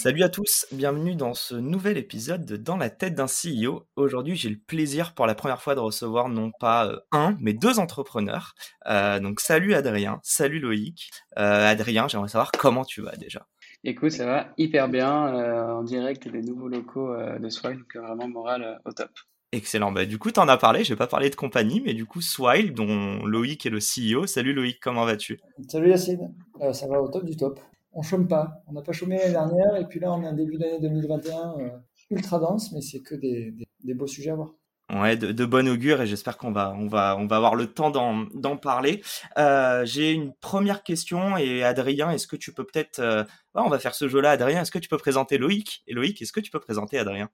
Salut 0.00 0.22
à 0.22 0.28
tous, 0.28 0.64
bienvenue 0.70 1.16
dans 1.16 1.34
ce 1.34 1.56
nouvel 1.56 1.98
épisode 1.98 2.44
de 2.44 2.56
Dans 2.56 2.76
la 2.76 2.88
tête 2.88 3.16
d'un 3.16 3.26
CEO. 3.26 3.82
Aujourd'hui, 3.96 4.36
j'ai 4.36 4.48
le 4.48 4.56
plaisir 4.56 5.12
pour 5.12 5.26
la 5.26 5.34
première 5.34 5.60
fois 5.60 5.74
de 5.74 5.80
recevoir 5.80 6.28
non 6.28 6.52
pas 6.60 6.86
euh, 6.86 7.00
un, 7.10 7.36
mais 7.40 7.52
deux 7.52 7.80
entrepreneurs. 7.80 8.54
Euh, 8.86 9.18
donc 9.18 9.40
salut 9.40 9.74
Adrien, 9.74 10.20
salut 10.22 10.60
Loïc. 10.60 11.10
Euh, 11.36 11.68
Adrien, 11.68 12.06
j'aimerais 12.06 12.28
savoir 12.28 12.52
comment 12.52 12.84
tu 12.84 13.02
vas 13.02 13.16
déjà. 13.16 13.48
Écoute, 13.82 14.12
ça 14.12 14.24
va 14.24 14.46
hyper 14.56 14.88
bien 14.88 15.10
en 15.10 15.82
direct 15.82 16.28
des 16.28 16.42
nouveaux 16.42 16.68
locaux 16.68 17.16
de 17.16 17.48
Swile, 17.48 17.78
donc 17.78 17.96
vraiment 17.96 18.28
moral 18.28 18.80
au 18.84 18.92
top. 18.92 19.10
Excellent. 19.50 19.90
Bah, 19.90 20.04
du 20.04 20.18
coup, 20.18 20.30
tu 20.30 20.38
en 20.38 20.46
as 20.46 20.58
parlé. 20.58 20.84
Je 20.84 20.90
vais 20.90 20.96
pas 20.96 21.08
parler 21.08 21.28
de 21.28 21.34
compagnie, 21.34 21.80
mais 21.80 21.94
du 21.94 22.06
coup, 22.06 22.20
Swile, 22.20 22.72
dont 22.72 23.24
Loïc 23.26 23.66
est 23.66 23.70
le 23.70 23.80
CEO. 23.80 24.28
Salut 24.28 24.52
Loïc, 24.52 24.78
comment 24.80 25.04
vas-tu? 25.04 25.40
Salut 25.68 25.90
Yacine. 25.90 26.32
ça 26.72 26.86
va 26.86 27.02
au 27.02 27.08
top 27.08 27.24
du 27.24 27.36
top 27.36 27.58
on 27.92 28.02
chôme 28.02 28.28
pas. 28.28 28.62
On 28.66 28.72
n'a 28.72 28.82
pas 28.82 28.92
chômé 28.92 29.16
l'année 29.18 29.32
dernière, 29.32 29.76
et 29.76 29.86
puis 29.86 30.00
là, 30.00 30.12
on 30.12 30.22
est 30.22 30.26
un 30.26 30.32
début 30.32 30.58
d'année 30.58 30.80
2021 30.80 31.54
euh, 31.58 31.70
ultra 32.10 32.38
dense, 32.38 32.72
mais 32.72 32.80
c'est 32.80 33.00
que 33.00 33.14
des, 33.14 33.54
beaux 33.94 34.06
sujets 34.06 34.30
à 34.30 34.34
voir. 34.34 34.54
Ouais, 34.90 35.18
de, 35.18 35.44
bon 35.44 35.68
augure 35.68 36.00
et 36.00 36.06
j'espère 36.06 36.38
qu'on 36.38 36.50
va, 36.50 36.74
on 36.74 36.86
va, 36.86 37.14
on 37.18 37.26
va 37.26 37.36
avoir 37.36 37.54
le 37.54 37.66
temps 37.66 37.90
d'en 37.90 38.56
parler. 38.56 39.02
Euh, 39.36 39.84
j'ai 39.84 40.12
une 40.12 40.32
première 40.40 40.82
question 40.82 41.36
et 41.36 41.62
Adrien, 41.62 42.10
est-ce 42.10 42.26
que 42.26 42.36
tu 42.36 42.54
peux 42.54 42.64
peut-être, 42.64 42.98
euh, 42.98 43.22
on 43.52 43.68
va 43.68 43.78
faire 43.78 43.94
ce 43.94 44.08
jeu-là, 44.08 44.30
Adrien, 44.30 44.62
est-ce 44.62 44.70
que 44.70 44.78
tu 44.78 44.88
peux 44.88 44.96
présenter 44.96 45.36
Loïc? 45.36 45.82
Et 45.86 45.92
Loïc, 45.92 46.22
est-ce 46.22 46.32
que 46.32 46.40
tu 46.40 46.50
peux 46.50 46.60
présenter 46.60 46.98
Adrien? 46.98 47.28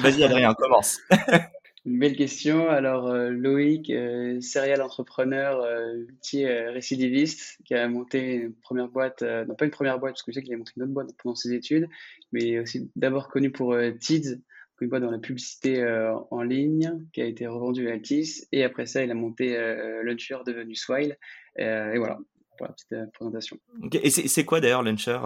Vas-y 0.00 0.24
Adrien, 0.24 0.52
commence. 0.54 0.98
Une 1.86 1.98
belle 1.98 2.14
question. 2.14 2.68
Alors, 2.68 3.08
euh, 3.08 3.30
Loïc, 3.30 3.88
euh, 3.88 4.38
serial 4.42 4.82
entrepreneur 4.82 5.62
euh, 5.62 5.96
multi-récidiviste, 5.96 7.58
qui 7.64 7.74
a 7.74 7.88
monté 7.88 8.34
une 8.34 8.54
première 8.54 8.88
boîte, 8.88 9.22
non 9.22 9.54
pas 9.54 9.64
une 9.64 9.70
première 9.70 9.98
boîte, 9.98 10.12
parce 10.12 10.22
que 10.22 10.30
je 10.30 10.34
sais 10.34 10.42
qu'il 10.42 10.52
a 10.52 10.58
monté 10.58 10.72
une 10.76 10.82
autre 10.82 10.92
boîte 10.92 11.10
pendant 11.22 11.34
ses 11.34 11.54
études, 11.54 11.88
mais 12.32 12.58
aussi 12.58 12.90
d'abord 12.96 13.28
connu 13.28 13.50
pour 13.50 13.74
Tids, 13.98 14.42
une 14.82 14.88
boîte 14.88 15.02
dans 15.02 15.10
la 15.10 15.18
publicité 15.18 15.84
en 16.30 16.42
ligne, 16.42 17.06
qui 17.12 17.20
a 17.20 17.26
été 17.26 17.46
revendue 17.46 17.88
à 17.88 17.92
Altis, 17.92 18.46
et 18.52 18.64
après 18.64 18.86
ça, 18.86 19.02
il 19.04 19.10
a 19.10 19.14
monté 19.14 19.54
Launcher 20.02 20.38
devenu 20.46 20.74
Swile, 20.74 21.18
et 21.58 21.98
voilà, 21.98 22.18
pour 22.60 22.66
la 22.66 22.74
petite 22.74 23.12
présentation. 23.12 23.58
Et 23.92 24.10
c'est 24.10 24.44
quoi 24.44 24.60
d'ailleurs 24.60 24.82
Launcher, 24.82 25.18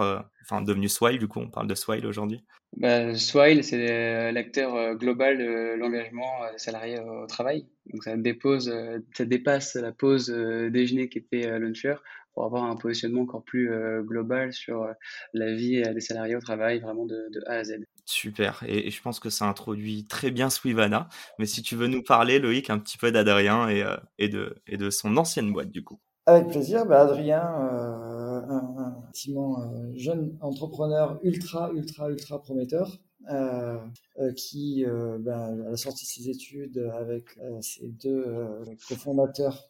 enfin 0.43 0.61
devenu 0.61 0.87
Swile, 0.87 1.19
du 1.19 1.27
coup, 1.27 1.39
on 1.39 1.49
parle 1.49 1.67
de 1.67 1.75
Swile 1.75 2.05
aujourd'hui? 2.05 2.43
Bah, 2.77 3.15
Swile, 3.15 3.63
c'est 3.63 3.89
euh, 3.89 4.31
l'acteur 4.33 4.75
euh, 4.75 4.95
global 4.95 5.37
de 5.37 5.75
l'engagement 5.77 6.43
euh, 6.43 6.51
des 6.51 6.57
salariés 6.57 6.99
au 6.99 7.25
travail. 7.25 7.65
Donc 7.91 8.03
ça 8.03 8.17
dépose, 8.17 8.73
ça 9.13 9.25
dépasse 9.25 9.75
la 9.75 9.91
pause 9.91 10.29
déjeuner 10.29 11.07
qui 11.07 11.19
était 11.19 11.59
Launcher 11.59 11.95
pour 12.33 12.43
avoir 12.43 12.63
un 12.63 12.75
positionnement 12.75 13.21
encore 13.21 13.43
plus 13.43 13.69
global 14.01 14.51
sur 14.51 14.87
la 15.33 15.53
vie 15.53 15.83
des 15.83 16.01
salariés 16.01 16.35
au 16.35 16.41
travail, 16.41 16.79
vraiment 16.79 17.05
de, 17.05 17.29
A 17.45 17.57
à 17.57 17.63
Z. 17.63 17.75
Super, 18.05 18.63
et, 18.67 18.89
je 18.89 19.01
pense 19.01 19.19
que 19.19 19.29
ça 19.29 19.45
introduit 19.45 20.07
très 20.07 20.31
bien 20.31 20.49
Swivana. 20.49 21.07
Mais 21.37 21.45
si 21.45 21.61
tu 21.61 21.75
veux 21.75 21.87
nous 21.87 22.01
parler, 22.01 22.39
Loïc, 22.39 22.71
un 22.71 22.79
petit 22.79 22.97
peu 22.97 23.11
d'Adrien 23.11 23.69
et, 23.69 23.85
et, 24.17 24.29
de, 24.29 24.55
et 24.65 24.77
de 24.77 24.89
son 24.89 25.15
ancienne 25.15 25.53
boîte, 25.53 25.69
du 25.69 25.83
coup. 25.83 26.01
Avec 26.25 26.47
plaisir, 26.47 26.85
bah, 26.85 27.01
Adrien, 27.01 27.41
un, 27.41 28.49
un, 28.49 29.95
jeune 29.95 30.37
entrepreneur 30.41 31.19
ultra, 31.23 31.71
ultra, 31.71 32.09
ultra 32.09 32.41
prometteur. 32.41 32.99
Euh, 33.29 33.77
euh, 34.19 34.31
qui, 34.33 34.85
euh, 34.85 35.17
ben, 35.19 35.65
à 35.65 35.69
la 35.71 35.77
sortie 35.77 36.05
de 36.05 36.09
ses 36.09 36.29
études 36.29 36.77
avec 36.99 37.37
ses 37.61 37.87
deux 37.87 38.25
cofondateurs, 38.87 39.69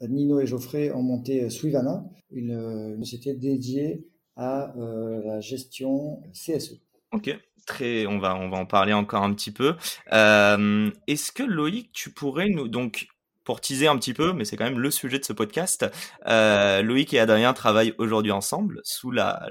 Nino 0.00 0.40
et 0.40 0.46
Geoffrey, 0.46 0.90
ont 0.90 1.02
monté 1.02 1.48
Suivana, 1.50 2.04
une, 2.30 2.98
société 3.04 3.34
dédiée 3.34 4.06
à 4.36 4.74
la 4.76 5.40
gestion 5.40 6.22
CSE. 6.32 6.80
Ok, 7.12 7.30
très, 7.66 8.06
on 8.06 8.18
va, 8.18 8.34
on 8.36 8.48
va 8.50 8.58
en 8.58 8.66
parler 8.66 8.92
encore 8.92 9.22
un 9.22 9.32
petit 9.32 9.52
peu. 9.52 9.74
Est-ce 10.10 11.32
que 11.32 11.42
Loïc, 11.42 11.92
tu 11.92 12.10
pourrais 12.10 12.48
nous 12.48 12.68
donc 12.68 13.06
pour 13.46 13.60
teaser 13.60 13.86
un 13.86 13.96
petit 13.96 14.12
peu, 14.12 14.32
mais 14.32 14.44
c'est 14.44 14.56
quand 14.56 14.64
même 14.64 14.80
le 14.80 14.90
sujet 14.90 15.18
de 15.18 15.24
ce 15.24 15.32
podcast, 15.32 15.86
euh, 16.26 16.82
Loïc 16.82 17.14
et 17.14 17.20
Adrien 17.20 17.54
travaillent 17.54 17.94
aujourd'hui 17.96 18.32
ensemble 18.32 18.80
sous 18.84 19.12
la, 19.12 19.48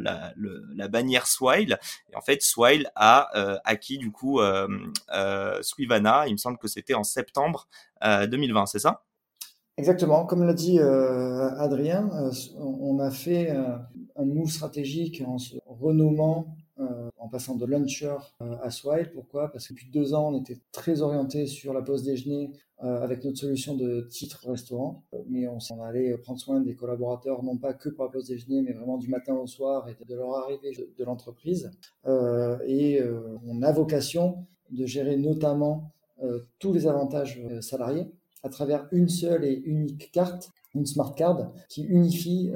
bannière 0.90 1.26
Swile. 1.26 1.80
Et 2.12 2.16
en 2.16 2.22
fait, 2.22 2.42
Swile 2.44 2.92
a 2.96 3.30
euh, 3.36 3.58
acquis 3.64 3.98
du 3.98 4.12
coup 4.12 4.42
euh, 4.42 4.68
euh, 5.14 5.60
Swivana, 5.64 6.28
il 6.28 6.34
me 6.34 6.38
semble 6.38 6.58
que 6.58 6.68
c'était 6.68 6.94
en 6.94 7.04
septembre 7.04 7.68
2020, 8.04 8.68
c'est 8.68 8.80
ça? 8.80 9.04
Exactement, 9.78 10.26
comme 10.26 10.46
l'a 10.46 10.54
dit 10.54 10.80
Adrien, 10.80 12.10
on 12.60 13.00
a 13.00 13.10
fait 13.10 13.50
un 13.50 14.26
move 14.26 14.50
stratégique 14.50 15.24
en 15.26 15.38
se 15.38 15.56
renommant 15.66 16.48
euh, 16.48 16.65
en 17.26 17.28
passant 17.28 17.56
de 17.56 17.66
Launcher 17.66 18.16
euh, 18.42 18.56
à 18.62 18.70
Swile. 18.70 19.10
Pourquoi? 19.12 19.52
Parce 19.52 19.68
que 19.68 19.74
depuis 19.74 19.90
deux 19.90 20.14
ans, 20.14 20.32
on 20.32 20.40
était 20.40 20.60
très 20.72 21.02
orienté 21.02 21.48
sur 21.48 21.74
la 21.74 21.82
pause 21.82 22.04
déjeuner 22.04 22.52
euh, 22.84 23.02
avec 23.02 23.24
notre 23.24 23.40
solution 23.40 23.76
de 23.76 24.02
titre 24.02 24.48
restaurant. 24.48 25.04
Mais 25.28 25.48
on 25.48 25.60
s'en 25.60 25.82
allait 25.82 26.16
prendre 26.20 26.40
soin 26.40 26.62
des 26.62 26.76
collaborateurs, 26.76 27.42
non 27.42 27.58
pas 27.58 27.74
que 27.74 27.90
pour 27.90 28.06
la 28.06 28.12
pause 28.12 28.28
déjeuner, 28.28 28.62
mais 28.62 28.74
vraiment 28.74 28.98
du 28.98 29.08
matin 29.08 29.34
au 29.34 29.48
soir 29.48 29.90
et 29.90 29.98
de 30.06 30.16
leur 30.16 30.36
arrivée 30.36 30.72
de, 30.72 31.04
l'entreprise. 31.04 31.72
et 32.68 33.02
on 33.48 33.62
a 33.62 33.72
vocation 33.72 34.46
de 34.70 34.86
gérer 34.86 35.18
notamment 35.18 35.92
tous 36.60 36.74
les 36.74 36.88
avantages 36.88 37.42
salariés 37.62 38.08
à 38.44 38.50
travers 38.50 38.88
une 38.92 39.10
seule 39.10 39.46
et 39.46 39.62
unique 39.66 40.12
carte, 40.12 40.52
une 40.74 40.86
smart 40.86 41.14
card, 41.16 41.52
qui 41.70 41.84
unifie 41.84 42.52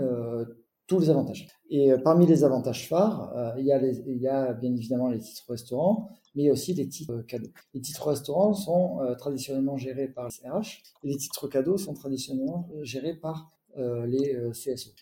tous 0.89 0.99
les 0.99 1.09
avantages. 1.09 1.47
Et 1.69 1.93
euh, 1.93 1.97
parmi 2.03 2.25
les 2.25 2.43
avantages 2.43 2.89
phares, 2.89 3.31
euh, 3.37 3.53
il, 3.59 3.65
y 3.65 3.71
a 3.71 3.79
il, 3.81 4.17
y 4.17 4.27
a 4.27 4.53
bien 4.53 4.75
évidemment 4.75 5.07
les 5.07 5.19
titres 5.19 5.45
restaurants, 5.49 6.09
mais 6.35 6.49
aussi 6.49 6.73
les 6.73 6.89
titres 6.89 7.21
cadeaux. 7.27 7.51
Les 7.73 7.79
titres 7.79 8.07
restaurants 8.07 8.53
sont 8.53 8.99
euh, 9.01 9.15
traditionnellement 9.15 9.77
gérés 9.77 10.07
par 10.07 10.25
les 10.25 10.49
CRH 10.49 10.81
et 11.03 11.09
les 11.09 11.17
titres 11.17 11.47
cadeaux 11.47 11.77
sont 11.77 11.93
traditionnellement 11.93 12.67
gérés 12.81 13.13
par 13.13 13.49
les 13.77 14.35
CSE. 14.51 14.95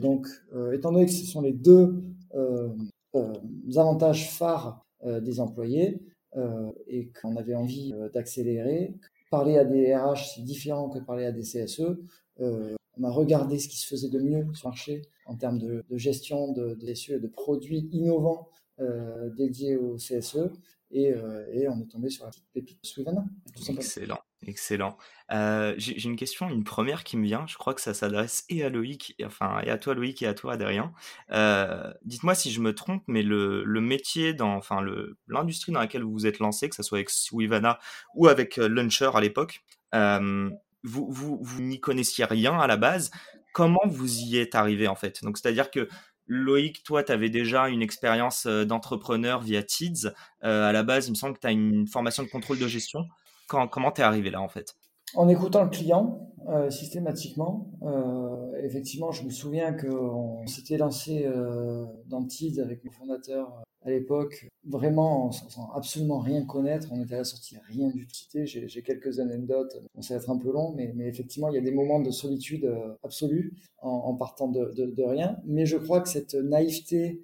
donc, 0.00 0.26
étant 0.72 0.90
donné 0.90 1.04
que 1.04 1.12
ce 1.12 1.26
sont 1.26 1.42
les 1.42 1.52
deux 1.52 2.02
avantages 3.76 4.30
phares 4.30 4.84
des 5.04 5.40
employés 5.40 6.00
et 6.88 7.12
qu'on 7.12 7.36
avait 7.36 7.54
envie 7.54 7.94
d'accélérer, 8.14 8.94
parler 9.30 9.58
à 9.58 9.64
des 9.64 9.94
RH, 9.94 10.34
c'est 10.34 10.42
différent 10.42 10.88
que 10.88 10.98
parler 11.00 11.26
à 11.26 11.32
des 11.32 11.42
CSE. 11.42 11.98
On 12.98 13.04
a 13.04 13.10
regardé 13.10 13.58
ce 13.58 13.68
qui 13.68 13.78
se 13.78 13.86
faisait 13.86 14.08
de 14.08 14.20
mieux 14.20 14.46
sur 14.54 14.68
le 14.68 14.70
marché 14.70 15.02
en 15.26 15.36
termes 15.36 15.58
de, 15.58 15.84
gestion 15.92 16.52
de, 16.52 16.74
de 16.74 17.12
et 17.12 17.18
de 17.18 17.28
produits 17.28 17.88
innovants 17.92 18.48
euh, 18.80 19.30
dédiés 19.30 19.76
au 19.76 19.96
CSE. 19.96 20.50
Euh, 20.96 21.46
et, 21.52 21.68
on 21.68 21.80
est 21.80 21.90
tombé 21.90 22.08
sur 22.08 22.24
la 22.24 22.30
petite 22.30 22.46
pépite 22.52 22.78
Swivana. 22.84 23.24
Excellent, 23.68 24.20
excellent. 24.46 24.96
Euh, 25.32 25.74
j'ai 25.76 26.04
une 26.04 26.16
question, 26.16 26.48
une 26.48 26.62
première 26.62 27.02
qui 27.02 27.16
me 27.16 27.24
vient. 27.24 27.46
Je 27.48 27.56
crois 27.56 27.74
que 27.74 27.80
ça 27.80 27.94
s'adresse 27.94 28.44
et 28.48 28.62
à 28.62 28.68
Loïc, 28.68 29.14
et, 29.18 29.24
enfin, 29.24 29.60
et 29.64 29.70
à 29.70 29.78
toi 29.78 29.94
Loïc 29.94 30.22
et 30.22 30.26
à 30.26 30.34
toi 30.34 30.54
Adrien. 30.54 30.92
Dites-moi 32.04 32.34
si 32.34 32.52
je 32.52 32.60
me 32.60 32.74
trompe, 32.74 33.02
mais 33.08 33.22
le, 33.22 33.64
métier, 33.80 34.34
dans, 34.34 34.54
enfin 34.54 34.84
l'industrie 35.26 35.72
dans 35.72 35.80
laquelle 35.80 36.02
vous 36.02 36.12
vous 36.12 36.26
êtes 36.26 36.38
lancé, 36.38 36.68
que 36.68 36.76
ce 36.76 36.84
soit 36.84 36.98
avec 36.98 37.10
Swivana 37.10 37.78
ou 38.14 38.28
avec 38.28 38.56
Launcher 38.56 39.10
à 39.14 39.20
l'époque, 39.20 39.64
vous, 40.84 41.06
vous, 41.10 41.38
vous 41.40 41.62
n'y 41.62 41.80
connaissiez 41.80 42.24
rien 42.24 42.58
à 42.58 42.66
la 42.66 42.76
base 42.76 43.10
comment 43.54 43.86
vous 43.86 44.18
y 44.18 44.36
êtes 44.36 44.54
arrivé 44.54 44.86
en 44.86 44.96
fait? 44.96 45.24
Donc 45.24 45.38
c'est-à-dire 45.38 45.70
que 45.70 45.88
Loïc, 46.26 46.82
toi, 46.82 47.02
tu 47.02 47.12
avais 47.12 47.30
déjà 47.30 47.68
une 47.68 47.82
expérience 47.82 48.46
euh, 48.46 48.64
d'entrepreneur 48.64 49.40
via 49.40 49.62
TIDS. 49.62 50.08
Euh, 50.42 50.68
à 50.68 50.72
la 50.72 50.82
base, 50.82 51.06
il 51.06 51.10
me 51.10 51.16
semble 51.16 51.34
que 51.34 51.40
tu 51.40 51.46
as 51.46 51.50
une 51.52 51.86
formation 51.86 52.22
de 52.22 52.28
contrôle 52.28 52.58
de 52.58 52.66
gestion. 52.66 53.00
Comment 53.46 53.92
tu 53.92 54.00
es 54.00 54.04
arrivé 54.04 54.30
là 54.30 54.40
en 54.40 54.48
fait? 54.48 54.74
En 55.14 55.28
écoutant 55.28 55.64
le 55.64 55.70
client 55.70 56.30
euh, 56.48 56.70
systématiquement. 56.70 57.70
effectivement, 58.62 59.12
je 59.12 59.22
me 59.22 59.30
souviens 59.30 59.74
qu'on 59.74 60.46
s'était 60.46 60.78
lancé 60.78 61.28
dans 62.06 62.24
TIDS 62.24 62.58
avec 62.60 62.82
le 62.82 62.90
fondateur 62.90 63.62
à 63.84 63.90
l'époque, 63.90 64.48
vraiment 64.64 65.30
sans, 65.30 65.70
absolument 65.74 66.18
rien 66.18 66.44
connaître. 66.44 66.88
On 66.90 67.02
était 67.02 67.14
à 67.14 67.18
la 67.18 67.24
sortie, 67.24 67.56
rien 67.68 67.90
du 67.90 68.06
tout. 68.06 68.40
J'ai 68.44 68.82
quelques 68.82 69.20
anecdotes, 69.20 69.76
on 69.94 70.00
ça 70.02 70.14
va 70.14 70.22
être 70.22 70.30
un 70.30 70.38
peu 70.38 70.50
long, 70.50 70.74
mais, 70.74 70.92
effectivement, 71.06 71.50
il 71.50 71.54
y 71.54 71.58
a 71.58 71.60
des 71.60 71.70
moments 71.70 72.00
de 72.00 72.10
solitude 72.10 72.64
euh, 72.64 72.94
absolue 73.02 73.52
en, 73.78 74.14
partant 74.14 74.48
de, 74.48 75.02
rien. 75.02 75.36
Mais 75.44 75.66
je 75.66 75.76
crois 75.76 76.00
que 76.00 76.08
cette 76.08 76.34
naïveté 76.34 77.20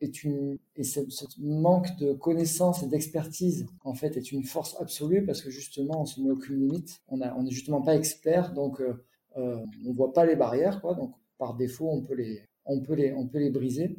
est 0.00 0.22
une 0.22 0.58
et 0.76 0.84
ce, 0.84 1.00
manque 1.40 1.96
de 1.96 2.12
connaissances 2.12 2.84
et 2.84 2.86
d'expertise 2.86 3.66
en 3.82 3.94
fait 3.94 4.16
est 4.16 4.30
une 4.30 4.44
force 4.44 4.76
absolue 4.80 5.24
parce 5.26 5.42
que 5.42 5.50
justement 5.50 6.02
on 6.02 6.04
se 6.04 6.20
met 6.20 6.30
aucune 6.30 6.60
limite. 6.60 7.00
On 7.08 7.16
n'est 7.16 7.50
justement 7.50 7.82
pas 7.82 7.96
expert 7.96 8.52
donc 8.52 8.80
euh, 8.80 9.56
on 9.84 9.92
voit 9.92 10.12
pas 10.12 10.24
les 10.24 10.36
barrières 10.36 10.80
quoi 10.80 10.94
donc 10.94 11.14
par 11.36 11.56
défaut 11.56 11.88
on 11.90 12.00
peut 12.00 12.14
les 12.14 12.42
on 12.64 12.80
peut 12.80 12.94
les 12.94 13.12
on 13.12 13.26
peut 13.26 13.38
les 13.38 13.50
briser 13.50 13.96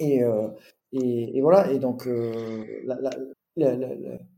et 0.00 0.24
et, 0.92 1.36
et, 1.36 1.40
voilà, 1.40 1.70
et 1.72 1.78
donc 1.78 2.06
la, 2.06 3.00
la, 3.00 3.10
la, 3.56 3.76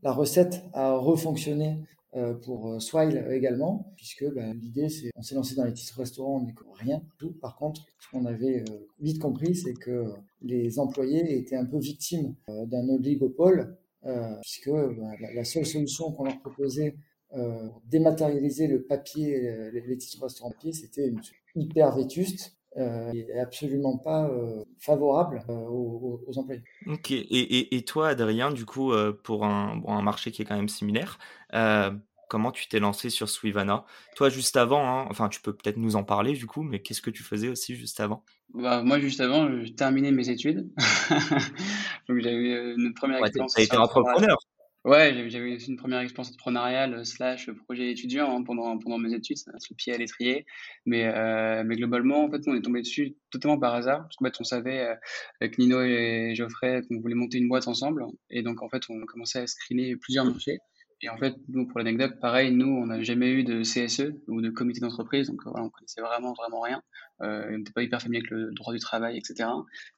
la, 0.01 0.11
recette 0.11 0.63
a 0.73 0.93
refonctionné 0.93 1.77
euh, 2.17 2.33
pour 2.33 2.73
euh, 2.73 2.79
Swile 2.79 3.25
également, 3.31 3.93
puisque 3.95 4.25
bah, 4.33 4.53
l'idée, 4.53 4.89
c'est, 4.89 5.11
on 5.15 5.21
s'est 5.21 5.33
lancé 5.33 5.55
dans 5.55 5.63
les 5.63 5.71
titres 5.71 5.97
restaurants, 5.97 6.41
on 6.41 6.43
n'y 6.43 6.53
rien 6.73 7.01
tout. 7.17 7.31
Par 7.39 7.55
contre, 7.55 7.85
ce 7.99 8.09
qu'on 8.09 8.25
avait 8.25 8.65
euh, 8.69 8.87
vite 8.99 9.21
compris, 9.21 9.55
c'est 9.55 9.73
que 9.73 10.11
les 10.41 10.77
employés 10.77 11.37
étaient 11.37 11.55
un 11.55 11.63
peu 11.63 11.79
victimes 11.79 12.35
d'un 12.47 12.89
oligopole, 12.89 13.77
puisque 14.41 14.71
bah, 14.71 15.11
la, 15.33 15.45
seule 15.45 15.65
solution 15.65 16.11
qu'on 16.11 16.25
leur 16.25 16.39
proposait 16.39 16.95
pour 17.29 17.81
dématérialiser 17.85 18.67
le 18.67 18.81
papier, 18.81 19.71
les, 19.71 19.97
titres 19.97 20.23
restaurants 20.23 20.51
papier, 20.51 20.73
c'était 20.73 21.07
une 21.07 21.21
hyper 21.55 21.95
vétuste 21.95 22.57
euh, 22.77 23.11
est 23.11 23.39
absolument 23.39 23.97
pas 23.97 24.29
euh, 24.29 24.63
favorable 24.79 25.43
euh, 25.49 25.53
aux, 25.53 26.23
employés. 26.37 26.63
Ok, 26.87 27.11
et, 27.11 27.75
et, 27.75 27.81
toi 27.83 28.09
Adrien, 28.09 28.51
du 28.51 28.65
coup, 28.65 28.93
pour 29.23 29.45
un, 29.45 29.75
bon, 29.75 29.93
un 29.93 30.01
marché 30.01 30.31
qui 30.31 30.41
est 30.41 30.45
quand 30.45 30.55
même 30.55 30.69
similaire, 30.69 31.19
comment 32.29 32.51
tu 32.51 32.69
t'es 32.69 32.79
lancé 32.79 33.09
sur 33.09 33.27
Swivana 33.27 33.83
Toi, 34.15 34.29
juste 34.29 34.55
avant, 34.55 34.87
hein, 34.87 35.05
enfin, 35.09 35.27
tu 35.27 35.41
peux 35.41 35.53
peut-être 35.53 35.75
nous 35.75 35.97
en 35.97 36.05
parler 36.05 36.31
du 36.31 36.47
coup, 36.47 36.63
mais 36.63 36.81
qu'est-ce 36.81 37.01
que 37.01 37.09
tu 37.09 37.23
faisais 37.23 37.49
aussi 37.49 37.75
juste 37.75 37.99
avant? 37.99 38.23
Bah, 38.53 38.81
Moi, 38.83 38.99
juste 38.99 39.19
avant, 39.19 39.49
je 39.49 39.71
terminais 39.73 40.11
mes 40.11 40.29
études. 40.29 40.69
Donc, 42.07 42.19
j'avais 42.19 42.73
une 42.75 42.93
première 42.93 43.19
ouais, 43.19 43.27
expérience. 43.27 43.53
Tu 43.53 43.63
été 43.63 43.75
entrepreneur 43.75 44.37
Ouais, 44.83 45.29
j'avais 45.29 45.57
une 45.57 45.75
première 45.77 45.99
expérience 45.99 46.31
entrepreneuriale 46.33 46.95
euh, 46.95 47.03
slash 47.03 47.51
projet 47.51 47.91
étudiant 47.91 48.35
hein, 48.35 48.43
pendant, 48.43 48.79
pendant 48.79 48.97
mes 48.97 49.13
études, 49.13 49.37
ça 49.37 49.51
le 49.51 49.75
pied 49.75 49.93
à 49.93 49.97
l'étrier. 49.97 50.45
Mais, 50.87 51.05
euh, 51.05 51.63
mais 51.63 51.75
globalement, 51.75 52.23
en 52.25 52.31
fait, 52.31 52.41
on 52.47 52.55
est 52.55 52.61
tombé 52.61 52.81
dessus 52.81 53.15
totalement 53.29 53.59
par 53.59 53.75
hasard. 53.75 54.01
Parce 54.01 54.15
qu'en 54.15 54.25
fait, 54.25 54.37
on 54.39 54.43
savait 54.43 54.79
euh, 54.79 54.95
avec 55.39 55.59
Nino 55.59 55.83
et 55.83 56.33
Geoffrey 56.35 56.81
qu'on 56.87 56.99
voulait 56.99 57.13
monter 57.13 57.37
une 57.37 57.47
boîte 57.47 57.67
ensemble. 57.67 58.03
Et 58.31 58.41
donc, 58.41 58.63
en 58.63 58.69
fait, 58.69 58.81
on 58.89 59.05
commençait 59.05 59.41
à 59.41 59.47
screener 59.47 59.95
plusieurs 59.97 60.25
marchés. 60.25 60.57
Et 61.03 61.09
en 61.09 61.17
fait, 61.17 61.35
nous, 61.47 61.67
pour 61.67 61.79
l'anecdote, 61.79 62.19
pareil, 62.19 62.51
nous, 62.51 62.67
on 62.67 62.87
n'a 62.87 63.01
jamais 63.01 63.31
eu 63.31 63.43
de 63.43 63.61
CSE 63.61 64.13
ou 64.27 64.41
de 64.41 64.49
comité 64.49 64.81
d'entreprise, 64.81 65.27
donc 65.27 65.41
voilà, 65.43 65.65
on 65.65 65.69
connaissait 65.69 66.01
vraiment, 66.01 66.33
vraiment 66.33 66.61
rien. 66.61 66.83
Euh, 67.23 67.49
on 67.51 67.57
n'était 67.57 67.71
pas 67.71 67.81
hyper 67.81 68.01
familier 68.01 68.19
avec 68.19 68.29
le 68.29 68.51
droit 68.53 68.71
du 68.71 68.79
travail, 68.79 69.17
etc. 69.17 69.49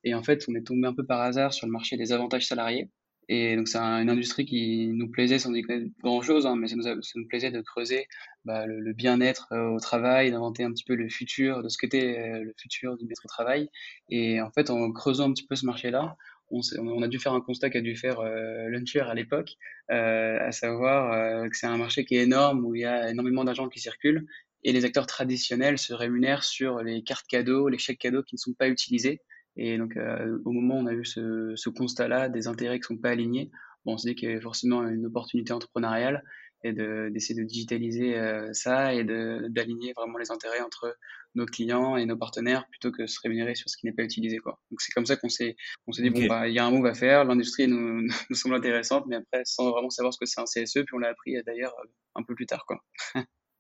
Et 0.06 0.14
en 0.14 0.24
fait, 0.24 0.46
on 0.48 0.56
est 0.56 0.66
tombé 0.66 0.88
un 0.88 0.94
peu 0.94 1.06
par 1.06 1.22
hasard 1.22 1.54
sur 1.54 1.68
le 1.68 1.74
marché 1.74 1.98
des 1.98 2.14
avantages 2.14 2.48
salariés. 2.48 2.90
Et 3.30 3.56
donc, 3.56 3.68
c'est 3.68 3.78
une 3.78 4.10
industrie 4.10 4.46
qui 4.46 4.88
nous 4.88 5.10
plaisait 5.10 5.40
sans 5.40 5.54
y 5.54 5.62
connaître 5.62 5.92
grand-chose, 6.02 6.46
hein, 6.46 6.56
mais 6.56 6.68
ça 6.68 6.76
nous, 6.76 6.84
ça 6.84 6.96
nous, 7.16 7.28
plaisait 7.28 7.52
de 7.52 7.62
creuser 7.62 8.08
bah, 8.46 8.66
le, 8.66 8.94
bien-être 8.94 9.48
euh, 9.52 9.70
au 9.70 9.80
travail, 9.80 10.32
d'inventer 10.32 10.64
un 10.64 10.72
petit 10.72 10.84
peu 10.84 10.96
le 10.96 11.10
futur, 11.10 11.64
de 11.64 11.70
ce 11.70 11.78
qu'était 11.78 12.18
euh, 12.20 12.44
le 12.44 12.54
futur 12.58 12.98
du 12.98 13.06
maître 13.06 13.22
au 13.26 13.30
travail. 13.30 13.70
Et 14.10 14.42
en 14.42 14.52
fait, 14.52 14.70
en 14.70 14.92
creusant 14.92 15.30
un 15.30 15.34
petit 15.34 15.48
peu 15.48 15.56
ce 15.56 15.66
marché-là, 15.66 16.16
on, 16.54 16.62
on, 16.80 17.02
a 17.02 17.08
dû 17.08 17.20
faire 17.20 17.34
un 17.34 17.42
constat 17.42 17.70
qu'a 17.70 17.82
dû 17.82 17.96
faire 17.96 18.20
euh, 18.20 18.68
Luncher 18.70 19.02
à 19.02 19.14
l'époque, 19.14 19.54
euh, 19.92 20.38
à 20.40 20.52
savoir 20.52 21.14
euh, 21.14 21.50
que 21.50 21.58
c'est 21.58 21.68
un 21.68 21.78
marché 21.78 22.06
qui 22.06 22.16
est 22.16 22.24
énorme, 22.24 22.66
où 22.66 22.76
il 22.76 22.82
y 22.82 22.86
a 22.86 23.10
énormément 23.10 23.44
d'argent 23.44 23.70
qui 23.70 23.80
circule, 23.80 24.26
et 24.64 24.72
les 24.72 24.86
acteurs 24.86 25.08
traditionnels 25.08 25.78
se 25.78 25.94
rémunèrent 25.94 26.44
sur 26.44 26.82
les 26.82 27.04
cartes 27.04 27.28
cadeaux, 27.28 27.68
les 27.70 27.78
chèques 27.78 28.00
cadeaux 28.00 28.24
qui 28.24 28.36
ne 28.36 28.40
sont 28.40 28.54
pas 28.54 28.70
utilisés. 28.70 29.22
Et 29.56 29.78
donc, 29.78 29.98
euh, 29.98 30.40
au 30.46 30.52
moment 30.52 30.78
où 30.78 30.80
on 30.80 30.88
a 30.88 30.94
eu 30.94 31.06
ce, 31.06 31.54
ce 31.56 31.70
constat-là, 31.70 32.30
des 32.30 32.48
intérêts 32.48 32.80
qui 32.80 32.88
sont 32.88 32.98
pas 32.98 33.10
alignés, 33.10 33.52
bon, 33.86 33.94
on 33.94 33.98
s'est 33.98 34.10
dit 34.10 34.16
qu'il 34.16 34.30
y 34.30 34.32
avait 34.32 34.42
forcément 34.42 34.88
une 34.88 35.06
opportunité 35.06 35.54
entrepreneuriale 35.54 36.24
et 36.64 36.72
d'essayer 36.72 37.40
de, 37.40 37.46
digitaliser 37.46 38.18
euh, 38.18 38.50
ça 38.54 38.94
et 38.94 39.04
d'aligner 39.04 39.94
vraiment 39.94 40.18
les 40.18 40.32
intérêts 40.32 40.62
entre 40.62 40.98
nos 41.36 41.46
clients 41.46 41.98
et 41.98 42.06
nos 42.06 42.16
partenaires 42.16 42.66
plutôt 42.70 42.92
que 42.92 43.06
se 43.06 43.20
rémunérer 43.22 43.56
sur 43.56 43.70
ce 43.70 43.76
qui 43.76 43.86
n'est 43.86 43.92
pas 43.92 44.04
utilisé. 44.04 44.38
Quoi. 44.38 44.60
Donc, 44.72 44.80
c'est 44.82 44.94
comme 44.94 45.06
ça 45.06 45.18
qu'on 45.18 45.30
s'est 45.30 45.56
dit, 45.88 46.10
bon, 46.10 46.26
bah, 46.28 46.48
il 46.48 46.54
y 46.54 46.60
a 46.60 46.66
un 46.66 46.72
move 46.72 46.86
à 46.86 46.94
faire, 46.94 47.26
l'industrie 47.26 47.68
nous, 47.68 48.08
nous 48.30 48.36
semble 48.36 48.56
intéressante, 48.56 49.06
mais 49.08 49.18
après, 49.18 49.42
sans 49.44 49.72
vraiment 49.72 49.90
savoir 49.90 50.14
ce 50.14 50.20
que 50.20 50.26
c'est 50.26 50.40
un 50.40 50.46
CSE, 50.46 50.86
puis 50.86 50.94
on 50.94 51.00
l'a 51.00 51.10
appris 51.10 51.36
d'ailleurs 51.46 51.76
un 52.16 52.24
peu 52.24 52.34
plus 52.34 52.46
tard. 52.46 52.66
Quoi. 52.66 52.82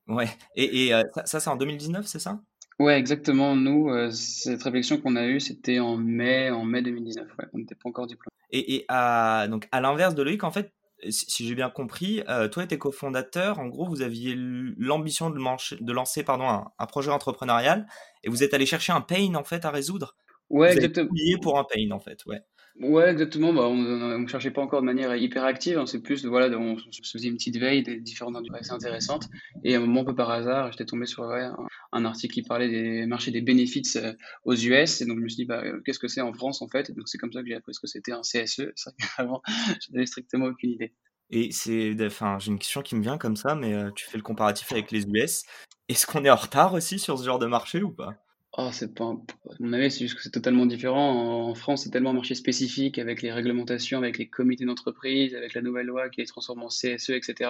ouais, 0.07 0.29
et, 0.55 0.85
et 0.85 0.93
euh, 0.93 1.03
ça, 1.13 1.25
ça 1.25 1.39
c'est 1.41 1.49
en 1.49 1.57
2019, 1.57 2.05
c'est 2.05 2.19
ça? 2.19 2.41
Ouais, 2.79 2.97
exactement. 2.97 3.55
Nous, 3.55 3.89
euh, 3.89 4.09
cette 4.11 4.63
réflexion 4.63 4.99
qu'on 4.99 5.15
a 5.15 5.25
eue, 5.25 5.39
c'était 5.39 5.79
en 5.79 5.97
mai, 5.97 6.49
en 6.49 6.65
mai 6.65 6.81
2019. 6.81 7.27
Ouais, 7.37 7.45
on 7.53 7.59
n'était 7.59 7.75
pas 7.75 7.89
encore 7.89 8.07
diplômé. 8.07 8.33
Et, 8.51 8.75
et 8.75 8.85
à, 8.87 9.47
donc 9.49 9.67
à 9.71 9.81
l'inverse 9.81 10.15
de 10.15 10.23
Loïc, 10.23 10.43
en 10.43 10.51
fait, 10.51 10.73
si, 11.09 11.47
j'ai 11.47 11.55
bien 11.55 11.69
compris, 11.69 12.23
euh, 12.29 12.47
toi 12.47 12.63
et 12.63 12.67
tes 12.67 12.77
cofondateurs, 12.77 13.59
en 13.59 13.67
gros, 13.67 13.87
vous 13.87 14.01
aviez 14.01 14.35
l'ambition 14.37 15.29
de, 15.29 15.37
de, 15.83 15.93
lancer 15.93 16.23
pardon, 16.23 16.65
un, 16.77 16.85
projet 16.85 17.11
entrepreneurial 17.11 17.87
et 18.23 18.29
vous 18.29 18.43
êtes 18.43 18.53
allé 18.53 18.65
chercher 18.65 18.93
un 18.93 19.01
pain 19.01 19.35
en 19.35 19.43
fait 19.43 19.65
à 19.65 19.71
résoudre? 19.71 20.15
Ouais, 20.49 20.71
vous 20.71 20.77
exactement. 20.77 21.09
pour 21.41 21.59
un 21.59 21.63
pain 21.63 21.91
en 21.91 21.99
fait, 21.99 22.25
ouais. 22.25 22.41
Ouais, 22.79 23.09
exactement. 23.09 23.53
Bah, 23.53 23.67
on 23.67 23.75
ne 24.19 24.27
cherchait 24.27 24.51
pas 24.51 24.61
encore 24.61 24.81
de 24.81 24.85
manière 24.85 25.15
hyper 25.15 25.43
active. 25.43 25.77
Hein. 25.77 25.85
C'est 25.85 26.01
plus, 26.01 26.25
voilà, 26.25 26.57
on 26.57 26.77
se 26.77 27.11
faisait 27.11 27.27
une 27.27 27.35
petite 27.35 27.57
veille 27.57 27.83
des 27.83 27.99
différentes 27.99 28.35
industries 28.35 28.61
assez 28.61 28.71
intéressantes. 28.71 29.29
Et 29.63 29.75
à 29.75 29.77
un 29.77 29.81
moment, 29.81 30.01
un 30.01 30.05
peu 30.05 30.15
par 30.15 30.31
hasard, 30.31 30.71
j'étais 30.71 30.85
tombé 30.85 31.05
sur 31.05 31.23
un, 31.23 32.05
article 32.05 32.33
qui 32.33 32.41
parlait 32.41 32.69
des 32.69 33.05
marchés 33.05 33.31
des 33.31 33.41
bénéfices 33.41 33.97
euh, 33.97 34.13
aux 34.43 34.55
US. 34.55 35.01
Et 35.01 35.05
donc, 35.05 35.17
je 35.19 35.23
me 35.23 35.29
suis 35.29 35.37
dit, 35.37 35.45
bah, 35.45 35.61
euh, 35.63 35.81
qu'est-ce 35.85 35.99
que 35.99 36.07
c'est 36.07 36.21
en 36.21 36.33
France, 36.33 36.61
en 36.61 36.67
fait? 36.67 36.89
Et 36.89 36.93
Donc, 36.93 37.07
c'est 37.07 37.19
comme 37.19 37.31
ça 37.31 37.41
que 37.41 37.47
j'ai 37.47 37.55
appris 37.55 37.75
ce 37.75 37.79
que 37.79 37.87
c'était 37.87 38.11
un 38.11 38.21
CSE. 38.21 38.71
C'est 38.75 38.91
qu'avant, 38.97 39.41
je 39.47 39.91
n'avais 39.93 40.07
strictement 40.07 40.45
aucune 40.45 40.71
idée. 40.71 40.93
Et 41.29 41.51
c'est, 41.51 41.95
enfin, 42.05 42.37
j'ai 42.39 42.51
une 42.51 42.59
question 42.59 42.81
qui 42.81 42.95
me 42.95 43.01
vient 43.01 43.17
comme 43.17 43.35
ça, 43.35 43.55
mais 43.55 43.73
euh, 43.73 43.89
tu 43.95 44.05
fais 44.05 44.17
le 44.17 44.23
comparatif 44.23 44.71
avec 44.71 44.91
les 44.91 45.03
US. 45.03 45.43
Est-ce 45.89 46.05
qu'on 46.05 46.23
est 46.25 46.29
en 46.29 46.35
retard 46.35 46.73
aussi 46.73 46.99
sur 46.99 47.17
ce 47.17 47.23
genre 47.23 47.39
de 47.39 47.47
marché 47.47 47.81
ou 47.81 47.91
pas? 47.91 48.22
Oh, 48.55 48.69
c'est 48.71 48.93
pas, 48.93 49.05
à 49.05 49.15
mon 49.59 49.73
avis, 49.73 49.89
c'est 49.89 50.01
juste 50.01 50.15
que 50.15 50.21
c'est 50.21 50.29
totalement 50.29 50.67
différent. 50.67 51.47
En 51.49 51.55
France, 51.55 51.83
c'est 51.83 51.89
tellement 51.89 52.11
un 52.11 52.13
marché 52.13 52.35
spécifique 52.35 52.99
avec 52.99 53.23
les 53.23 53.31
réglementations, 53.31 53.97
avec 53.97 54.19
les 54.19 54.29
comités 54.29 54.63
d'entreprise, 54.63 55.33
avec 55.33 55.55
la 55.55 55.63
nouvelle 55.63 55.87
loi 55.87 56.09
qui 56.09 56.21
les 56.21 56.27
transforme 56.27 56.61
en 56.61 56.67
CSE, 56.67 57.09
etc. 57.09 57.49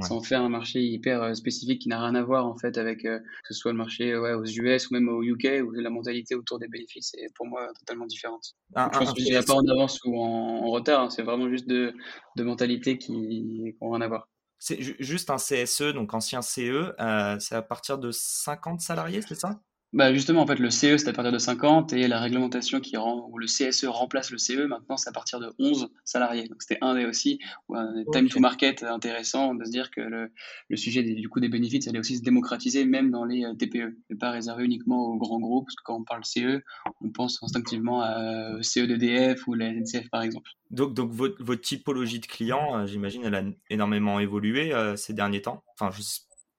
Ça 0.00 0.14
en 0.14 0.22
fait 0.22 0.36
un 0.36 0.48
marché 0.48 0.80
hyper 0.80 1.22
euh, 1.22 1.34
spécifique 1.34 1.82
qui 1.82 1.90
n'a 1.90 2.00
rien 2.00 2.14
à 2.14 2.22
voir, 2.22 2.46
en 2.46 2.56
fait, 2.56 2.78
avec 2.78 3.04
euh, 3.04 3.18
que 3.18 3.52
ce 3.52 3.54
soit 3.54 3.72
le 3.72 3.76
marché 3.76 4.16
ouais, 4.16 4.32
aux 4.32 4.44
US 4.46 4.88
ou 4.88 4.94
même 4.94 5.10
au 5.10 5.22
UK 5.22 5.62
où 5.62 5.70
la 5.72 5.90
mentalité 5.90 6.34
autour 6.34 6.58
des 6.58 6.68
bénéfices 6.68 7.12
est 7.18 7.34
pour 7.34 7.46
moi 7.46 7.70
totalement 7.78 8.06
différente. 8.06 8.54
je 8.74 8.98
pense 8.98 9.12
que 9.12 9.20
je 9.20 9.26
dirais 9.26 9.44
pas 9.44 9.54
en 9.54 9.66
avance 9.68 10.00
ou 10.06 10.18
en, 10.18 10.70
retard. 10.70 11.02
Hein. 11.02 11.10
c'est 11.10 11.22
vraiment 11.22 11.50
juste 11.50 11.68
de, 11.68 11.92
de 12.36 12.42
mentalités 12.42 12.96
qui 12.96 13.74
n'ont 13.82 13.90
rien 13.90 14.00
à 14.00 14.08
voir. 14.08 14.28
C'est 14.58 14.80
juste 14.98 15.30
un 15.30 15.36
CSE, 15.36 15.92
donc 15.92 16.14
ancien 16.14 16.40
CE, 16.42 16.94
euh, 16.98 17.38
c'est 17.38 17.54
à 17.54 17.62
partir 17.62 17.98
de 17.98 18.10
50 18.10 18.80
salariés, 18.80 19.20
c'est 19.20 19.36
ça? 19.36 19.60
Bah 19.94 20.12
justement, 20.12 20.42
en 20.42 20.46
fait, 20.46 20.58
le 20.58 20.68
CE, 20.68 20.98
c'est 20.98 21.08
à 21.08 21.12
partir 21.14 21.32
de 21.32 21.38
50 21.38 21.94
et 21.94 22.08
la 22.08 22.20
réglementation 22.20 22.78
qui 22.78 22.98
rend, 22.98 23.26
où 23.30 23.38
le 23.38 23.46
CSE 23.46 23.86
remplace 23.86 24.30
le 24.30 24.36
CE, 24.36 24.66
maintenant, 24.66 24.98
c'est 24.98 25.08
à 25.08 25.12
partir 25.12 25.40
de 25.40 25.50
11 25.58 25.88
salariés. 26.04 26.46
Donc, 26.46 26.60
c'était 26.60 26.76
un 26.82 26.94
des 26.94 27.06
aussi, 27.06 27.38
un 27.72 28.04
time 28.12 28.28
to 28.28 28.38
market 28.38 28.82
intéressant 28.82 29.54
de 29.54 29.64
se 29.64 29.70
dire 29.70 29.90
que 29.90 30.02
le, 30.02 30.30
le 30.68 30.76
sujet 30.76 31.02
du 31.02 31.28
coup 31.30 31.40
des 31.40 31.48
bénéfices 31.48 31.88
allait 31.88 31.98
aussi 31.98 32.18
se 32.18 32.22
démocratiser 32.22 32.84
même 32.84 33.10
dans 33.10 33.24
les 33.24 33.44
euh, 33.44 33.54
TPE 33.54 33.96
et 34.10 34.14
pas 34.14 34.30
réservé 34.30 34.64
uniquement 34.64 35.06
aux 35.06 35.16
grands 35.16 35.40
groupes. 35.40 35.66
Parce 35.66 35.76
que 35.76 35.82
quand 35.84 35.96
on 35.96 36.04
parle 36.04 36.24
CE, 36.24 36.60
on 37.00 37.08
pense 37.10 37.42
instinctivement 37.42 38.02
à 38.02 38.20
euh, 38.20 38.62
CE 38.62 38.80
d'EDF 38.80 39.46
ou 39.46 39.54
la 39.54 39.72
NCF 39.72 40.10
par 40.10 40.20
exemple. 40.20 40.50
Donc, 40.70 40.92
donc 40.92 41.12
votre, 41.12 41.42
votre 41.42 41.62
typologie 41.62 42.20
de 42.20 42.26
clients, 42.26 42.76
euh, 42.76 42.86
j'imagine, 42.86 43.22
elle 43.24 43.34
a 43.34 43.42
énormément 43.70 44.20
évolué 44.20 44.72
ces 44.96 45.14
derniers 45.14 45.40
temps. 45.40 45.62
Enfin, 45.78 45.90
je 45.96 46.02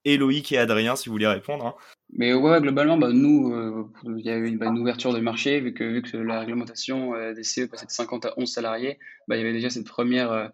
et 0.05 0.17
Loïc 0.17 0.51
et 0.51 0.57
Adrien, 0.57 0.95
si 0.95 1.09
vous 1.09 1.13
voulez 1.13 1.27
répondre. 1.27 1.67
Hein. 1.67 1.75
Mais 2.13 2.34
ouais, 2.34 2.60
globalement, 2.60 2.98
bah, 2.98 3.10
nous, 3.12 3.54
euh, 3.54 3.88
il 4.18 4.25
y 4.25 4.30
a 4.32 4.38
eu 4.38 4.58
bah, 4.58 4.66
une, 4.66 4.80
ouverture 4.80 5.13
de 5.13 5.20
marché, 5.20 5.60
vu 5.60 5.74
que, 5.74 5.84
vu 5.84 6.01
que 6.01 6.18
la 6.18 6.39
réglementation 6.39 7.13
euh, 7.13 7.34
des 7.34 7.44
CE 7.44 7.68
passait 7.68 7.86
de 7.86 7.92
50 7.92 8.25
à 8.25 8.34
11 8.38 8.51
salariés, 8.51 8.98
bah, 9.28 9.36
il 9.36 9.39
y 9.39 9.42
avait 9.42 9.54
déjà 9.54 9.70
cette 9.70 9.86
première, 9.86 10.32
euh, 10.32 10.48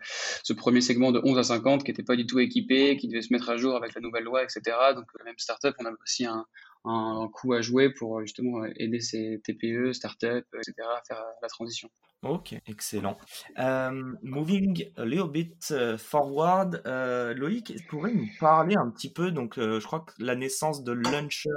ce 0.44 0.52
premier 0.52 0.82
segment 0.82 1.14
de 1.14 1.22
11 1.24 1.38
à 1.38 1.44
50 1.44 1.86
qui 1.86 1.92
n'était 1.92 2.04
pas 2.04 2.18
du 2.18 2.26
tout 2.26 2.40
équipé, 2.40 2.98
qui 2.98 3.08
devait 3.08 3.22
se 3.22 3.32
mettre 3.32 3.50
à 3.50 3.56
jour 3.56 3.78
avec 3.78 3.96
la 3.96 4.02
nouvelle 4.02 4.26
loi, 4.26 4.44
etc. 4.44 4.62
Donc, 4.96 5.06
même 5.24 5.36
startup, 5.38 5.76
on 5.80 5.86
avait 5.86 5.96
aussi 6.04 6.26
un, 6.26 6.46
un, 6.86 7.28
coup 7.34 7.54
à 7.54 7.62
jouer 7.62 7.90
pour 7.92 8.22
justement 8.22 8.66
aider 8.78 9.02
ces 9.02 9.42
TPE, 9.44 9.94
startups, 9.94 10.46
etc. 10.54 10.74
à 10.82 11.02
faire 11.08 11.24
la 11.42 11.48
transition. 11.48 11.90
Ok, 12.22 12.56
excellent. 12.68 13.18
Um, 13.58 14.18
moving 14.24 14.90
a 14.98 15.06
little 15.06 15.30
bit 15.30 15.74
forward, 15.98 16.82
uh, 16.86 17.38
Loïc, 17.38 17.74
pourrais 17.88 18.14
nous 18.14 18.28
parler 18.40 18.76
un 18.76 18.90
petit 18.90 19.12
peu, 19.12 19.32
donc 19.32 19.56
je 19.58 19.84
crois 19.86 20.00
que 20.00 20.14
la 20.20 20.36
naissance 20.36 20.84
de 20.84 20.92
Launcher 20.92 21.50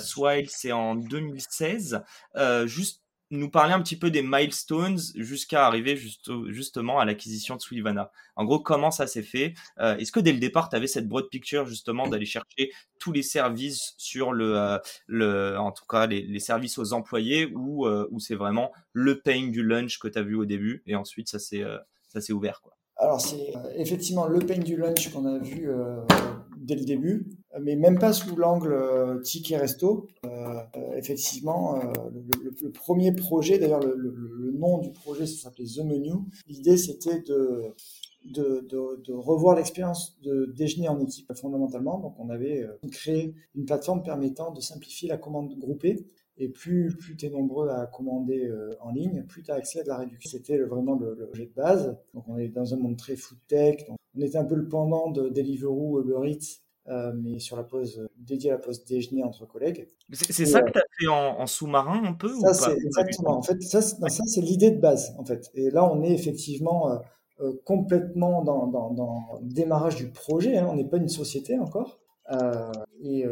Swile, 0.00 0.48
c'est 0.50 0.72
en 0.72 0.94
2016. 0.94 2.02
juste 2.66 3.02
nous 3.30 3.50
parler 3.50 3.74
un 3.74 3.82
petit 3.82 3.96
peu 3.96 4.10
des 4.10 4.22
milestones 4.22 4.98
jusqu'à 5.16 5.66
arriver 5.66 5.98
justement 6.48 6.98
à 6.98 7.04
l'acquisition 7.04 7.56
de 7.56 7.60
Suivana. 7.60 8.10
En 8.36 8.44
gros, 8.44 8.60
comment 8.60 8.90
ça 8.90 9.06
s'est 9.06 9.22
fait? 9.22 9.54
Euh, 9.80 9.96
Est-ce 9.96 10.12
que 10.12 10.20
dès 10.20 10.32
le 10.32 10.38
départ, 10.38 10.68
tu 10.68 10.76
avais 10.76 10.86
cette 10.86 11.08
broad 11.08 11.28
picture 11.28 11.66
justement 11.66 12.08
d'aller 12.08 12.24
chercher 12.24 12.70
tous 12.98 13.12
les 13.12 13.22
services 13.22 13.94
sur 13.98 14.32
le, 14.32 14.58
euh, 14.58 14.78
le 15.06 15.56
en 15.58 15.72
tout 15.72 15.84
cas 15.88 16.06
les, 16.06 16.38
services 16.40 16.78
aux 16.78 16.92
employés 16.92 17.50
ou, 17.54 17.86
euh, 17.86 18.08
c'est 18.18 18.34
vraiment 18.34 18.72
le 18.92 19.20
paying 19.20 19.52
du 19.52 19.62
lunch 19.62 19.98
que 19.98 20.08
tu 20.08 20.18
as 20.18 20.22
vu 20.22 20.34
au 20.34 20.44
début 20.44 20.82
et 20.86 20.96
ensuite 20.96 21.28
ça 21.28 21.38
s'est 21.38 21.64
ça 22.08 22.20
s'est 22.20 22.32
ouvert 22.32 22.60
quoi? 22.62 22.76
Alors 22.96 23.20
c'est 23.20 23.52
effectivement 23.76 24.26
le 24.26 24.40
pain 24.40 24.58
du 24.58 24.76
lunch 24.76 25.12
qu'on 25.12 25.24
a 25.26 25.38
vu 25.38 25.68
dès 26.56 26.74
le 26.74 26.84
début 26.84 27.26
mais 27.62 27.76
même 27.76 27.98
pas 27.98 28.12
sous 28.12 28.36
l'angle 28.36 28.72
euh, 28.72 29.20
ticket 29.20 29.56
resto. 29.56 30.08
Euh, 30.24 30.28
euh, 30.76 30.96
effectivement, 30.96 31.80
le, 32.12 32.70
premier 32.70 33.12
projet, 33.12 33.58
d'ailleurs 33.58 33.80
le, 33.80 34.52
nom 34.52 34.78
du 34.78 34.90
projet, 34.90 35.26
ça 35.26 35.44
s'appelait 35.44 35.66
The 35.66 35.84
Menu. 35.84 36.14
L'idée, 36.48 36.76
c'était 36.76 37.20
de, 37.20 37.74
de, 38.24 39.12
revoir 39.12 39.56
l'expérience 39.56 40.18
de 40.22 40.52
déjeuner 40.56 40.88
en 40.88 41.00
équipe 41.00 41.32
fondamentalement. 41.34 41.98
Donc, 41.98 42.14
on 42.18 42.28
avait 42.28 42.66
créé 42.90 43.34
une 43.54 43.64
plateforme 43.64 44.02
permettant 44.02 44.52
de 44.52 44.60
simplifier 44.60 45.08
la 45.08 45.16
commande 45.16 45.56
groupée. 45.58 46.06
Et 46.40 46.48
plus, 46.48 46.96
plus 46.96 47.16
tu 47.16 47.26
es 47.26 47.30
nombreux 47.30 47.68
à 47.68 47.86
commander 47.86 48.52
en 48.80 48.90
ligne, 48.90 49.24
plus 49.24 49.42
tu 49.42 49.50
as 49.50 49.54
accès 49.54 49.80
à 49.80 49.82
de 49.84 49.88
la 49.88 49.98
réduction. 49.98 50.30
C'était 50.30 50.58
vraiment 50.58 50.94
le, 50.94 51.14
projet 51.26 51.46
de 51.46 51.54
base. 51.54 51.96
Donc, 52.14 52.24
on 52.28 52.36
est 52.36 52.48
dans 52.48 52.74
un 52.74 52.78
monde 52.78 52.96
très 52.96 53.16
food 53.16 53.38
tech. 53.46 53.84
on 54.16 54.20
était 54.20 54.38
un 54.38 54.44
peu 54.44 54.56
le 54.56 54.68
pendant 54.68 55.10
de 55.10 55.28
Deliveroo, 55.28 56.00
Uber 56.00 56.30
Eats, 56.30 56.60
euh, 56.90 57.12
mais 57.14 57.38
sur 57.38 57.56
la 57.56 57.64
pause 57.64 58.08
dédiée 58.16 58.50
à 58.50 58.54
la 58.54 58.58
pause 58.58 58.82
déjeuner 58.84 59.22
entre 59.22 59.46
collègues. 59.46 59.88
C'est 60.10 60.46
ça 60.46 60.62
que 60.62 60.70
tu 60.70 60.78
as 60.78 60.82
fait 60.98 61.08
en, 61.08 61.46
sous-marin 61.46 62.02
un 62.04 62.14
peu 62.14 62.32
Ça, 62.40 62.54
c'est 62.54 62.78
exactement. 62.78 63.36
En 63.36 63.42
fait, 63.42 63.62
ça, 63.62 63.82
ça 63.82 64.24
c'est 64.26 64.40
l'idée 64.40 64.70
de 64.70 64.80
base. 64.80 65.14
En 65.18 65.24
fait. 65.24 65.50
Et 65.54 65.70
là, 65.70 65.84
on 65.84 66.02
est 66.02 66.12
effectivement 66.12 66.90
euh, 66.90 66.96
euh, 67.40 67.52
complètement 67.66 68.42
dans, 68.42 68.66
dans, 68.68 68.90
dans, 68.90 69.38
le 69.42 69.52
démarrage 69.52 69.96
du 69.96 70.08
projet. 70.10 70.56
Hein. 70.56 70.66
On 70.70 70.76
n'est 70.76 70.88
pas 70.88 70.96
une 70.96 71.08
société 71.08 71.58
encore. 71.58 71.98
Euh, 72.32 72.72
et, 73.02 73.24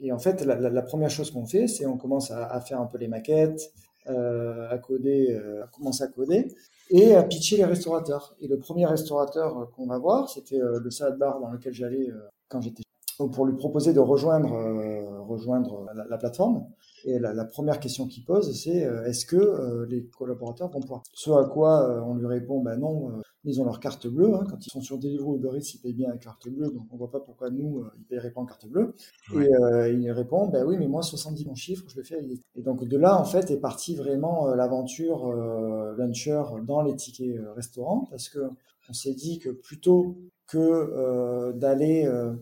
et, 0.00 0.12
en 0.12 0.18
fait, 0.18 0.44
la, 0.44 0.56
la, 0.56 0.82
première 0.82 1.10
chose 1.10 1.30
qu'on 1.30 1.46
fait, 1.46 1.66
c'est 1.68 1.86
on 1.86 1.96
commence 1.96 2.30
à, 2.30 2.46
à, 2.46 2.60
faire 2.60 2.80
un 2.80 2.86
peu 2.86 2.98
les 2.98 3.08
maquettes, 3.08 3.72
à 4.06 4.78
coder, 4.78 5.38
à 5.62 5.66
commencer 5.68 6.02
à 6.02 6.08
coder 6.08 6.48
et 6.90 7.14
à 7.14 7.22
pitcher 7.22 7.56
les 7.58 7.64
restaurateurs. 7.64 8.34
Et 8.40 8.48
le 8.48 8.58
premier 8.58 8.86
restaurateur 8.86 9.70
qu'on 9.76 9.86
va 9.86 9.98
voir, 9.98 10.28
c'était 10.28 10.58
le 10.58 10.90
salad 10.90 11.16
bar 11.18 11.38
dans 11.38 11.50
lequel 11.50 11.72
j'allais 11.72 12.08
quand 12.48 12.60
j'étais 12.60 12.82
pour 13.28 13.46
lui 13.46 13.56
proposer 13.56 13.92
de 13.92 14.00
rejoindre, 14.00 14.52
euh, 14.52 15.20
rejoindre 15.22 15.86
la, 15.94 16.18
plateforme. 16.18 16.66
Et 17.04 17.18
la, 17.18 17.44
première 17.44 17.80
question 17.80 18.06
qu'il 18.06 18.24
pose, 18.24 18.52
c'est 18.58 18.84
euh, 18.84 19.04
est-ce 19.04 19.26
que 19.26 19.36
euh, 19.36 19.86
les 19.88 20.04
collaborateurs 20.06 20.70
vont 20.70 20.80
pouvoir? 20.80 21.02
Ce 21.14 21.30
à 21.30 21.44
quoi 21.44 22.04
on 22.06 22.14
lui 22.14 22.26
répond, 22.26 22.62
ben 22.62 22.76
non, 22.76 23.20
ils 23.44 23.60
ont 23.60 23.64
leur 23.64 23.80
carte 23.80 24.06
bleue. 24.06 24.34
Hein. 24.34 24.44
quand 24.48 24.66
ils 24.66 24.70
sont 24.70 24.80
sur 24.80 24.98
Deliveroo 24.98 25.32
ou 25.32 25.36
Uber 25.36 25.56
Eats, 25.56 25.74
ils 25.74 25.78
payent 25.78 25.94
bien 25.94 26.10
avec 26.10 26.22
carte 26.22 26.48
bleue, 26.48 26.70
donc 26.70 26.86
on 26.90 26.96
voit 26.96 27.10
pas 27.10 27.20
pourquoi 27.20 27.50
nous, 27.50 27.84
ils 27.98 28.04
paieraient 28.04 28.30
pas 28.30 28.40
en 28.40 28.46
carte 28.46 28.66
bleue. 28.66 28.94
Et 29.34 29.92
il 29.92 30.10
répond, 30.12 30.48
ben 30.48 30.64
oui, 30.66 30.76
mais 30.78 30.88
moi, 30.88 31.02
70 31.02 31.46
mon 31.46 31.54
chiffre, 31.54 31.84
je 31.88 31.96
le 31.96 32.02
fais 32.02 32.20
Et 32.54 32.62
donc 32.62 32.86
de 32.86 32.96
là, 32.96 33.18
en 33.18 33.24
fait, 33.24 33.50
est 33.50 33.60
partie 33.60 33.94
vraiment 33.96 34.48
l'aventure 34.48 35.32
Luncher 35.96 36.42
dans 36.66 36.82
les 36.82 36.94
tickets 36.96 37.40
restaurants, 37.54 38.06
parce 38.10 38.28
que 38.28 38.40
on 38.88 38.92
s'est 38.92 39.14
dit 39.14 39.38
que 39.38 39.50
plutôt 39.50 40.16
que 40.50 41.52
d'aller 41.52 42.04
euh, 42.06 42.34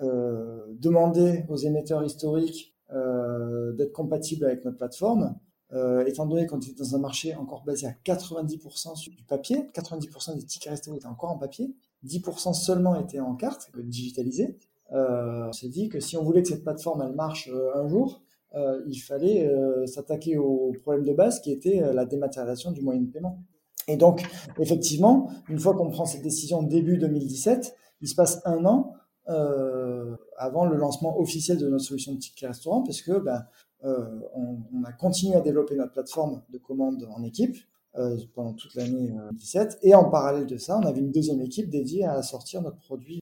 demander 0.00 1.44
aux 1.48 1.56
émetteurs 1.56 2.02
historiques 2.04 2.74
euh, 2.92 3.72
d'être 3.72 3.92
compatibles 3.92 4.44
avec 4.44 4.64
notre 4.64 4.76
plateforme, 4.76 5.36
euh, 5.72 6.04
étant 6.06 6.26
donné 6.26 6.46
qu'on 6.46 6.58
était 6.58 6.72
dans 6.72 6.96
un 6.96 6.98
marché 6.98 7.36
encore 7.36 7.62
basé 7.62 7.86
à 7.86 7.92
90% 8.04 8.96
sur 8.96 9.12
du 9.12 9.22
papier, 9.22 9.70
90% 9.72 10.36
des 10.36 10.44
tickets 10.44 10.70
restaurants 10.70 10.96
étaient 10.96 11.06
encore 11.06 11.30
en 11.30 11.38
papier, 11.38 11.72
10% 12.04 12.52
seulement 12.52 12.98
étaient 12.98 13.20
en 13.20 13.36
carte, 13.36 13.70
digitalisés. 13.76 14.58
Euh, 14.92 15.46
on 15.48 15.52
s'est 15.52 15.68
dit 15.68 15.88
que 15.88 16.00
si 16.00 16.16
on 16.16 16.24
voulait 16.24 16.42
que 16.42 16.48
cette 16.48 16.64
plateforme 16.64 17.02
elle 17.02 17.14
marche 17.14 17.48
un 17.76 17.86
jour, 17.86 18.22
euh, 18.56 18.82
il 18.88 18.98
fallait 18.98 19.46
euh, 19.46 19.86
s'attaquer 19.86 20.36
au 20.36 20.72
problème 20.82 21.04
de 21.04 21.12
base 21.12 21.40
qui 21.40 21.52
était 21.52 21.80
la 21.92 22.04
dématérialisation 22.04 22.72
du 22.72 22.82
moyen 22.82 23.02
de 23.02 23.10
paiement. 23.10 23.38
Et 23.86 23.96
donc, 23.96 24.24
effectivement, 24.58 25.30
une 25.48 25.60
fois 25.60 25.74
qu'on 25.74 25.90
prend 25.90 26.06
cette 26.06 26.22
décision 26.22 26.64
début 26.64 26.98
2017, 26.98 27.76
il 28.00 28.08
se 28.08 28.16
passe 28.16 28.42
un 28.44 28.64
an 28.64 28.94
euh, 29.30 30.16
avant 30.36 30.66
le 30.66 30.76
lancement 30.76 31.20
officiel 31.20 31.58
de 31.58 31.68
notre 31.68 31.84
solution 31.84 32.14
de 32.14 32.18
ticket 32.18 32.48
restaurant, 32.48 32.82
parce 32.82 33.00
que 33.00 33.18
ben, 33.18 33.44
euh, 33.84 34.20
on, 34.34 34.58
on, 34.74 34.82
a 34.84 34.92
continué 34.92 35.36
à 35.36 35.40
développer 35.40 35.76
notre 35.76 35.92
plateforme 35.92 36.42
de 36.50 36.58
commande 36.58 37.08
en 37.16 37.22
équipe 37.22 37.56
euh, 37.96 38.16
pendant 38.34 38.54
toute 38.54 38.74
l'année 38.74 39.10
2017, 39.10 39.78
et 39.82 39.94
en 39.94 40.10
parallèle 40.10 40.46
de 40.46 40.56
ça, 40.56 40.78
on 40.78 40.86
avait 40.86 41.00
une 41.00 41.12
deuxième 41.12 41.40
équipe 41.40 41.70
dédiée 41.70 42.04
à 42.04 42.22
sortir 42.22 42.60
notre 42.62 42.78
produit 42.78 43.20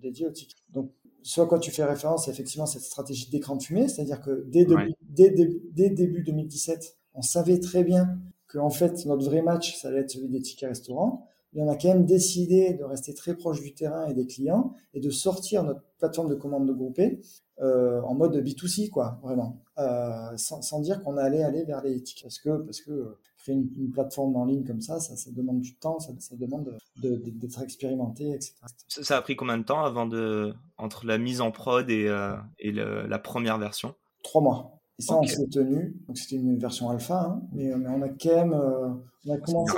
dédié 0.00 0.26
au 0.26 0.30
ticket. 0.30 0.56
Donc, 0.70 0.90
ce 1.22 1.42
à 1.42 1.46
quoi 1.46 1.58
tu 1.58 1.70
fais 1.70 1.84
référence, 1.84 2.24
c'est 2.24 2.30
effectivement 2.30 2.64
cette 2.64 2.80
stratégie 2.80 3.28
d'écran 3.28 3.56
de 3.56 3.62
fumée, 3.62 3.88
c'est-à-dire 3.88 4.22
que 4.22 4.46
dès, 4.48 4.66
dès, 5.02 5.34
dès, 5.72 5.90
début 5.90 6.22
2017, 6.22 6.96
on 7.12 7.20
savait 7.20 7.60
très 7.60 7.84
bien 7.84 8.18
que 8.48 8.58
en 8.58 8.70
fait 8.70 9.04
notre 9.04 9.24
vrai 9.24 9.42
match, 9.42 9.76
ça 9.76 9.88
allait 9.88 10.00
être 10.00 10.10
celui 10.10 10.28
des 10.28 10.40
tickets 10.40 10.70
restaurants 10.70 11.28
mais 11.52 11.62
on 11.62 11.68
a 11.68 11.76
quand 11.76 11.88
même 11.88 12.06
décidé 12.06 12.74
de 12.74 12.84
rester 12.84 13.14
très 13.14 13.36
proche 13.36 13.60
du 13.60 13.74
terrain 13.74 14.06
et 14.06 14.14
des 14.14 14.26
clients 14.26 14.74
et 14.94 15.00
de 15.00 15.10
sortir 15.10 15.64
notre 15.64 15.82
plateforme 15.98 16.28
de 16.28 16.34
commande 16.34 16.66
de 16.66 16.72
groupé 16.72 17.20
euh, 17.60 18.00
en 18.02 18.14
mode 18.14 18.36
B2C, 18.36 18.88
quoi, 18.88 19.18
vraiment, 19.22 19.62
euh, 19.78 20.36
sans, 20.36 20.62
sans, 20.62 20.80
dire 20.80 21.02
qu'on 21.02 21.18
allait 21.18 21.42
aller 21.42 21.64
vers 21.64 21.82
les. 21.82 22.02
Parce 22.22 22.38
que, 22.38 22.56
parce 22.62 22.80
que 22.80 22.90
euh, 22.90 23.18
créer 23.36 23.54
une, 23.54 23.90
plateforme 23.90 24.34
en 24.36 24.46
ligne 24.46 24.64
comme 24.64 24.80
ça, 24.80 24.98
ça, 24.98 25.14
ça 25.14 25.30
demande 25.30 25.60
du 25.60 25.76
temps, 25.76 25.98
ça, 25.98 26.12
ça 26.18 26.36
demande 26.36 26.74
d'être 26.96 27.38
de, 27.38 27.62
expérimenté, 27.62 28.30
etc. 28.30 28.54
Ça, 28.88 29.18
a 29.18 29.22
pris 29.22 29.36
combien 29.36 29.58
de 29.58 29.64
temps 29.64 29.84
avant 29.84 30.06
de, 30.06 30.54
entre 30.78 31.04
la 31.04 31.18
mise 31.18 31.42
en 31.42 31.50
prod 31.50 31.90
et, 31.90 32.06
euh, 32.08 32.34
et 32.58 32.72
le, 32.72 33.06
la 33.06 33.18
première 33.18 33.58
version? 33.58 33.94
Trois 34.22 34.40
mois. 34.40 34.79
Et 35.00 35.02
ça, 35.02 35.16
on 35.16 35.22
s'est 35.22 35.46
tenu. 35.46 35.96
Donc, 36.06 36.18
c'était 36.18 36.36
une 36.36 36.58
version 36.58 36.90
alpha, 36.90 37.22
hein, 37.22 37.40
mais, 37.54 37.74
mais, 37.74 37.88
on 37.88 38.02
a 38.02 38.10
quand 38.10 38.36
même, 38.36 38.52
euh, 38.52 38.90
on 39.26 39.32
a 39.32 39.38
commencé. 39.38 39.72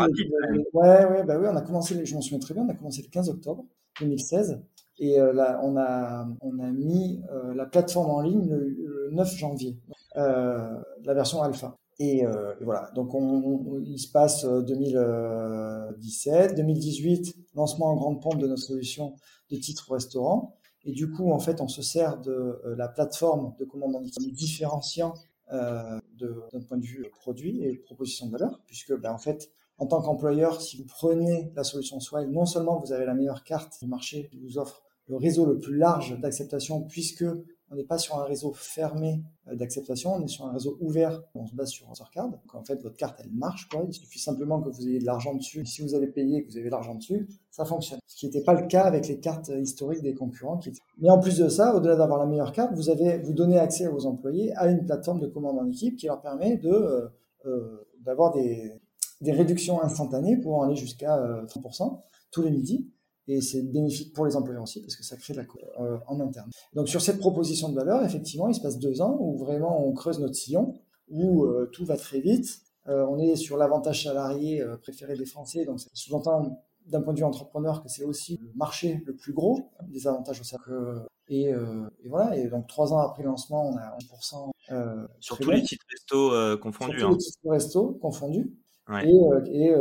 ouais, 0.74 1.04
ouais, 1.04 1.24
bah 1.24 1.38
oui, 1.38 1.46
on 1.48 1.54
a 1.54 1.62
commencé. 1.62 2.04
Je 2.04 2.12
m'en 2.16 2.20
souviens 2.20 2.40
très 2.40 2.54
bien. 2.54 2.64
On 2.64 2.68
a 2.68 2.74
commencé 2.74 3.02
le 3.02 3.08
15 3.08 3.28
octobre 3.28 3.64
2016, 4.00 4.60
et 4.98 5.20
euh, 5.20 5.32
là, 5.32 5.60
on 5.62 5.76
a, 5.76 6.26
on 6.40 6.58
a 6.58 6.72
mis 6.72 7.22
euh, 7.30 7.54
la 7.54 7.66
plateforme 7.66 8.10
en 8.10 8.20
ligne 8.20 8.50
le, 8.50 9.10
9 9.12 9.36
janvier, 9.36 9.78
la 10.16 10.82
version 11.06 11.40
alpha. 11.40 11.78
Et, 12.00 12.24
voilà. 12.62 12.90
Donc, 12.96 13.14
on, 13.14 13.80
il 13.84 14.00
se 14.00 14.10
passe 14.10 14.44
2017, 14.44 16.56
2018, 16.56 17.36
lancement 17.54 17.92
en 17.92 17.94
grande 17.94 18.20
pompe 18.20 18.38
de 18.38 18.48
notre 18.48 18.62
solution 18.62 19.14
de 19.52 19.56
titre 19.56 19.92
restaurant. 19.92 20.56
Et 20.84 20.92
du 20.92 21.10
coup, 21.10 21.30
en 21.30 21.38
fait, 21.38 21.60
on 21.60 21.68
se 21.68 21.82
sert 21.82 22.20
de 22.20 22.32
euh, 22.32 22.74
la 22.76 22.88
plateforme 22.88 23.54
de 23.58 23.64
commande 23.64 23.96
en 23.96 24.00
ligne 24.00 24.32
différenciant 24.32 25.14
euh, 25.52 26.00
d'un 26.18 26.60
point 26.60 26.78
de 26.78 26.84
vue 26.84 27.06
produit 27.20 27.62
et 27.62 27.76
proposition 27.76 28.26
de 28.26 28.32
valeur, 28.32 28.60
puisque 28.66 28.94
ben, 28.98 29.12
en 29.12 29.18
fait, 29.18 29.50
en 29.78 29.86
tant 29.86 30.00
qu'employeur, 30.00 30.60
si 30.60 30.76
vous 30.76 30.86
prenez 30.86 31.52
la 31.54 31.64
solution 31.64 32.00
Swile, 32.00 32.30
non 32.30 32.46
seulement 32.46 32.78
vous 32.78 32.92
avez 32.92 33.04
la 33.04 33.14
meilleure 33.14 33.44
carte 33.44 33.78
du 33.80 33.88
marché 33.88 34.28
qui 34.30 34.38
vous 34.38 34.58
offre 34.58 34.82
le 35.08 35.16
réseau 35.16 35.44
le 35.44 35.58
plus 35.58 35.76
large 35.76 36.18
d'acceptation, 36.20 36.82
puisque 36.82 37.24
on 37.72 37.76
n'est 37.76 37.84
pas 37.84 37.98
sur 37.98 38.18
un 38.18 38.24
réseau 38.24 38.52
fermé 38.52 39.22
euh, 39.48 39.56
d'acceptation, 39.56 40.14
on 40.14 40.22
est 40.22 40.28
sur 40.28 40.46
un 40.46 40.52
réseau 40.52 40.76
ouvert. 40.80 41.22
On 41.34 41.46
se 41.46 41.54
base 41.54 41.70
sur 41.70 41.88
un 41.88 41.92
card. 42.12 42.30
En 42.52 42.64
fait, 42.64 42.80
votre 42.82 42.96
carte, 42.96 43.20
elle 43.24 43.32
marche. 43.32 43.68
Il 43.88 43.94
suffit 43.94 44.18
simplement 44.18 44.60
que 44.60 44.68
vous 44.68 44.86
ayez 44.86 44.98
de 44.98 45.06
l'argent 45.06 45.34
dessus. 45.34 45.64
Si 45.64 45.82
vous 45.82 45.94
allez 45.94 46.06
payer, 46.06 46.44
que 46.44 46.50
vous 46.50 46.58
avez 46.58 46.66
de 46.66 46.70
l'argent 46.70 46.94
dessus, 46.94 47.26
ça 47.50 47.64
fonctionne. 47.64 47.98
Ce 48.06 48.16
qui 48.16 48.26
n'était 48.26 48.42
pas 48.42 48.54
le 48.54 48.66
cas 48.66 48.84
avec 48.84 49.08
les 49.08 49.18
cartes 49.18 49.50
historiques 49.60 50.02
des 50.02 50.14
concurrents. 50.14 50.60
Mais 50.98 51.10
en 51.10 51.18
plus 51.18 51.38
de 51.38 51.48
ça, 51.48 51.74
au-delà 51.74 51.96
d'avoir 51.96 52.18
la 52.18 52.26
meilleure 52.26 52.52
carte, 52.52 52.74
vous 52.74 52.90
avez 52.90 53.18
vous 53.18 53.32
donnez 53.32 53.58
accès 53.58 53.86
à 53.86 53.90
vos 53.90 54.06
employés 54.06 54.54
à 54.56 54.68
une 54.68 54.84
plateforme 54.84 55.20
de 55.20 55.26
commande 55.26 55.58
en 55.58 55.68
équipe 55.68 55.96
qui 55.96 56.06
leur 56.06 56.20
permet 56.20 56.56
de 56.56 56.70
euh, 56.70 57.08
euh 57.46 57.88
d'avoir 58.04 58.32
des, 58.32 58.80
réductions 59.24 59.80
instantanées 59.80 60.36
pour 60.36 60.64
aller 60.64 60.74
jusqu'à 60.74 61.16
30% 61.46 61.82
euh, 61.82 61.96
tous 62.32 62.42
les 62.42 62.50
midis 62.50 62.90
et 63.32 63.40
c'est 63.40 63.62
bénéfique 63.62 64.12
pour 64.12 64.26
les 64.26 64.36
employeurs 64.36 64.62
aussi 64.62 64.80
parce 64.80 64.96
que 64.96 65.02
ça 65.02 65.16
crée 65.16 65.34
de 65.34 65.38
la 65.38 65.46
euh, 65.80 65.98
en 66.06 66.20
interne. 66.20 66.50
Donc 66.74 66.88
sur 66.88 67.00
cette 67.00 67.18
proposition 67.18 67.68
de 67.68 67.74
valeur, 67.74 68.04
effectivement, 68.04 68.48
il 68.48 68.54
se 68.54 68.60
passe 68.60 68.78
deux 68.78 69.00
ans 69.00 69.16
où 69.20 69.36
vraiment 69.36 69.86
on 69.86 69.92
creuse 69.92 70.18
notre 70.20 70.34
sillon, 70.34 70.74
où 71.08 71.44
euh, 71.44 71.68
tout 71.72 71.84
va 71.84 71.96
très 71.96 72.20
vite. 72.20 72.60
Euh, 72.88 73.06
on 73.08 73.18
est 73.18 73.36
sur 73.36 73.56
l'avantage 73.56 74.04
salarié 74.04 74.64
préféré 74.82 75.16
des 75.16 75.26
Français, 75.26 75.64
donc 75.64 75.80
ça 75.80 75.88
sous-entend 75.94 76.62
d'un 76.86 77.00
point 77.00 77.12
de 77.12 77.18
vue 77.18 77.24
entrepreneur 77.24 77.80
que 77.82 77.88
c'est 77.88 78.02
aussi 78.02 78.38
le 78.42 78.50
marché 78.56 79.02
le 79.06 79.14
plus 79.14 79.32
gros 79.32 79.70
des 79.88 80.06
avantages 80.06 80.40
au 80.40 80.44
salaire. 80.44 81.06
Et, 81.28 81.44
et, 81.44 82.08
voilà, 82.08 82.36
et 82.36 82.48
donc 82.48 82.66
trois 82.66 82.92
ans 82.92 82.98
après 82.98 83.22
le 83.22 83.28
lancement, 83.28 83.68
on 83.68 83.76
a 83.76 83.96
1%. 83.98 84.50
Euh, 84.72 85.06
sur 85.20 85.38
tous 85.38 85.50
les 85.50 85.62
titres 85.62 85.86
resto 85.88 86.58
confondus. 86.58 86.98
Sur 86.98 87.08
tous 87.08 87.12
les 87.12 87.14
hein. 87.14 87.18
titres 87.18 87.50
resto 87.50 87.98
confondus. 88.02 88.52
Ouais. 88.88 89.08
Et, 89.08 89.68
et 89.68 89.74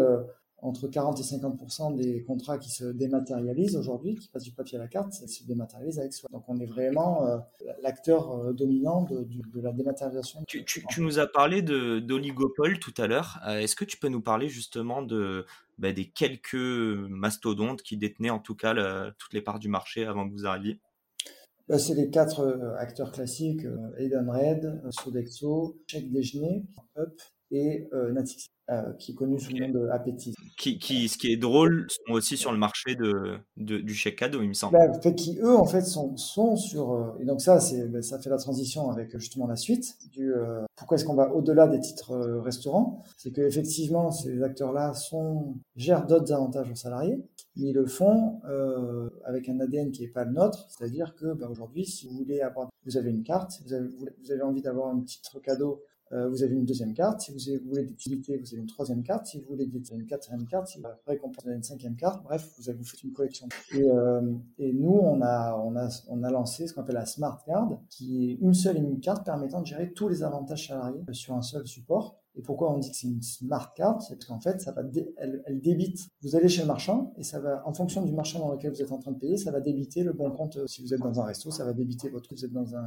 entre 0.61 0.87
40 0.87 1.19
et 1.19 1.23
50% 1.23 1.95
des 1.95 2.23
contrats 2.23 2.57
qui 2.57 2.69
se 2.69 2.85
dématérialisent 2.85 3.75
aujourd'hui, 3.75 4.15
qui 4.15 4.27
passent 4.27 4.43
du 4.43 4.51
papier 4.51 4.77
à 4.77 4.81
la 4.81 4.87
carte, 4.87 5.13
se 5.13 5.43
dématérialisent 5.45 5.99
avec 5.99 6.13
soi. 6.13 6.29
Donc 6.31 6.43
on 6.47 6.59
est 6.59 6.67
vraiment 6.67 7.25
euh, 7.25 7.37
l'acteur 7.81 8.31
euh, 8.31 8.53
dominant 8.53 9.03
de, 9.03 9.27
la 9.61 9.71
dématérialisation. 9.71 10.43
Tu, 10.47 10.63
nous 10.99 11.19
as 11.19 11.27
parlé 11.27 11.61
d'oligopole 11.61 12.79
tout 12.79 12.93
à 12.97 13.07
l'heure. 13.07 13.39
Euh, 13.47 13.59
est-ce 13.59 13.75
que 13.75 13.85
tu 13.85 13.97
peux 13.97 14.09
nous 14.09 14.21
parler 14.21 14.49
justement 14.49 15.01
de, 15.01 15.45
bah, 15.79 15.93
des 15.93 16.09
quelques 16.09 16.53
mastodontes 16.53 17.81
qui 17.81 17.97
détenaient 17.97 18.29
en 18.29 18.39
tout 18.39 18.55
cas 18.55 18.71
toutes 19.17 19.33
les 19.33 19.41
parts 19.41 19.59
du 19.59 19.67
marché 19.67 20.05
avant 20.05 20.27
que 20.27 20.33
vous 20.33 20.45
arriviez? 20.45 20.79
C'est 21.77 21.95
les 21.95 22.09
quatre 22.09 22.75
acteurs 22.77 23.11
classiques, 23.13 23.65
Edenred, 23.97 24.81
Sodexo, 24.89 25.77
Chèque 25.87 26.11
Déjeuner, 26.11 26.65
Up 26.97 27.13
et 27.51 27.87
Natix. 28.11 28.51
Euh, 28.71 28.93
qui 28.93 29.11
est 29.11 29.15
connu 29.15 29.37
sous 29.37 29.51
le 29.51 29.67
nom 29.67 29.81
de 29.81 29.89
Appétit. 29.89 30.33
Qui, 30.57 30.79
qui, 30.79 31.09
ce 31.09 31.17
qui 31.17 31.33
est 31.33 31.35
drôle, 31.35 31.87
sont 31.89 32.13
aussi 32.13 32.37
sur 32.37 32.53
le 32.53 32.57
marché 32.57 32.95
de, 32.95 33.39
du 33.57 33.93
chèque 33.93 34.15
cadeau, 34.15 34.41
il 34.41 34.47
me 34.47 34.53
semble. 34.53 34.77
Ben, 34.77 34.93
fait, 35.01 35.13
qui 35.13 35.37
eux, 35.41 35.57
en 35.57 35.65
fait, 35.65 35.81
sont, 35.81 36.15
sont 36.15 36.55
sur. 36.55 36.93
Euh, 36.93 37.17
et 37.19 37.25
donc, 37.25 37.41
ça, 37.41 37.59
ben, 37.89 38.01
ça 38.01 38.17
fait 38.19 38.29
la 38.29 38.37
transition 38.37 38.89
avec 38.89 39.17
justement 39.17 39.45
la 39.45 39.57
suite. 39.57 39.97
Du, 40.13 40.33
euh, 40.33 40.61
pourquoi 40.77 40.95
est-ce 40.95 41.03
qu'on 41.03 41.15
va 41.15 41.33
au-delà 41.33 41.67
des 41.67 41.81
titres 41.81 42.15
restaurants? 42.39 43.03
C'est 43.17 43.31
qu'effectivement, 43.31 44.09
ces 44.09 44.41
acteurs-là 44.41 44.93
sont, 44.93 45.55
gèrent 45.75 46.07
d'autres 46.07 46.31
avantages 46.31 46.71
aux 46.71 46.75
salariés, 46.75 47.19
mais 47.57 47.69
ils 47.69 47.73
le 47.73 47.87
font 47.87 48.39
avec 49.25 49.49
un 49.49 49.59
ADN 49.59 49.91
qui 49.91 50.03
n'est 50.03 50.07
pas 50.07 50.23
le 50.23 50.31
nôtre. 50.31 50.67
C'est-à-dire 50.69 51.15
que 51.15 51.33
ben, 51.33 51.49
aujourd'hui, 51.49 51.85
si 51.85 52.07
vous 52.07 52.19
voulez 52.19 52.39
avoir. 52.39 52.69
Vous 52.85 52.97
avez 52.97 53.11
une 53.11 53.23
carte, 53.23 53.61
vous 53.65 53.73
avez, 53.73 53.87
vous 53.87 54.31
avez 54.31 54.41
envie 54.41 54.61
d'avoir 54.61 54.87
un 54.87 55.01
titre 55.01 55.39
cadeau 55.39 55.83
euh, 56.13 56.29
vous 56.29 56.43
avez 56.43 56.55
une 56.55 56.65
deuxième 56.65 56.93
carte. 56.93 57.21
Si 57.21 57.31
vous 57.31 57.69
voulez 57.69 57.83
des 57.83 58.15
vous 58.37 58.53
avez 58.53 58.61
une 58.61 58.67
troisième 58.67 59.03
carte. 59.03 59.27
Si 59.27 59.39
vous 59.39 59.47
voulez 59.47 59.65
des, 59.65 59.81
une 59.93 60.05
quatrième 60.05 60.45
carte, 60.45 60.67
si 60.67 60.79
vous 60.79 60.85
récompense, 61.07 61.43
vous 61.43 61.49
avez 61.49 61.57
une 61.57 61.63
cinquième 61.63 61.95
carte. 61.95 62.23
Bref, 62.23 62.49
vous, 62.57 62.69
avez, 62.69 62.77
vous 62.77 62.85
faites 62.85 63.03
une 63.03 63.13
collection. 63.13 63.47
Et, 63.73 63.89
euh, 63.89 64.33
et 64.57 64.73
nous, 64.73 64.91
on 64.91 65.21
a, 65.21 65.55
on, 65.63 65.75
a, 65.75 65.89
on 66.09 66.23
a 66.23 66.31
lancé 66.31 66.67
ce 66.67 66.73
qu'on 66.73 66.81
appelle 66.81 66.95
la 66.95 67.05
Smart 67.05 67.41
Card, 67.45 67.79
qui 67.89 68.31
est 68.31 68.33
une 68.41 68.53
seule 68.53 68.77
et 68.77 68.79
unique 68.79 69.03
carte 69.03 69.25
permettant 69.25 69.61
de 69.61 69.65
gérer 69.65 69.93
tous 69.93 70.07
les 70.07 70.23
avantages 70.23 70.67
salariés 70.67 71.01
sur 71.11 71.35
un 71.35 71.41
seul 71.41 71.65
support. 71.67 72.20
Et 72.35 72.41
pourquoi 72.41 72.73
on 72.73 72.77
dit 72.77 72.89
que 72.91 72.95
c'est 72.95 73.07
une 73.07 73.21
smart 73.21 73.73
card? 73.73 74.01
C'est 74.01 74.15
parce 74.15 74.25
qu'en 74.25 74.39
fait, 74.39 74.61
ça 74.61 74.71
va 74.71 74.83
elle, 75.17 75.43
elle, 75.45 75.61
débite. 75.61 76.07
Vous 76.21 76.35
allez 76.35 76.47
chez 76.47 76.61
le 76.61 76.67
marchand 76.67 77.13
et 77.17 77.23
ça 77.23 77.39
va, 77.39 77.61
en 77.65 77.73
fonction 77.73 78.03
du 78.03 78.13
marchand 78.13 78.39
dans 78.39 78.51
lequel 78.53 78.71
vous 78.71 78.81
êtes 78.81 78.91
en 78.91 78.99
train 78.99 79.11
de 79.11 79.19
payer, 79.19 79.37
ça 79.37 79.51
va 79.51 79.59
débiter 79.59 80.03
le 80.03 80.13
bon 80.13 80.31
compte. 80.31 80.65
Si 80.67 80.81
vous 80.81 80.93
êtes 80.93 81.01
dans 81.01 81.19
un 81.19 81.25
resto, 81.25 81.51
ça 81.51 81.65
va 81.65 81.73
débiter 81.73 82.09
votre. 82.09 82.33
Vous 82.33 82.45
êtes 82.45 82.53
dans 82.53 82.75
un, 82.75 82.85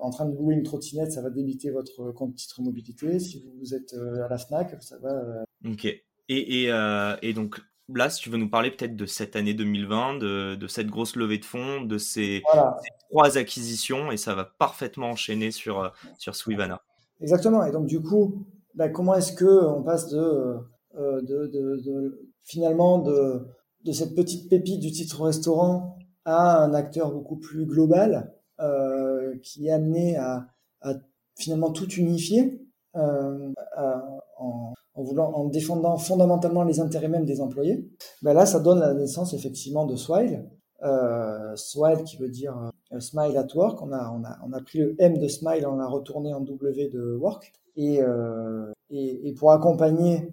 en 0.00 0.10
train 0.10 0.26
de 0.26 0.36
louer 0.36 0.54
une 0.54 0.62
trottinette, 0.62 1.12
ça 1.12 1.22
va 1.22 1.30
débiter 1.30 1.70
votre 1.70 2.12
compte 2.12 2.36
titre 2.36 2.62
mobilité. 2.62 3.18
Si 3.18 3.44
vous 3.58 3.74
êtes 3.74 3.94
euh, 3.94 4.24
à 4.24 4.28
la 4.28 4.38
Fnac, 4.38 4.80
ça 4.82 4.98
va. 4.98 5.10
Euh, 5.10 5.44
ok. 5.66 5.84
Et, 5.84 6.02
et, 6.28 6.70
euh, 6.70 7.16
et 7.22 7.32
donc 7.32 7.60
là, 7.92 8.08
si 8.08 8.22
tu 8.22 8.30
veux 8.30 8.38
nous 8.38 8.48
parler 8.50 8.70
peut-être 8.70 8.94
de 8.94 9.06
cette 9.06 9.34
année 9.34 9.54
2020, 9.54 10.18
de, 10.18 10.54
de, 10.54 10.66
cette 10.68 10.86
grosse 10.86 11.16
levée 11.16 11.38
de 11.38 11.44
fonds, 11.44 11.80
de 11.80 11.98
ces, 11.98 12.42
ces, 12.52 12.90
trois 13.10 13.36
acquisitions, 13.36 14.12
et 14.12 14.16
ça 14.16 14.34
va 14.34 14.44
parfaitement 14.44 15.10
enchaîner 15.10 15.50
sur, 15.50 15.92
sur 16.18 16.36
Swivana. 16.36 16.82
Exactement. 17.20 17.64
Et 17.64 17.72
donc, 17.72 17.86
du 17.86 18.00
coup, 18.00 18.46
bah, 18.74 18.88
comment 18.88 19.14
est-ce 19.14 19.32
que 19.32 19.66
on 19.66 19.82
passe 19.82 20.08
de, 20.08 20.56
euh, 20.96 21.20
de, 21.22 22.30
finalement 22.42 22.98
de, 22.98 23.46
cette 23.92 24.14
petite 24.14 24.48
pépite 24.48 24.80
du 24.80 24.90
titre 24.90 25.22
restaurant 25.22 25.96
à 26.24 26.62
un 26.62 26.74
acteur 26.74 27.12
beaucoup 27.12 27.36
plus 27.36 27.66
global 27.66 28.34
euh, 28.60 29.36
qui 29.42 29.68
est 29.68 29.72
amené 29.72 30.16
à, 30.16 30.46
finalement 31.36 31.70
tout 31.70 31.88
unifier 31.92 32.60
euh, 32.96 33.52
en, 34.38 34.74
défendant 35.48 35.96
fondamentalement 35.96 36.64
les 36.64 36.80
intérêts 36.80 37.08
même 37.08 37.24
des 37.24 37.40
employés. 37.40 37.88
Ben 38.22 38.34
là, 38.34 38.44
ça 38.44 38.60
donne 38.60 38.80
la 38.80 38.92
naissance 38.94 39.32
effectivement 39.32 39.86
de 39.86 39.96
Swile. 39.96 40.48
Euh, 40.82 41.54
Swile 41.56 42.04
qui 42.04 42.16
veut 42.16 42.28
dire 42.28 42.56
euh, 42.58 42.69
Smile 42.98 43.36
at 43.36 43.54
Work. 43.54 43.82
On 43.82 43.92
a, 43.92 44.10
on, 44.10 44.24
a, 44.24 44.38
on 44.44 44.52
a 44.52 44.60
pris 44.60 44.78
le 44.78 44.96
M 44.98 45.18
de 45.18 45.28
Smile, 45.28 45.66
on 45.66 45.76
l'a 45.76 45.86
retourné 45.86 46.34
en 46.34 46.40
W 46.40 46.88
de 46.88 47.14
Work. 47.14 47.52
Euh, 47.78 48.72
et, 48.90 49.28
et, 49.28 49.32
pour 49.32 49.52
accompagner 49.52 50.32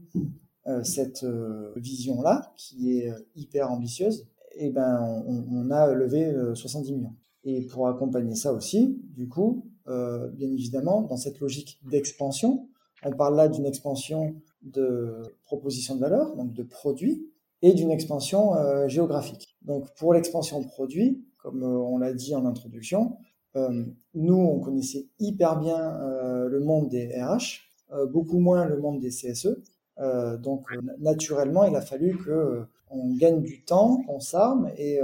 euh, 0.68 0.84
cette 0.84 1.24
euh, 1.24 1.72
vision-là, 1.76 2.54
qui 2.58 3.00
est 3.00 3.14
hyper 3.36 3.72
ambitieuse, 3.72 4.28
et 4.60 4.68
eh 4.68 4.70
ben, 4.72 5.24
on, 5.28 5.70
a 5.70 5.94
levé 5.94 6.34
70 6.56 6.94
millions. 6.94 7.16
Et 7.44 7.62
pour 7.68 7.88
accompagner 7.88 8.34
ça 8.34 8.52
aussi, 8.54 9.00
du 9.16 9.30
coup, 9.30 9.70
bien 9.86 10.52
évidemment, 10.52 11.04
dans 11.04 11.16
cette 11.16 11.40
logique 11.40 11.80
d'expansion, 11.84 12.68
on 13.06 13.12
parle 13.12 13.36
là 13.36 13.50
d'une 13.50 13.68
expansion 13.68 14.36
de 14.64 15.22
proposition 15.46 15.94
de 15.94 16.00
valeur, 16.00 16.36
donc 16.36 16.54
de 16.54 16.64
produits, 16.64 17.30
et 17.62 17.74
d'une 17.74 17.92
expansion 17.92 18.54
géographique. 18.88 19.56
Donc 19.62 19.94
pour 19.94 20.16
l'expansion 20.16 20.60
de 20.60 20.66
produits, 20.66 21.24
comme 21.48 21.64
on 21.64 21.98
l'a 21.98 22.12
dit 22.12 22.36
en 22.36 22.46
introduction, 22.46 23.16
euh, 23.56 23.86
nous, 24.14 24.36
on 24.36 24.60
connaissait 24.60 25.08
hyper 25.18 25.60
bien 25.60 25.80
euh, 26.02 26.50
le 26.50 26.60
monde 26.60 26.90
des 26.90 27.08
RH, 27.08 27.62
euh, 27.94 28.06
beaucoup 28.06 28.40
moins 28.40 28.66
le 28.66 28.78
monde 28.78 29.00
des 29.00 29.10
CSE. 29.10 29.58
donc, 30.44 30.68
naturellement, 31.00 31.64
il 31.64 31.76
a 31.76 31.82
fallu 31.82 32.18
que 32.18 32.66
on 32.90 33.16
gagne 33.16 33.42
du 33.42 33.64
temps, 33.64 34.04
on 34.08 34.20
s'arme 34.20 34.70
et 34.78 35.00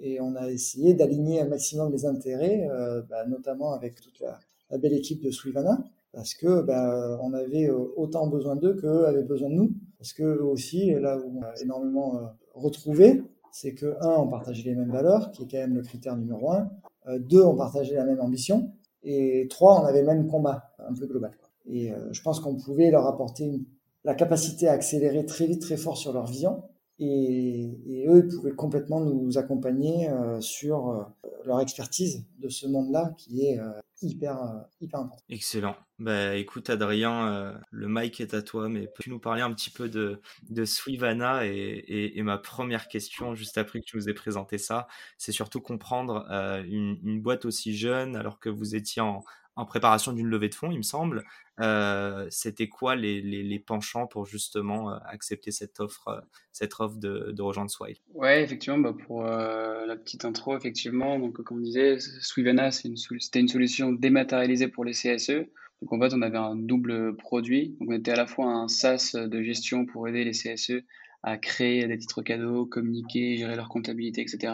et 0.00 0.20
on 0.20 0.36
a 0.36 0.48
essayé 0.50 0.94
d'aligner 0.94 1.40
un 1.40 1.48
maximum 1.48 1.90
les 1.90 2.04
intérêts, 2.06 2.68
bah, 3.08 3.24
notamment 3.26 3.72
avec 3.72 4.00
toute 4.00 4.20
la, 4.20 4.38
belle 4.78 4.92
équipe 4.92 5.22
de 5.22 5.30
Suivana, 5.30 5.82
parce 6.12 6.34
que 6.34 6.60
bah, 6.60 7.18
on 7.22 7.32
avait 7.32 7.70
autant 7.70 8.26
besoin 8.26 8.54
d'eux 8.54 8.74
qu'eux 8.74 9.06
avaient 9.06 9.28
besoin 9.34 9.48
de 9.48 9.54
nous, 9.54 9.70
parce 9.98 10.12
que 10.12 10.24
eux 10.24 10.44
aussi, 10.44 10.90
là 10.90 11.18
où 11.18 11.38
on 11.38 11.42
a 11.42 11.52
énormément 11.62 12.20
retrouvé, 12.54 13.22
c'est 13.52 13.74
que 13.74 13.96
un, 14.00 14.16
on 14.16 14.28
partageait 14.28 14.70
les 14.70 14.74
mêmes 14.74 14.90
valeurs, 14.90 15.30
qui 15.30 15.42
est 15.42 15.48
quand 15.50 15.58
même 15.58 15.74
le 15.74 15.82
critère 15.82 16.16
numéro 16.16 16.52
un, 16.52 16.70
euh, 17.08 17.18
deux, 17.18 17.42
on 17.42 17.56
partageait 17.56 17.94
la 17.94 18.04
même 18.04 18.20
ambition. 18.20 18.72
Et 19.02 19.46
trois, 19.48 19.80
on 19.80 19.84
avait 19.84 20.00
le 20.00 20.06
même 20.06 20.26
combat, 20.26 20.74
un 20.78 20.94
peu 20.94 21.06
global. 21.06 21.32
Et 21.66 21.92
euh, 21.92 22.12
je 22.12 22.22
pense 22.22 22.40
qu'on 22.40 22.56
pouvait 22.56 22.90
leur 22.90 23.06
apporter 23.06 23.60
la 24.04 24.14
capacité 24.14 24.68
à 24.68 24.72
accélérer 24.72 25.24
très 25.26 25.46
vite, 25.46 25.62
très 25.62 25.76
fort 25.76 25.96
sur 25.96 26.12
leur 26.12 26.26
vision. 26.26 26.62
Et, 27.00 28.04
eux, 28.08 28.24
ils 28.24 28.34
pouvaient 28.34 28.54
complètement 28.54 29.00
nous 29.00 29.38
accompagner 29.38 30.08
euh, 30.08 30.40
sur 30.40 31.06
leur 31.44 31.60
expertise 31.60 32.24
de 32.38 32.48
ce 32.48 32.66
monde-là 32.66 33.14
qui 33.16 33.46
est 33.46 33.60
hyper, 34.02 34.36
hyper 34.80 35.00
important. 35.00 35.24
Excellent. 35.28 35.76
Bah, 35.98 36.34
écoute, 36.36 36.70
Adrien, 36.70 37.58
le 37.70 37.88
mic 37.88 38.20
est 38.20 38.34
à 38.34 38.42
toi, 38.42 38.68
mais 38.68 38.86
peux-tu 38.86 39.10
nous 39.10 39.18
parler 39.18 39.42
un 39.42 39.52
petit 39.52 39.70
peu 39.70 39.88
de, 39.88 40.20
de 40.50 40.64
Swivana 40.64 41.46
et, 41.46 42.12
et, 42.16 42.22
ma 42.22 42.38
première 42.38 42.88
question, 42.88 43.34
juste 43.34 43.58
après 43.58 43.80
que 43.80 43.84
tu 43.84 43.96
nous 43.96 44.08
aies 44.08 44.14
présenté 44.14 44.58
ça, 44.58 44.86
c'est 45.16 45.32
surtout 45.32 45.60
comprendre 45.60 46.26
une, 46.66 47.20
boîte 47.20 47.44
aussi 47.44 47.76
jeune, 47.76 48.16
alors 48.16 48.38
que 48.38 48.48
vous 48.48 48.74
étiez 48.74 49.02
en, 49.02 49.22
en 49.58 49.64
préparation 49.64 50.12
d'une 50.12 50.28
levée 50.28 50.48
de 50.48 50.54
fonds, 50.54 50.70
il 50.70 50.78
me 50.78 50.82
semble. 50.82 51.24
Euh, 51.58 52.28
c'était 52.30 52.68
quoi 52.68 52.94
les, 52.94 53.20
les, 53.20 53.58
penchants 53.58 54.06
pour 54.06 54.24
justement 54.24 54.92
euh, 54.92 54.98
accepter 55.04 55.50
cette 55.50 55.80
offre, 55.80 56.06
euh, 56.08 56.20
cette 56.52 56.74
offre 56.78 56.96
de, 56.96 57.32
de 57.32 57.42
rejoindre 57.42 57.68
Swile? 57.68 57.96
Ouais, 58.14 58.44
effectivement, 58.44 58.78
bah 58.78 58.94
pour 59.06 59.24
la 59.24 59.96
petite 59.96 60.24
intro, 60.24 60.56
effectivement, 60.56 61.18
donc 61.18 61.42
comme 61.42 61.58
on 61.58 61.60
disait, 61.60 61.98
Swivana, 61.98 62.70
c'était 62.70 63.40
une 63.40 63.48
solution 63.48 63.90
dématérialisée 63.90 64.68
pour 64.68 64.84
les 64.84 64.92
CSE. 64.92 65.48
Donc 65.82 65.92
en 65.92 66.00
fait, 66.00 66.14
on 66.14 66.22
avait 66.22 66.38
un 66.38 66.54
double 66.54 67.16
produit. 67.16 67.76
Donc 67.80 67.90
on 67.90 67.94
était 67.94 68.12
à 68.12 68.16
la 68.16 68.28
fois 68.28 68.46
un 68.46 68.68
SaaS 68.68 69.16
de 69.16 69.42
gestion 69.42 69.86
pour 69.86 70.06
aider 70.06 70.22
les 70.22 70.32
CSE 70.32 70.84
à 71.24 71.36
créer 71.36 71.84
des 71.88 71.98
titres 71.98 72.22
cadeaux, 72.22 72.64
communiquer, 72.64 73.36
gérer 73.36 73.56
leur 73.56 73.68
comptabilité, 73.68 74.20
etc. 74.20 74.52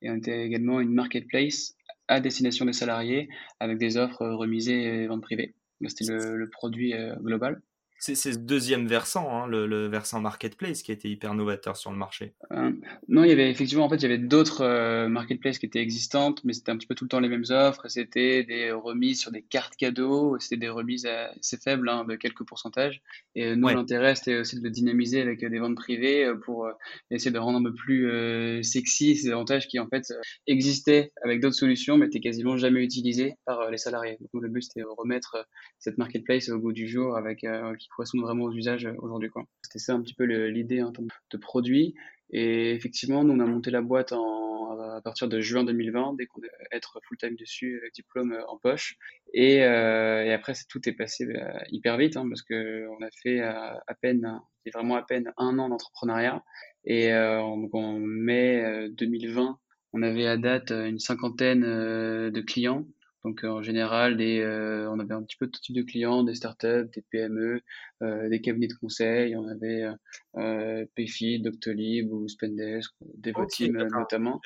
Et 0.00 0.10
on 0.10 0.16
était 0.16 0.46
également 0.46 0.80
une 0.80 0.94
marketplace 0.94 1.74
à 2.08 2.20
destination 2.20 2.64
des 2.64 2.72
salariés 2.72 3.28
avec 3.60 3.78
des 3.78 3.96
offres 3.96 4.26
remisées 4.26 4.82
et 4.82 5.06
ventes 5.06 5.22
privées. 5.22 5.54
C'était 5.86 6.12
le, 6.12 6.36
le, 6.36 6.50
produit 6.50 6.94
euh, 6.94 7.14
global. 7.16 7.60
C'est 7.98 8.14
ce 8.14 8.28
deuxième 8.30 8.86
versant, 8.86 9.28
hein, 9.30 9.46
le, 9.48 9.66
le, 9.66 9.86
versant 9.88 10.20
marketplace, 10.20 10.82
qui 10.82 10.92
a 10.92 10.94
été 10.94 11.08
hyper 11.08 11.34
novateur 11.34 11.76
sur 11.76 11.90
le 11.90 11.96
marché. 11.96 12.32
Euh, 12.52 12.70
non, 13.08 13.24
il 13.24 13.30
y 13.30 13.32
avait 13.32 13.50
effectivement, 13.50 13.84
en 13.84 13.88
fait, 13.88 13.96
il 13.96 14.02
y 14.02 14.06
avait 14.06 14.18
d'autres 14.18 14.62
euh, 14.62 15.08
marketplaces 15.08 15.58
qui 15.58 15.66
étaient 15.66 15.80
existantes, 15.80 16.42
mais 16.44 16.52
c'était 16.52 16.70
un 16.70 16.76
petit 16.76 16.86
peu 16.86 16.94
tout 16.94 17.04
le 17.04 17.08
temps 17.08 17.18
les 17.18 17.28
mêmes 17.28 17.44
offres. 17.50 17.88
C'était 17.88 18.44
des 18.44 18.70
remises 18.70 19.20
sur 19.20 19.32
des 19.32 19.42
cartes 19.42 19.74
cadeaux, 19.76 20.38
c'était 20.38 20.58
des 20.58 20.68
remises 20.68 21.06
assez 21.06 21.56
faibles, 21.56 21.88
hein, 21.88 22.04
de 22.04 22.14
quelques 22.14 22.44
pourcentages. 22.44 23.02
Et 23.34 23.56
nous, 23.56 23.68
l'intérêt, 23.68 24.14
c'était 24.14 24.38
aussi 24.38 24.56
de 24.56 24.62
le 24.62 24.70
dynamiser 24.70 25.20
avec 25.20 25.44
des 25.44 25.58
ventes 25.58 25.76
privées 25.76 26.24
euh, 26.24 26.36
pour 26.36 26.66
euh, 26.66 26.72
essayer 27.10 27.30
de 27.30 27.38
rendre 27.38 27.58
un 27.58 27.62
peu 27.62 27.74
plus 27.74 28.10
euh, 28.10 28.62
sexy 28.62 29.16
ces 29.16 29.30
avantages 29.30 29.66
qui, 29.66 29.78
en 29.78 29.88
fait, 29.88 30.12
existaient 30.46 31.12
avec 31.22 31.40
d'autres 31.40 31.56
solutions, 31.56 31.98
mais 31.98 32.06
étaient 32.06 32.20
quasiment 32.20 32.56
jamais 32.56 32.82
utilisés 32.82 33.34
par 33.44 33.70
les 33.70 33.78
salariés. 33.78 34.18
Donc, 34.20 34.42
le 34.42 34.48
but, 34.48 34.62
c'était 34.62 34.80
de 34.80 34.86
remettre 34.86 35.46
cette 35.78 35.98
marketplace 35.98 36.48
au 36.48 36.58
goût 36.58 36.72
du 36.72 36.86
jour 36.86 37.16
avec 37.16 37.40
qui 37.40 37.87
correspondent 37.94 38.22
vraiment 38.22 38.44
aux 38.44 38.52
usages 38.52 38.88
aujourd'hui. 38.98 39.30
C'était 39.62 39.78
ça 39.78 39.94
un 39.94 40.00
petit 40.00 40.14
peu 40.14 40.24
l'idée 40.24 40.82
en 40.82 40.92
termes 40.92 41.08
de 41.30 41.36
produit. 41.38 41.94
Et 42.30 42.72
effectivement, 42.72 43.24
nous, 43.24 43.34
on 43.34 43.40
a 43.40 43.46
monté 43.46 43.70
la 43.70 43.80
boîte 43.80 44.12
en, 44.12 44.58
à 44.98 45.00
partir 45.00 45.28
de 45.28 45.40
juin 45.40 45.64
2020, 45.64 46.14
dès 46.18 46.26
qu'on 46.26 46.42
est 46.42 46.80
full-time 47.06 47.36
dessus, 47.36 47.78
avec 47.80 47.94
diplôme 47.94 48.32
euh, 48.32 48.46
en 48.48 48.58
poche. 48.58 48.96
Et, 49.32 49.62
euh, 49.62 50.34
après, 50.34 50.52
tout 50.68 50.86
est 50.88 50.92
passé 50.92 51.26
hyper 51.70 51.96
vite, 51.96 52.16
hein, 52.16 52.26
parce 52.28 52.42
que 52.42 52.86
on 52.88 53.04
a 53.04 53.10
fait 53.22 53.40
à, 53.40 53.82
à 53.86 53.94
peine, 53.94 54.40
vraiment 54.74 54.96
à 54.96 55.02
peine 55.02 55.32
un 55.36 55.58
an 55.58 55.68
d'entrepreneuriat. 55.68 56.42
Et 56.84 57.12
euh, 57.12 57.40
donc 57.40 57.74
en 57.74 57.98
mai 57.98 58.88
2020, 58.90 59.58
on 59.94 60.02
avait 60.02 60.26
à 60.26 60.36
date 60.36 60.70
une 60.70 60.98
cinquantaine 60.98 61.62
de 61.62 62.40
clients 62.40 62.84
donc 63.24 63.44
en 63.44 63.62
général, 63.62 64.16
des, 64.16 64.40
euh, 64.40 64.88
on 64.90 64.98
avait 65.00 65.14
un 65.14 65.22
petit 65.22 65.36
peu 65.36 65.48
tout 65.48 65.60
type 65.60 65.76
de 65.76 65.82
clients, 65.82 66.22
des 66.22 66.34
startups, 66.34 66.88
des 66.94 67.02
PME, 67.10 67.62
des 68.00 68.40
cabinets 68.40 68.68
de 68.68 68.74
conseil. 68.74 69.36
On 69.36 69.48
avait 69.48 69.88
euh, 70.36 70.84
Payfit, 70.94 71.40
Doctolib 71.40 72.12
ou 72.12 72.28
Spendesk, 72.28 72.92
Devoteam 73.16 73.88
notamment. 73.92 74.40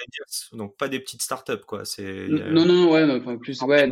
Donc 0.52 0.76
pas 0.76 0.88
des 0.88 1.00
petites 1.00 1.22
startups 1.22 1.64
quoi. 1.66 1.84
C'est 1.84 2.28
non 2.28 2.64
non 2.64 2.90
ouais, 2.90 3.04
enfin, 3.10 3.36
plus 3.36 3.60
ouais. 3.62 3.90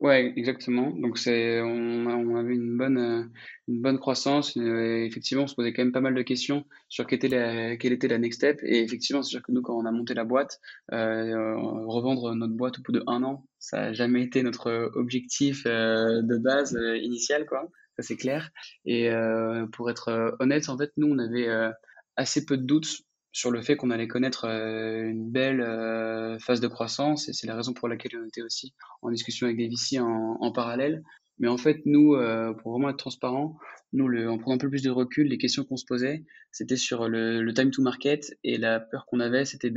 Ouais, 0.00 0.32
exactement. 0.36 0.90
Donc 0.90 1.18
c'est, 1.18 1.60
on, 1.60 2.06
on, 2.06 2.36
avait 2.36 2.54
une 2.54 2.76
bonne, 2.76 2.98
euh, 2.98 3.22
une 3.68 3.80
bonne 3.80 3.98
croissance. 3.98 4.56
Et 4.56 5.06
effectivement, 5.06 5.44
on 5.44 5.46
se 5.46 5.54
posait 5.54 5.72
quand 5.72 5.82
même 5.82 5.92
pas 5.92 6.00
mal 6.00 6.14
de 6.14 6.22
questions 6.22 6.64
sur 6.88 7.06
quelle 7.06 7.18
était 7.18 7.28
la, 7.28 7.76
quelle 7.76 7.92
était 7.92 8.08
la 8.08 8.18
next 8.18 8.38
step. 8.40 8.60
Et 8.62 8.82
effectivement, 8.82 9.22
c'est 9.22 9.30
sûr 9.30 9.42
que 9.42 9.52
nous, 9.52 9.62
quand 9.62 9.76
on 9.76 9.86
a 9.86 9.92
monté 9.92 10.14
la 10.14 10.24
boîte, 10.24 10.60
euh, 10.92 11.54
revendre 11.86 12.34
notre 12.34 12.54
boîte 12.54 12.78
au 12.78 12.82
bout 12.82 12.92
de 12.92 13.02
un 13.06 13.22
an, 13.22 13.46
ça 13.58 13.78
n'a 13.78 13.92
jamais 13.92 14.22
été 14.22 14.42
notre 14.42 14.90
objectif 14.94 15.64
euh, 15.66 16.22
de 16.22 16.36
base 16.36 16.76
euh, 16.76 16.96
initial, 16.98 17.46
quoi. 17.46 17.70
C'est 17.98 18.16
clair. 18.16 18.50
Et 18.84 19.10
euh, 19.10 19.66
pour 19.66 19.90
être 19.90 20.36
honnête, 20.40 20.68
en 20.68 20.76
fait, 20.76 20.90
nous, 20.96 21.08
on 21.08 21.18
avait 21.18 21.48
assez 22.16 22.44
peu 22.44 22.56
de 22.56 22.64
doutes 22.64 23.04
sur 23.34 23.50
le 23.50 23.60
fait 23.62 23.76
qu'on 23.76 23.90
allait 23.90 24.06
connaître 24.06 24.46
euh, 24.46 25.02
une 25.02 25.28
belle 25.28 25.60
euh, 25.60 26.38
phase 26.38 26.60
de 26.60 26.68
croissance 26.68 27.28
et 27.28 27.32
c'est 27.32 27.48
la 27.48 27.56
raison 27.56 27.74
pour 27.74 27.88
laquelle 27.88 28.12
on 28.22 28.26
était 28.28 28.42
aussi 28.42 28.72
en 29.02 29.10
discussion 29.10 29.46
avec 29.46 29.58
des 29.58 29.68
VC 29.68 29.98
en, 29.98 30.52
parallèle. 30.52 31.02
Mais 31.40 31.48
en 31.48 31.56
fait, 31.56 31.82
nous, 31.84 32.14
euh, 32.14 32.52
pour 32.54 32.72
vraiment 32.72 32.90
être 32.90 32.96
transparent, 32.96 33.58
nous, 33.92 34.06
en 34.28 34.38
prenant 34.38 34.54
un 34.54 34.58
peu 34.58 34.70
plus 34.70 34.84
de 34.84 34.90
recul, 34.90 35.26
les 35.26 35.36
questions 35.36 35.64
qu'on 35.64 35.76
se 35.76 35.84
posait, 35.84 36.24
c'était 36.52 36.76
sur 36.76 37.08
le, 37.08 37.42
le, 37.42 37.52
time 37.52 37.72
to 37.72 37.82
market 37.82 38.24
et 38.44 38.56
la 38.56 38.78
peur 38.78 39.04
qu'on 39.06 39.18
avait, 39.18 39.44
c'était 39.44 39.72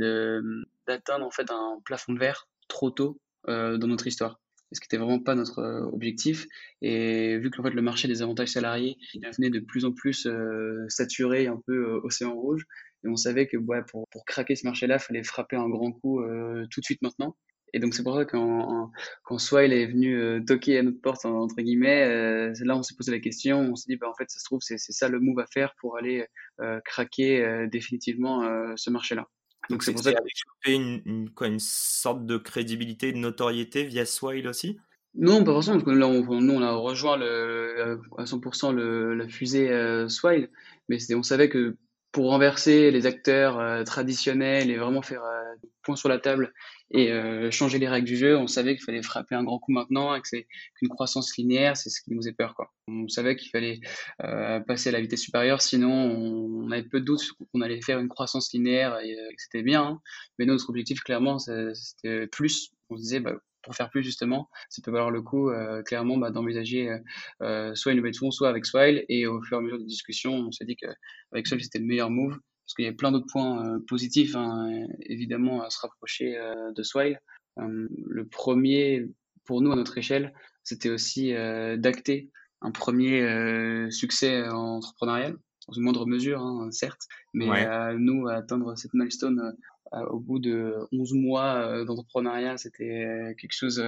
d'atteindre 0.86 1.26
en 1.26 1.30
fait 1.32 1.50
un 1.50 1.80
plafond 1.84 2.12
de 2.12 2.20
verre 2.20 2.48
trop 2.68 2.92
tôt 2.92 3.20
dans 3.48 3.86
notre 3.88 4.06
histoire 4.06 4.38
ce 4.72 4.80
qui 4.80 4.86
n'était 4.86 5.02
vraiment 5.02 5.20
pas 5.20 5.34
notre 5.34 5.88
objectif. 5.92 6.46
Et 6.82 7.38
vu 7.38 7.50
que 7.50 7.60
en 7.60 7.64
fait, 7.64 7.70
le 7.70 7.82
marché 7.82 8.08
des 8.08 8.22
avantages 8.22 8.48
salariés 8.48 8.96
il 9.14 9.26
venait 9.36 9.50
de 9.50 9.60
plus 9.60 9.84
en 9.84 9.92
plus 9.92 10.26
euh, 10.26 10.84
saturé, 10.88 11.46
un 11.46 11.60
peu 11.66 12.00
océan 12.04 12.34
rouge, 12.34 12.64
et 13.04 13.08
on 13.08 13.16
savait 13.16 13.46
que 13.46 13.56
ouais, 13.56 13.82
pour, 13.90 14.08
pour 14.10 14.24
craquer 14.24 14.56
ce 14.56 14.66
marché-là, 14.66 14.96
il 14.96 15.00
fallait 15.00 15.22
frapper 15.24 15.56
un 15.56 15.68
grand 15.68 15.92
coup 15.92 16.20
euh, 16.20 16.66
tout 16.70 16.80
de 16.80 16.84
suite 16.84 17.02
maintenant. 17.02 17.36
Et 17.74 17.80
donc 17.80 17.94
c'est 17.94 18.02
pour 18.02 18.16
ça 18.16 18.24
quand, 18.24 18.90
quand 19.24 19.38
Swile 19.38 19.72
est 19.72 19.86
venu 19.86 20.16
euh, 20.18 20.40
toquer 20.40 20.78
à 20.78 20.82
notre 20.82 21.00
porte 21.00 21.26
entre 21.26 21.56
guillemets, 21.56 22.04
euh, 22.04 22.54
là 22.62 22.76
on 22.76 22.82
s'est 22.82 22.94
posé 22.96 23.12
la 23.12 23.18
question, 23.18 23.60
on 23.60 23.76
s'est 23.76 23.86
dit 23.88 23.96
bah 23.96 24.08
en 24.08 24.14
fait 24.14 24.30
ça 24.30 24.38
se 24.38 24.44
trouve 24.44 24.60
c'est 24.62 24.78
ça 24.78 25.08
le 25.08 25.20
move 25.20 25.38
à 25.38 25.46
faire 25.46 25.74
pour 25.80 25.98
aller 25.98 26.26
euh, 26.60 26.80
craquer 26.84 27.44
euh, 27.44 27.66
définitivement 27.66 28.44
euh, 28.44 28.72
ce 28.76 28.90
marché-là. 28.90 29.28
Donc 29.70 29.82
c'est 29.82 29.92
pour 29.92 30.02
ça 30.02 30.12
que 30.12 30.70
une, 30.70 31.02
une, 31.04 31.30
quoi, 31.30 31.46
une 31.46 31.60
sorte 31.60 32.24
de 32.26 32.36
crédibilité, 32.36 33.12
de 33.12 33.18
notoriété 33.18 33.84
via 33.84 34.06
Swile 34.06 34.48
aussi? 34.48 34.78
Non, 35.14 35.42
pas 35.44 35.52
forcément, 35.52 35.78
parce 35.78 35.84
que 35.84 35.98
là, 35.98 36.06
on, 36.06 36.40
nous, 36.40 36.54
on 36.54 36.62
a 36.62 36.72
rejoint 36.72 37.16
le, 37.16 38.00
à 38.16 38.24
100% 38.24 38.72
le, 38.72 39.14
la 39.14 39.28
fusée 39.28 39.70
euh, 39.70 40.08
Swile, 40.08 40.50
mais 40.88 40.98
on 41.14 41.22
savait 41.22 41.48
que 41.48 41.76
pour 42.12 42.30
renverser 42.30 42.90
les 42.90 43.06
acteurs 43.06 43.58
euh, 43.58 43.84
traditionnels 43.84 44.70
et 44.70 44.76
vraiment 44.76 45.02
faire 45.02 45.22
euh, 45.64 45.68
point 45.82 45.96
sur 45.96 46.08
la 46.08 46.18
table 46.18 46.52
et 46.90 47.10
euh, 47.12 47.50
changer 47.50 47.78
les 47.78 47.88
règles 47.88 48.06
du 48.06 48.16
jeu, 48.16 48.36
on 48.36 48.46
savait 48.46 48.74
qu'il 48.76 48.84
fallait 48.84 49.02
frapper 49.02 49.34
un 49.34 49.44
grand 49.44 49.58
coup 49.58 49.72
maintenant 49.72 50.18
que 50.20 50.28
c'est 50.28 50.46
qu'une 50.76 50.88
croissance 50.88 51.36
linéaire, 51.36 51.76
c'est 51.76 51.90
ce 51.90 52.00
qui 52.00 52.10
nous 52.10 52.18
faisait 52.18 52.32
peur. 52.32 52.54
On 52.88 53.08
savait 53.08 53.36
qu'il 53.36 53.50
fallait 53.50 53.80
euh, 54.24 54.60
passer 54.60 54.88
à 54.88 54.92
la 54.92 55.00
vitesse 55.00 55.22
supérieure, 55.22 55.60
sinon 55.62 55.92
on, 55.92 56.70
avait 56.70 56.82
peu 56.82 57.00
de 57.00 57.06
doutes 57.06 57.32
qu'on 57.52 57.60
allait 57.60 57.80
faire 57.80 57.98
une 57.98 58.08
croissance 58.08 58.52
linéaire 58.52 58.98
et, 59.00 59.14
que 59.14 59.42
c'était 59.42 59.62
bien. 59.62 59.82
Hein. 59.82 60.00
Mais 60.38 60.46
notre 60.46 60.68
objectif, 60.68 61.00
clairement, 61.00 61.38
c'était 61.38 62.26
plus. 62.26 62.70
On 62.90 62.96
se 62.96 63.02
disait, 63.02 63.20
bah, 63.20 63.34
pour 63.62 63.74
faire 63.74 63.90
plus 63.90 64.02
justement, 64.02 64.48
ça 64.70 64.82
peut 64.82 64.90
valoir 64.90 65.10
le 65.10 65.22
coup 65.22 65.50
euh, 65.50 65.82
clairement 65.82 66.16
bah, 66.16 66.30
d'envisager 66.30 66.88
euh, 66.88 66.98
euh, 67.42 67.74
soit 67.74 67.92
une 67.92 67.98
nouvelle 67.98 68.12
de 68.12 68.30
soit 68.30 68.48
avec 68.48 68.64
Swile. 68.64 69.04
Et 69.08 69.26
au 69.26 69.42
fur 69.42 69.56
et 69.56 69.60
à 69.60 69.62
mesure 69.62 69.78
des 69.78 69.84
discussions, 69.84 70.34
on 70.34 70.52
s'est 70.52 70.64
dit 70.64 70.76
qu'avec 70.76 71.46
Swile 71.46 71.62
c'était 71.62 71.78
le 71.78 71.84
meilleur 71.84 72.10
move 72.10 72.38
parce 72.68 72.74
qu'il 72.76 72.84
y 72.84 72.88
a 72.88 72.92
plein 72.92 73.12
d'autres 73.12 73.32
points 73.32 73.80
positifs 73.88 74.36
hein, 74.36 74.86
évidemment 75.00 75.62
à 75.62 75.70
se 75.70 75.80
rapprocher 75.80 76.38
de 76.74 76.82
Swile. 76.82 77.18
le 77.56 78.26
premier 78.28 79.08
pour 79.46 79.62
nous 79.62 79.72
à 79.72 79.76
notre 79.76 79.96
échelle, 79.96 80.34
c'était 80.64 80.90
aussi 80.90 81.32
d'acter 81.32 82.30
un 82.60 82.70
premier 82.70 83.90
succès 83.90 84.46
entrepreneurial 84.48 85.38
dans 85.66 85.74
une 85.74 85.82
moindre 85.82 86.06
mesure, 86.06 86.42
hein, 86.42 86.70
certes, 86.70 87.02
mais 87.32 87.48
à 87.48 87.94
nous 87.94 88.28
à 88.28 88.34
atteindre 88.34 88.76
cette 88.76 88.94
milestone 88.94 89.54
euh, 89.94 90.04
au 90.06 90.18
bout 90.18 90.38
de 90.38 90.74
11 90.92 91.14
mois 91.14 91.54
euh, 91.56 91.84
d'entrepreneuriat, 91.84 92.58
c'était 92.58 93.04
euh, 93.04 93.34
quelque 93.34 93.54
chose 93.54 93.82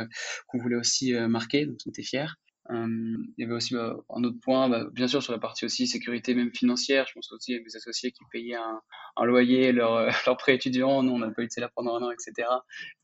qu'on 0.47 0.59
voulait 0.59 0.77
aussi 0.77 1.13
marquer, 1.13 1.67
donc 1.67 1.79
on 1.87 1.91
était 1.91 2.03
fiers. 2.03 2.27
Il 2.73 3.35
y 3.39 3.45
avait 3.45 3.55
aussi 3.55 3.75
un 3.77 4.25
autre 4.25 4.39
point, 4.43 4.69
bah, 4.69 4.87
bien 4.93 5.09
sûr 5.09 5.23
sur 5.23 5.33
la 5.33 5.39
partie 5.39 5.65
aussi 5.65 5.87
sécurité 5.87 6.35
même 6.35 6.53
financière. 6.55 7.07
Je 7.09 7.15
pense 7.15 7.33
aussi 7.33 7.55
à 7.55 7.59
mes 7.59 7.77
associés 7.77 8.13
qui 8.13 8.23
payaient 8.33 8.57
un, 8.57 9.25
loyer, 9.25 9.73
leur, 9.73 10.07
leur 10.27 10.37
prêt 10.37 10.55
étudiant. 10.55 11.03
Nous, 11.03 11.13
on 11.13 11.19
n'a 11.19 11.31
pas 11.31 11.43
eu 11.43 11.47
de 11.47 11.53
salaire 11.53 11.71
pendant 11.75 11.97
un 11.97 12.03
an, 12.03 12.11
etc. 12.11 12.49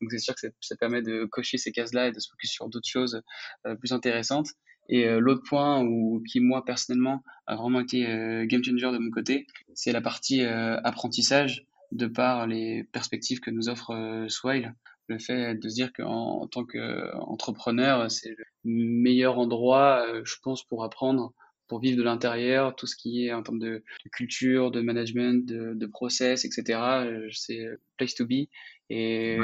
Donc 0.01 0.11
c'est 0.11 0.19
sûr 0.19 0.35
que 0.35 0.47
ça, 0.61 0.75
permet 0.77 1.01
de 1.01 1.25
cocher 1.25 1.57
ces 1.57 1.71
cases-là 1.71 2.07
et 2.07 2.11
de 2.11 2.19
se 2.19 2.29
focus 2.29 2.51
sur 2.51 2.69
d'autres 2.69 2.89
choses 2.89 3.21
plus 3.79 3.91
intéressantes. 3.91 4.49
Et 4.89 5.09
l'autre 5.19 5.43
point 5.47 5.83
où, 5.83 6.23
qui, 6.31 6.39
moi, 6.39 6.63
personnellement, 6.63 7.21
a 7.45 7.57
vraiment 7.57 7.81
été 7.81 8.03
game 8.47 8.63
changer 8.63 8.91
de 8.91 8.99
mon 8.99 9.11
côté, 9.11 9.45
c'est 9.73 9.91
la 9.91 10.01
partie 10.01 10.43
apprentissage 10.43 11.67
de 11.91 12.07
par 12.07 12.47
les 12.47 12.83
perspectives 12.91 13.39
que 13.39 13.51
nous 13.51 13.69
offre 13.69 13.91
euh, 13.91 14.27
Swile. 14.27 14.75
Le 15.07 15.19
fait 15.19 15.55
de 15.55 15.69
se 15.69 15.75
dire 15.75 15.93
qu'en 15.93 16.41
en 16.41 16.47
tant 16.47 16.65
qu'entrepreneur, 16.65 18.11
c'est 18.11 18.31
le 18.31 18.45
meilleur 18.65 19.39
endroit, 19.39 20.05
euh, 20.07 20.21
je 20.25 20.35
pense, 20.41 20.63
pour 20.63 20.83
apprendre, 20.83 21.33
pour 21.67 21.79
vivre 21.79 21.97
de 21.97 22.03
l'intérieur, 22.03 22.75
tout 22.75 22.87
ce 22.87 22.95
qui 22.95 23.25
est 23.25 23.33
en 23.33 23.43
termes 23.43 23.59
de, 23.59 23.83
culture, 24.11 24.71
de 24.71 24.81
management, 24.81 25.45
de, 25.45 25.73
de 25.73 25.85
process, 25.85 26.45
etc. 26.45 26.79
Euh, 27.05 27.29
c'est 27.31 27.65
place 27.97 28.15
to 28.15 28.25
be. 28.25 28.47
Et 28.89 29.37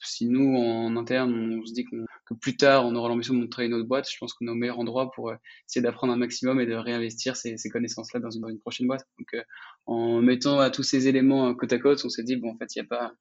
si 0.00 0.26
nous, 0.26 0.56
en 0.56 0.96
interne, 0.96 1.60
on 1.60 1.66
se 1.66 1.72
dit 1.72 1.84
que 1.84 1.96
plus 2.34 2.56
tard, 2.56 2.84
on 2.86 2.94
aura 2.94 3.08
l'ambition 3.08 3.34
de 3.34 3.40
montrer 3.40 3.68
notre 3.68 3.86
boîte, 3.86 4.10
je 4.10 4.16
pense 4.18 4.34
qu'on 4.34 4.46
est 4.46 4.50
au 4.50 4.54
meilleur 4.54 4.78
endroit 4.78 5.10
pour 5.12 5.30
euh, 5.30 5.36
essayer 5.68 5.82
d'apprendre 5.82 6.12
un 6.12 6.16
maximum 6.16 6.60
et 6.60 6.66
de 6.66 6.74
réinvestir 6.74 7.36
ces, 7.36 7.56
ces 7.56 7.68
connaissances-là 7.70 8.20
dans 8.20 8.30
une, 8.30 8.42
dans 8.42 8.48
une, 8.48 8.58
prochaine 8.58 8.86
boîte. 8.86 9.06
Donc, 9.18 9.28
euh, 9.34 9.42
en 9.86 10.20
mettant 10.20 10.58
à 10.58 10.70
tous 10.70 10.82
ces 10.82 11.08
éléments 11.08 11.54
côte 11.54 11.72
à 11.72 11.78
côte, 11.78 12.02
on 12.04 12.08
s'est 12.08 12.24
dit, 12.24 12.36
bon, 12.36 12.52
en 12.52 12.56
fait, 12.56 12.74
il 12.74 12.80
n'y 12.80 12.86
a 12.86 12.88
pas, 12.88 13.12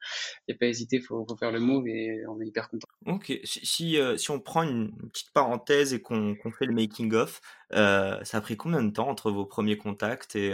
il 0.47 0.55
a 0.55 0.57
pas 0.57 0.65
hésité, 0.65 0.97
il 0.97 1.03
faut, 1.03 1.25
faut, 1.27 1.37
faire 1.37 1.51
le 1.51 1.59
move 1.59 1.87
et 1.87 2.25
on 2.27 2.41
est 2.41 2.47
hyper 2.47 2.69
content. 2.69 2.87
Ok, 3.05 3.31
si, 3.43 3.65
si, 3.65 3.97
euh, 3.99 4.17
si 4.17 4.31
on 4.31 4.39
prend 4.39 4.63
une 4.63 4.91
petite 5.09 5.31
parenthèse 5.31 5.93
et 5.93 6.01
qu'on 6.01 6.35
qu 6.35 6.51
fait 6.51 6.65
le 6.65 6.73
making-of, 6.73 7.41
ça 7.71 8.21
a 8.31 8.41
pris 8.41 8.57
combien 8.57 8.81
de 8.81 8.91
temps 8.91 9.09
entre 9.09 9.31
vos 9.31 9.45
premiers 9.45 9.77
contacts 9.77 10.35
et, 10.35 10.53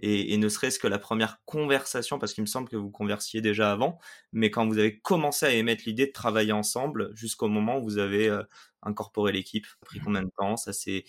et, 0.00 0.32
et 0.32 0.36
ne 0.38 0.48
serait-ce 0.48 0.78
que 0.78 0.86
la 0.86 0.98
première 0.98 1.40
conversation, 1.44 2.18
parce 2.18 2.32
qu'il 2.32 2.42
me 2.42 2.48
semble 2.48 2.68
que 2.68 2.76
vous 2.76 2.90
conversiez 2.90 3.40
déjà 3.40 3.70
avant, 3.70 3.98
mais 4.32 4.50
quand 4.54 4.68
vous 4.68 4.78
avez 4.78 5.00
commencé 5.00 5.44
à 5.46 5.50
émettre 5.50 5.82
l'idée 5.84 6.06
de 6.06 6.12
travailler 6.12 6.52
ensemble 6.52 7.10
jusqu'au 7.16 7.48
moment 7.48 7.78
où 7.78 7.82
vous 7.82 7.98
avez 7.98 8.30
incorporé 8.84 9.32
l'équipe 9.32 9.66
Ça 9.66 9.76
a 9.82 9.86
pris 9.86 10.00
combien 10.00 10.22
de 10.22 10.30
temps 10.36 10.56
Ça 10.56 10.72
s'est 10.72 11.04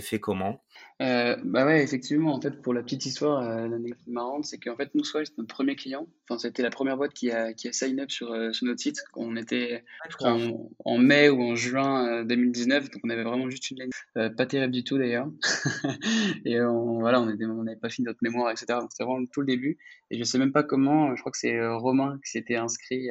fait 0.00 0.20
comment? 0.20 0.62
Euh, 1.02 1.36
Bah 1.44 1.66
ouais, 1.66 1.82
effectivement. 1.82 2.34
En 2.34 2.40
fait, 2.40 2.62
pour 2.62 2.74
la 2.74 2.82
petite 2.82 3.06
histoire, 3.06 3.42
euh, 3.42 3.68
l'anecdote 3.68 4.06
marrante, 4.06 4.44
c'est 4.44 4.58
qu'en 4.58 4.76
fait, 4.76 4.94
nous, 4.94 5.04
Swile, 5.04 5.26
c'est 5.26 5.38
notre 5.38 5.54
premier 5.54 5.76
client. 5.76 6.06
Enfin, 6.30 6.38
c'était 6.38 6.62
la 6.62 6.70
première 6.70 6.96
boîte 6.96 7.12
qui 7.12 7.32
a, 7.32 7.52
qui 7.52 7.66
a 7.66 7.72
sign 7.72 7.98
up 7.98 8.10
sur, 8.10 8.32
euh, 8.32 8.52
sur 8.52 8.64
notre 8.66 8.80
site. 8.80 9.02
On 9.16 9.34
était 9.34 9.82
en, 10.20 10.70
en, 10.84 10.98
mai 10.98 11.28
ou 11.28 11.42
en 11.42 11.56
juin 11.56 12.24
2019, 12.24 12.84
euh, 12.84 12.88
donc 12.88 13.00
on 13.02 13.10
avait 13.10 13.24
vraiment 13.24 13.50
juste 13.50 13.68
une 13.72 13.80
ligne. 13.80 13.90
Euh, 14.16 14.30
pas 14.30 14.46
terrible 14.46 14.72
du 14.72 14.84
tout 14.84 14.96
d'ailleurs. 14.96 15.28
et 16.44 16.60
on, 16.60 17.00
voilà, 17.00 17.20
on 17.20 17.26
n'avait 17.26 17.46
on 17.46 17.64
pas 17.80 17.88
fini 17.88 18.06
notre 18.06 18.20
mémoire, 18.22 18.50
etc. 18.52 18.66
Donc 18.80 18.92
c'était 18.92 19.02
vraiment 19.02 19.26
tout 19.26 19.40
le 19.40 19.46
début. 19.48 19.78
Et 20.12 20.18
je 20.18 20.24
sais 20.24 20.38
même 20.38 20.52
pas 20.52 20.62
comment, 20.62 21.16
je 21.16 21.20
crois 21.20 21.32
que 21.32 21.38
c'est 21.38 21.60
Romain 21.66 22.20
qui 22.24 22.30
s'était 22.30 22.56
inscrit, 22.56 23.08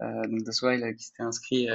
donc 0.00 0.42
de 0.42 0.52
Swile, 0.52 0.94
qui 0.96 1.04
s'était 1.04 1.22
inscrit 1.22 1.66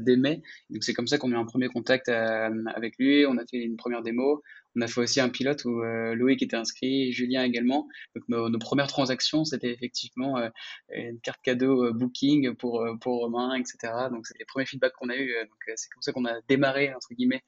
dès 0.00 0.16
mai. 0.16 0.42
Donc 0.70 0.84
c'est 0.84 0.94
comme 0.94 1.08
ça 1.08 1.18
qu'on 1.22 1.32
a 1.32 1.36
eu 1.36 1.38
un 1.38 1.44
premier 1.44 1.68
contact 1.68 2.08
avec 2.08 2.98
lui. 2.98 3.24
On 3.26 3.38
a 3.38 3.46
fait 3.46 3.62
une 3.62 3.76
première 3.76 4.02
démo. 4.02 4.42
On 4.76 4.80
a 4.80 4.86
fait 4.86 5.00
aussi 5.00 5.20
un 5.20 5.28
pilote 5.28 5.64
où 5.64 5.82
euh, 5.82 6.14
Loïc 6.14 6.42
était 6.42 6.56
inscrit, 6.56 7.12
Julien 7.12 7.42
également. 7.42 7.88
Donc 8.14 8.24
nos, 8.28 8.58
premières 8.58 8.86
transactions, 8.86 9.44
c'était 9.44 9.72
effectivement 9.72 10.38
euh, 10.38 10.48
une 10.90 11.20
carte 11.20 11.40
cadeau 11.42 11.84
euh, 11.84 11.92
Booking 11.92 12.54
pour 12.54 12.86
pour 13.00 13.20
Romain, 13.20 13.54
etc. 13.54 13.92
Donc 14.10 14.26
c'est 14.26 14.38
les 14.38 14.44
premiers 14.44 14.66
feedbacks 14.66 14.94
qu'on 14.94 15.10
a 15.10 15.16
eu. 15.16 15.34
Donc 15.42 15.76
c'est 15.76 15.88
comme 15.90 16.02
ça 16.02 16.12
qu'on 16.12 16.24
a 16.24 16.40
démarré 16.48 16.94
entre 16.94 17.08
guillemets 17.14 17.42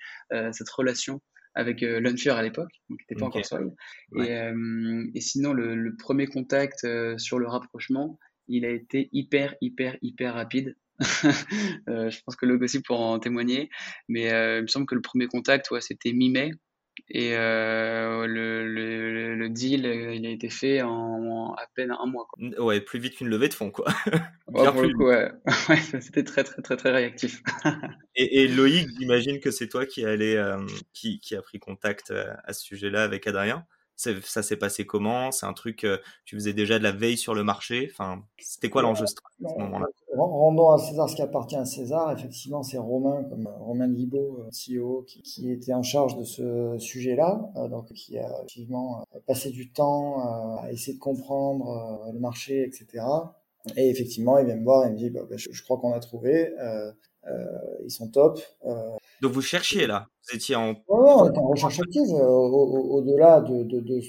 cette 0.52 0.70
relation 0.70 1.20
avec 1.56 1.82
Launcher 1.82 2.30
à 2.30 2.42
l'époque, 2.42 2.70
donc 2.90 2.98
qui 2.98 3.04
n'était 3.08 3.20
pas 3.20 3.26
encore 3.26 3.44
Swile. 3.44 3.70
Et, 5.14 5.20
sinon, 5.20 5.52
le, 5.52 5.94
premier 5.96 6.26
contact 6.26 6.86
sur 7.16 7.38
le 7.38 7.46
rapprochement, 7.46 8.18
il 8.48 8.64
a 8.64 8.70
été 8.70 9.08
hyper, 9.12 9.54
hyper, 9.60 9.96
hyper 10.02 10.34
rapide. 10.34 10.76
Je 11.00 12.20
pense 12.24 12.36
que 12.36 12.46
le 12.46 12.58
gossip 12.58 12.84
pour 12.86 13.00
en 13.00 13.18
témoigner, 13.18 13.70
mais 14.08 14.28
il 14.58 14.62
me 14.62 14.66
semble 14.66 14.86
que 14.86 14.94
le 14.94 15.02
premier 15.02 15.26
contact, 15.26 15.70
ouais, 15.70 15.80
c'était 15.80 16.12
mi-mai. 16.12 16.52
Et 17.10 17.34
euh, 17.34 18.26
le, 18.26 18.66
le, 18.66 19.34
le, 19.34 19.48
deal, 19.50 19.84
euh, 19.84 20.14
il 20.14 20.26
a 20.26 20.30
été 20.30 20.48
fait 20.48 20.80
en, 20.82 21.52
à 21.54 21.66
peine 21.74 21.90
un 21.90 22.06
mois. 22.06 22.26
Quoi. 22.30 22.48
Ouais, 22.64 22.80
plus 22.80 22.98
vite 22.98 23.16
qu'une 23.16 23.28
levée 23.28 23.48
de 23.48 23.54
fonds, 23.54 23.70
quoi. 23.70 23.86
Ouais, 24.48 24.92
coup, 24.92 25.04
ouais. 25.04 25.30
ouais 25.68 26.00
c'était 26.00 26.24
très, 26.24 26.44
très, 26.44 26.62
très, 26.62 26.76
très 26.76 26.92
réactif. 26.92 27.42
et, 28.16 28.42
et, 28.42 28.48
Loïc, 28.48 28.88
j'imagine 28.98 29.40
que 29.40 29.50
c'est 29.50 29.68
toi 29.68 29.86
qui, 29.86 30.04
euh, 30.04 30.66
qui, 30.92 31.20
qui 31.20 31.36
a 31.36 31.42
pris 31.42 31.58
contact 31.58 32.10
à 32.12 32.52
ce 32.52 32.62
sujet-là 32.62 33.02
avec 33.02 33.26
Adrien 33.26 33.66
ça 33.96 34.42
s'est 34.42 34.56
passé 34.56 34.86
comment? 34.86 35.30
C'est 35.30 35.46
un 35.46 35.52
truc, 35.52 35.84
euh, 35.84 35.98
tu 36.24 36.36
faisais 36.36 36.52
déjà 36.52 36.78
de 36.78 36.84
la 36.84 36.92
veille 36.92 37.16
sur 37.16 37.34
le 37.34 37.44
marché? 37.44 37.88
Enfin, 37.92 38.24
c'était 38.38 38.70
quoi 38.70 38.82
l'enjeu 38.82 39.04
à 39.04 39.06
ce 39.06 39.58
moment-là? 39.58 39.86
Rendons 40.16 40.70
à 40.70 40.78
César 40.78 41.08
ce 41.08 41.16
qui 41.16 41.22
appartient 41.22 41.56
à 41.56 41.64
César. 41.64 42.12
Effectivement, 42.12 42.62
c'est 42.62 42.78
Romain, 42.78 43.24
comme 43.24 43.46
euh, 43.46 43.56
Romain 43.58 43.86
Libaud, 43.86 44.40
euh, 44.40 44.50
CEO, 44.50 45.04
qui, 45.06 45.22
qui, 45.22 45.50
était 45.50 45.74
en 45.74 45.82
charge 45.82 46.16
de 46.16 46.24
ce 46.24 46.78
sujet-là, 46.78 47.52
donc 47.70 47.92
qui 47.92 48.18
a 48.18 48.28
effectivement 48.38 49.04
passé 49.26 49.50
du 49.50 49.72
temps 49.72 50.20
à 50.62 50.70
essayer 50.72 50.94
de 50.94 51.02
comprendre 51.02 52.10
le 52.12 52.18
marché, 52.18 52.62
etc. 52.62 53.04
Et 53.76 53.88
effectivement, 53.88 54.38
il 54.38 54.46
vient 54.46 54.56
me 54.56 54.64
voir 54.64 54.86
et 54.86 54.90
me 54.90 54.96
dit, 54.96 55.10
bah, 55.10 55.20
bah, 55.28 55.36
je, 55.36 55.62
crois 55.62 55.78
qu'on 55.78 55.92
a 55.92 56.00
trouvé. 56.00 56.52
ils 57.84 57.90
sont 57.90 58.08
top. 58.08 58.40
Donc 59.24 59.32
vous 59.32 59.40
cherchiez 59.40 59.86
là 59.86 60.08
Vous 60.28 60.36
étiez 60.36 60.54
en. 60.56 60.72
Oui, 60.72 60.76
on 60.88 61.30
était 61.30 61.38
en 61.38 61.48
recherche 61.48 61.80
active 61.80 62.12
euh, 62.12 62.26
au-delà 62.26 63.40
de, 63.40 63.62
de, 63.62 63.80
de 63.80 64.00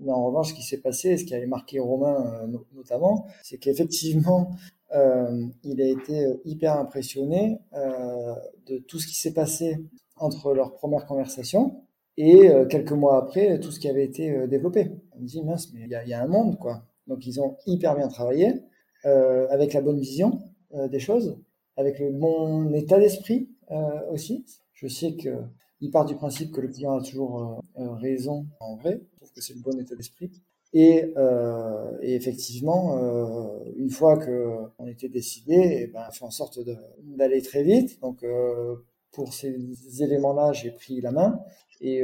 Mais 0.00 0.12
en 0.12 0.26
revanche, 0.26 0.48
ce 0.48 0.54
qui 0.54 0.62
s'est 0.62 0.82
passé, 0.82 1.16
ce 1.16 1.24
qui 1.24 1.34
avait 1.34 1.46
marqué 1.46 1.78
Romain 1.78 2.42
euh, 2.42 2.58
notamment, 2.74 3.26
c'est 3.42 3.58
qu'effectivement, 3.58 4.50
euh, 4.50 4.54
il 4.92 5.82
a 5.82 5.86
été 5.86 6.26
hyper 6.44 6.78
impressionné 6.78 7.58
de 7.72 8.78
tout 8.78 8.98
ce 8.98 9.06
qui 9.06 9.14
s'est 9.14 9.34
passé 9.34 9.76
entre 10.16 10.52
leur 10.54 10.74
première 10.74 11.06
conversation 11.06 11.82
et 12.16 12.50
quelques 12.68 12.92
mois 12.92 13.18
après, 13.18 13.60
tout 13.60 13.70
ce 13.70 13.78
qui 13.78 13.88
avait 13.88 14.04
été 14.04 14.46
développé. 14.48 14.90
On 15.12 15.20
me 15.20 15.26
dit, 15.26 15.42
mince, 15.42 15.72
mais 15.72 15.82
il 15.82 16.08
y, 16.08 16.14
a 16.14 16.22
un 16.22 16.26
monde, 16.26 16.58
quoi. 16.58 16.82
Donc 17.06 17.26
ils 17.26 17.40
ont 17.40 17.56
hyper 17.66 17.96
bien 17.96 18.08
travaillé, 18.08 18.62
avec 19.04 19.72
la 19.74 19.80
bonne 19.80 20.00
vision 20.00 20.38
des 20.72 20.98
choses, 20.98 21.38
avec 21.76 21.98
le 22.00 22.10
bon 22.10 22.72
état 22.74 22.98
d'esprit 22.98 23.48
euh, 23.70 24.10
aussi. 24.10 24.44
Je 24.72 24.88
sais 24.88 25.14
qu'il 25.14 25.90
part 25.90 26.06
du 26.06 26.16
principe 26.16 26.52
que 26.52 26.60
le 26.60 26.68
client 26.68 26.98
a 26.98 27.02
toujours 27.02 27.62
euh, 27.78 27.82
euh, 27.82 27.94
raison 27.94 28.46
en 28.60 28.76
vrai. 28.76 29.00
Je 29.12 29.16
trouve 29.16 29.32
que 29.32 29.40
c'est 29.40 29.54
le 29.54 29.60
bon 29.60 29.78
état 29.78 29.94
d'esprit. 29.94 30.30
Et, 30.74 31.12
euh, 31.16 31.98
et, 32.02 32.14
effectivement, 32.14 32.98
euh, 32.98 33.72
une 33.76 33.90
fois 33.90 34.18
que 34.18 34.56
on 34.78 34.86
était 34.86 35.08
décidé, 35.08 35.54
et 35.54 35.82
eh 35.84 35.86
ben, 35.86 36.04
on 36.08 36.12
fait 36.12 36.24
en 36.24 36.30
sorte 36.30 36.58
d'aller 37.02 37.42
très 37.42 37.62
vite. 37.62 38.00
Donc, 38.00 38.22
euh, 38.22 38.76
pour 39.12 39.32
ces 39.32 39.56
éléments-là, 40.02 40.52
j'ai 40.52 40.70
pris 40.70 41.00
la 41.00 41.12
main. 41.12 41.40
Et, 41.80 42.02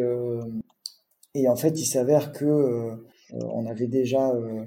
et 1.35 1.49
en 1.49 1.57
fait, 1.57 1.79
il 1.81 1.85
s'avère 1.85 2.33
que 2.33 2.97
on 3.33 3.67
avait 3.67 3.87
déjà 3.87 4.31
euh, 4.31 4.65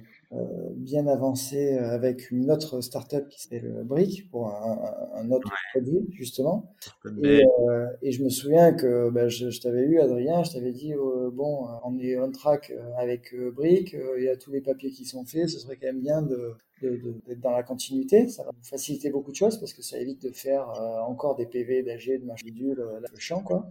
bien 0.75 1.07
avancé 1.07 1.77
avec 1.77 2.31
une 2.31 2.51
autre 2.51 2.81
startup 2.81 3.29
qui 3.29 3.41
s'appelle 3.41 3.83
Brick 3.85 4.29
pour 4.29 4.49
un, 4.49 4.79
un 5.15 5.31
autre 5.31 5.49
produit 5.71 6.07
justement. 6.11 6.73
Et, 7.23 7.43
euh, 7.69 7.87
et, 8.01 8.11
je 8.11 8.23
me 8.23 8.29
souviens 8.29 8.73
que 8.73 9.09
bah, 9.09 9.29
je, 9.29 9.49
je 9.49 9.61
t'avais 9.61 9.83
eu 9.83 9.99
Adrien, 9.99 10.43
je 10.43 10.51
t'avais 10.51 10.71
dit 10.71 10.93
euh, 10.93 11.29
bon, 11.31 11.67
on 11.83 11.97
est 11.97 12.19
on 12.19 12.31
track 12.31 12.73
avec 12.97 13.33
Brick, 13.55 13.95
il 14.17 14.23
y 14.23 14.29
a 14.29 14.35
tous 14.35 14.51
les 14.51 14.61
papiers 14.61 14.91
qui 14.91 15.05
sont 15.05 15.25
faits, 15.25 15.49
ce 15.49 15.59
serait 15.59 15.77
quand 15.77 15.87
même 15.87 16.01
bien 16.01 16.21
de 16.21 16.53
d'être 16.81 17.39
dans 17.41 17.51
la 17.51 17.63
continuité. 17.63 18.27
Ça 18.27 18.43
va 18.43 18.51
vous 18.51 18.63
faciliter 18.63 19.09
beaucoup 19.09 19.31
de 19.31 19.35
choses 19.35 19.57
parce 19.59 19.73
que 19.73 19.81
ça 19.81 19.97
évite 19.97 20.21
de 20.21 20.31
faire 20.31 20.69
euh, 20.69 20.99
encore 21.01 21.35
des 21.35 21.45
PV, 21.45 21.83
d'AG, 21.83 22.21
de 22.21 22.25
machin 22.25 22.45
bidule, 22.45 22.79
euh, 22.79 22.99
le 22.99 23.19
chiant, 23.19 23.41
quoi. 23.41 23.69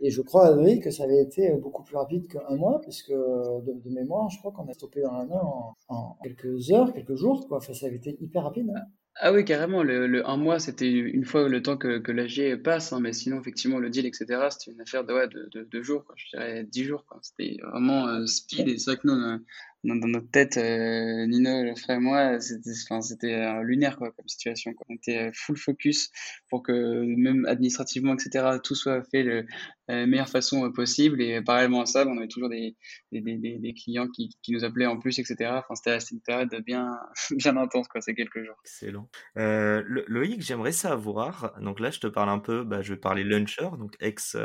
Et 0.00 0.10
je 0.10 0.22
crois, 0.22 0.46
Adrien, 0.46 0.80
que 0.80 0.90
ça 0.90 1.04
avait 1.04 1.22
été 1.22 1.52
beaucoup 1.54 1.82
plus 1.82 1.96
rapide 1.96 2.28
qu'un 2.28 2.56
mois, 2.56 2.80
puisque 2.80 3.10
de, 3.10 3.72
de, 3.72 3.90
mémoire, 3.90 4.28
je 4.30 4.38
crois 4.38 4.52
qu'on 4.52 4.68
a 4.68 4.72
stoppé 4.72 5.02
dans 5.02 5.16
la 5.16 5.24
main 5.24 5.40
en, 5.88 6.16
quelques 6.22 6.70
heures, 6.72 6.92
quelques 6.92 7.16
jours, 7.16 7.46
quoi. 7.48 7.58
Enfin, 7.58 7.72
ça 7.74 7.86
avait 7.86 7.96
été 7.96 8.16
hyper 8.20 8.44
rapide. 8.44 8.70
Hein. 8.74 8.82
Ah 9.20 9.32
oui, 9.32 9.44
carrément. 9.44 9.82
Le, 9.82 10.24
un 10.28 10.36
mois, 10.36 10.60
c'était 10.60 10.88
une 10.88 11.24
fois 11.24 11.48
le 11.48 11.60
temps 11.60 11.76
que, 11.76 12.12
l'AG 12.12 12.62
passe, 12.62 12.92
hein, 12.92 13.00
mais 13.00 13.12
sinon, 13.12 13.40
effectivement, 13.40 13.78
le 13.78 13.90
deal, 13.90 14.06
etc., 14.06 14.26
c'était 14.50 14.70
une 14.70 14.80
affaire 14.80 15.04
de, 15.04 15.12
ouais, 15.12 15.26
de, 15.26 15.64
de, 15.68 15.82
jours, 15.82 16.04
quoi. 16.04 16.14
je 16.16 16.36
dirais 16.36 16.64
dix 16.64 16.84
jours. 16.84 17.04
C'était 17.22 17.56
vraiment 17.64 18.06
euh, 18.06 18.26
speed. 18.26 18.68
Et 18.68 18.76
vrai 18.76 18.96
que 18.96 19.08
nous, 19.08 19.44
dans, 19.84 19.94
notre 19.94 20.30
tête, 20.30 20.56
euh, 20.56 21.26
Nino, 21.26 21.62
le 21.62 21.74
frère 21.76 21.96
et 21.96 22.00
moi, 22.00 22.40
c'était, 22.40 22.70
enfin, 22.84 23.00
c'était 23.00 23.34
euh, 23.34 23.62
lunaire 23.62 23.96
quoi, 23.96 24.10
comme 24.10 24.26
situation. 24.26 24.74
Quoi. 24.74 24.86
On 24.90 24.94
était 24.94 25.28
euh, 25.28 25.30
full 25.32 25.56
focus 25.56 26.10
pour 26.50 26.62
que 26.62 26.72
même 27.16 27.46
administrativement, 27.46 28.14
etc., 28.14 28.58
tout 28.62 28.74
soit 28.74 29.02
fait 29.04 29.22
de 29.22 29.46
la 29.86 30.06
meilleure 30.06 30.28
façon 30.28 30.70
possible. 30.72 31.22
Et 31.22 31.40
parallèlement 31.42 31.82
à 31.82 31.86
ça, 31.86 32.04
on 32.06 32.16
avait 32.16 32.28
toujours 32.28 32.48
des, 32.48 32.76
des, 33.12 33.20
des, 33.20 33.74
clients 33.74 34.08
qui, 34.08 34.30
qui, 34.42 34.52
nous 34.52 34.64
appelaient 34.64 34.86
en 34.86 34.98
plus, 34.98 35.18
etc. 35.18 35.50
Enfin, 35.52 35.74
c'était, 35.74 35.98
une 36.12 36.20
période 36.20 36.54
bien, 36.66 36.98
bien 37.30 37.56
intense, 37.56 37.88
quoi, 37.88 38.00
ces 38.00 38.14
quelques 38.14 38.44
jours. 38.44 38.56
Excellent. 38.64 39.08
Euh, 39.36 39.82
Loïc, 40.08 40.42
j'aimerais 40.42 40.72
savoir, 40.72 41.54
donc 41.60 41.80
là, 41.80 41.90
je 41.90 42.00
te 42.00 42.06
parle 42.06 42.30
un 42.30 42.40
peu, 42.40 42.64
bah, 42.64 42.82
je 42.82 42.94
vais 42.94 43.00
parler 43.00 43.22
Launcher, 43.22 43.68
donc 43.78 43.94
ex, 44.00 44.36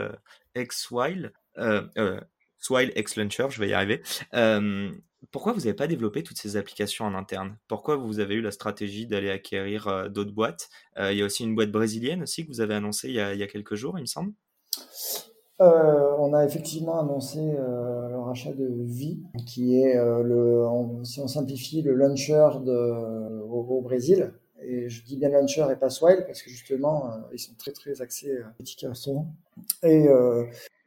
ex 0.56 0.80
Swile. 0.80 1.34
Euh, 1.58 1.88
euh, 1.98 2.20
Swile 2.60 2.92
ex 2.96 3.16
Launcher, 3.16 3.48
je 3.50 3.60
vais 3.60 3.70
y 3.70 3.74
arriver. 3.74 4.02
Pourquoi 5.34 5.52
vous 5.52 5.62
n'avez 5.62 5.74
pas 5.74 5.88
développé 5.88 6.22
toutes 6.22 6.38
ces 6.38 6.58
applications 6.58 7.06
en 7.06 7.16
interne? 7.16 7.58
Pourquoi 7.68 7.96
vous 7.96 8.20
avez 8.20 8.36
eu 8.36 8.42
la 8.42 8.52
stratégie 8.52 9.08
d'aller 9.08 9.32
acquérir 9.32 9.88
euh, 9.88 10.08
d'autres 10.08 10.32
boîtes? 10.32 10.70
Euh, 11.00 11.12
Il 11.12 11.18
y 11.18 11.24
a 11.24 11.26
aussi 11.26 11.44
une 11.44 11.56
boîte 11.56 11.72
brésilienne 11.72 12.22
aussi 12.22 12.46
que 12.46 12.52
vous 12.52 12.62
avez 12.62 12.76
annoncée 12.76 13.10
il 13.10 13.16
y 13.16 13.20
a, 13.20 13.48
quelques 13.48 13.74
jours, 13.74 13.98
il 13.98 14.02
me 14.02 14.06
semble. 14.06 14.32
Euh, 15.60 16.16
on 16.20 16.36
a 16.36 16.46
effectivement 16.46 17.00
annoncé 17.00 17.40
le 17.40 18.20
rachat 18.20 18.54
de 18.54 18.68
Vi, 18.84 19.24
qui 19.48 19.82
est 19.82 19.96
le, 19.96 20.68
si 21.04 21.20
on 21.20 21.28
simplifie, 21.28 21.82
le 21.82 21.96
launcher 21.96 22.50
au, 23.50 23.82
Brésil. 23.82 24.34
Et 24.62 24.88
je 24.88 25.04
dis 25.04 25.18
bien 25.18 25.30
launcher 25.30 25.66
et 25.72 25.76
pas 25.76 25.90
Swile 25.90 26.26
parce 26.28 26.44
que 26.44 26.52
justement, 26.52 27.10
ils 27.32 27.40
sont 27.40 27.56
très 27.58 27.72
très 27.72 28.02
axés 28.02 28.38
à 28.38 28.88
restaurant. 28.88 29.34
Et 29.82 30.08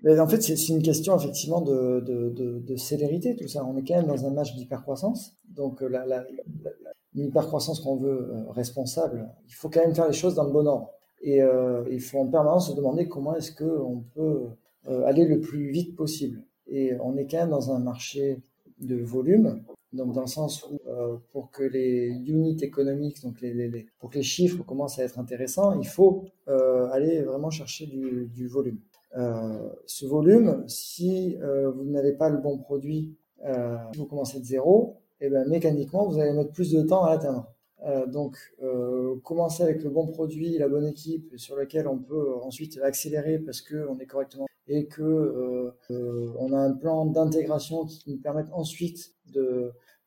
en 0.07 0.29
fait, 0.29 0.41
c'est 0.41 0.69
une 0.69 0.83
question 0.83 1.17
effectivement 1.17 1.61
de, 1.61 2.77
célérité, 2.77 3.35
tout 3.35 3.49
ça. 3.49 3.65
On 3.65 3.77
est 3.77 3.87
quand 3.87 3.97
même 3.97 4.07
dans 4.07 4.25
un 4.27 4.31
match 4.31 4.55
d'hypercroissance. 4.55 5.37
Donc, 5.49 5.83
euh, 5.83 5.89
la, 5.89 6.07
la, 6.07 6.25
l'hypercroissance 7.15 7.81
qu'on 7.81 7.97
veut 7.97 8.31
euh, 8.31 8.51
responsable, 8.51 9.29
il 9.49 9.55
faut 9.55 9.69
quand 9.69 9.81
même 9.81 9.95
faire 9.95 10.07
les 10.07 10.15
choses 10.15 10.35
dans 10.35 10.45
le 10.45 10.53
bon 10.53 10.67
ordre. 10.67 10.91
Et 11.23 11.43
euh, 11.43 11.83
il 11.91 12.01
faut 12.01 12.19
en 12.19 12.27
permanence 12.27 12.71
se 12.71 12.77
demander 12.77 13.09
comment 13.09 13.35
est-ce 13.35 13.53
qu'on 13.53 14.05
peut 14.15 14.49
aller 15.05 15.25
le 15.25 15.41
plus 15.41 15.71
vite 15.71 15.97
possible. 15.97 16.45
Et 16.69 16.93
on 17.01 17.17
est 17.17 17.27
quand 17.27 17.39
même 17.39 17.51
dans 17.51 17.73
un 17.73 17.81
marché 17.81 18.41
de 18.79 18.97
volume, 18.97 19.65
donc 19.93 20.13
dans 20.13 20.21
le 20.21 20.27
sens 20.29 20.65
où 20.71 20.79
pour 21.33 21.51
que 21.51 21.65
les 21.65 22.11
units 22.27 22.59
économiques, 22.63 23.21
donc 23.25 23.43
pour 23.99 24.11
que 24.11 24.19
les 24.19 24.23
chiffres 24.23 24.63
commencent 24.63 25.01
à 25.01 25.03
être 25.03 25.19
intéressants, 25.19 25.77
il 25.81 25.89
faut 25.89 26.27
aller 26.47 27.23
vraiment 27.23 27.51
chercher 27.51 27.87
du 27.87 28.47
volume. 28.47 28.79
Euh, 29.17 29.71
ce 29.87 30.07
volume, 30.07 30.65
si 30.67 31.39
euh, 31.43 31.71
vous 31.71 31.85
n'avez 31.85 32.13
pas 32.13 32.29
le 32.29 32.39
bon 32.39 32.59
produit, 32.59 33.17
euh, 33.45 33.77
si 33.93 33.99
vous 33.99 34.07
commencez 34.07 34.41
de 34.41 34.45
zéro, 34.45 34.97
et 35.21 35.27
eh 35.27 35.31
ben, 35.31 35.49
mécaniquement, 35.49 36.07
vous 36.07 36.19
allez 36.19 36.33
mettre 36.33 36.53
plus 36.53 36.73
de 36.73 36.83
temps 36.83 37.05
à 37.05 37.11
l'atteindre. 37.11 37.47
Euh, 37.85 38.07
donc, 38.07 38.37
euh, 38.63 39.17
commencer 39.23 39.63
avec 39.63 39.83
le 39.83 39.91
bon 39.91 40.07
produit, 40.07 40.59
la 40.59 40.69
bonne 40.69 40.87
équipe 40.87 41.33
sur 41.37 41.57
laquelle 41.57 41.89
on 41.89 41.99
peut 41.99 42.35
ensuite 42.43 42.79
accélérer 42.83 43.39
parce 43.39 43.63
qu'on 43.63 43.99
est 43.99 44.07
correctement 44.07 44.47
et 44.69 44.87
que 44.87 45.03
euh, 45.03 46.33
on 46.39 46.53
a 46.53 46.59
un 46.59 46.73
plan 46.73 47.07
d'intégration 47.07 47.85
qui 47.85 48.11
nous 48.11 48.19
permette 48.19 48.49
ensuite 48.53 49.15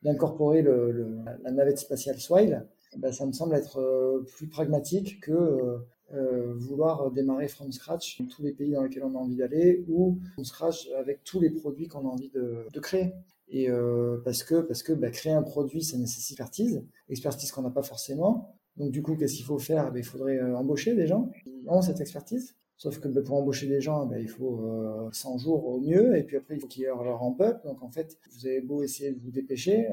d'incorporer 0.04 0.62
la 0.63 1.52
navette 1.52 1.80
spatiale 1.80 2.19
Swile, 2.19 2.67
eh 2.93 3.00
ben, 3.00 3.12
ça 3.12 3.26
me 3.26 3.32
semble 3.32 3.56
être 3.56 4.24
plus 4.36 4.48
pragmatique 4.48 5.22
que 5.22 5.80
euh, 6.13 6.54
vouloir 6.56 7.12
démarrer 7.12 7.48
from 7.48 7.72
scratch 7.72 8.19
dans 8.19 8.28
tous 8.28 8.41
les 8.41 8.52
pays 8.52 8.72
dans 8.72 8.84
lesquels 8.84 9.04
on 9.04 9.15
a 9.15 9.19
envie 9.19 9.36
d'aller 9.36 9.86
ou 9.88 10.17
from 10.34 10.45
scratch 10.45 10.89
avec 10.98 11.24
tous 11.24 11.39
les 11.39 11.50
produits 11.50 11.88
qu'on 11.88 12.08
a 12.08 12.12
envie 12.12 12.30
de, 12.30 12.80
créer. 12.80 13.13
Et 13.48 13.69
euh, 13.69 14.17
parce 14.24 14.43
que, 14.43 14.62
parce 14.62 14.84
que 14.84 14.93
bah, 14.93 15.10
créer 15.10 15.34
un 15.34 15.43
produit, 15.43 15.84
ça 15.84 15.98
nécessite 15.98 16.39
expertise, 16.39 16.84
expertise 17.10 17.52
qu'on 17.52 17.63
n'a 17.63 17.69
pas 17.69 17.84
forcément. 17.84 18.56
Donc 18.78 18.91
du 18.91 19.02
coup, 19.02 19.15
qu'est-ce 19.15 19.36
qu'il 19.36 19.45
faut 19.45 19.60
faire? 19.60 19.88
Eh 19.89 19.91
ben, 19.91 20.00
Il 20.00 20.06
faudrait 20.06 20.38
euh, 20.38 20.58
embaucher 20.58 20.95
des 20.95 21.08
gens 21.08 21.30
qui 21.43 21.63
ont 21.67 21.82
cette 21.82 22.02
expertise. 22.02 22.56
Sauf 22.80 23.00
que 23.02 23.10
pour 23.10 23.36
embaucher 23.36 23.68
des 23.68 23.82
gens, 23.82 24.06
ben, 24.06 24.20
il 24.20 24.30
faut 24.30 25.10
100 25.12 25.38
jours 25.38 25.68
au 25.68 25.82
mieux, 25.82 26.15
et 26.15 26.24
puis 26.24 26.38
après, 26.38 26.56
il 26.56 26.62
faut 26.62 26.68
qu'il 26.68 26.84
y 26.84 26.86
ait 26.86 26.88
leur 26.88 27.20
ramp-up. 27.20 27.62
Donc 27.65 27.84
en 27.84 27.92
fait, 27.92 28.18
vous 28.32 28.48
avez 28.48 28.62
beau 28.62 28.82
essayer 28.84 29.12
de 29.12 29.20
vous 29.20 29.32
dépêcher, 29.32 29.89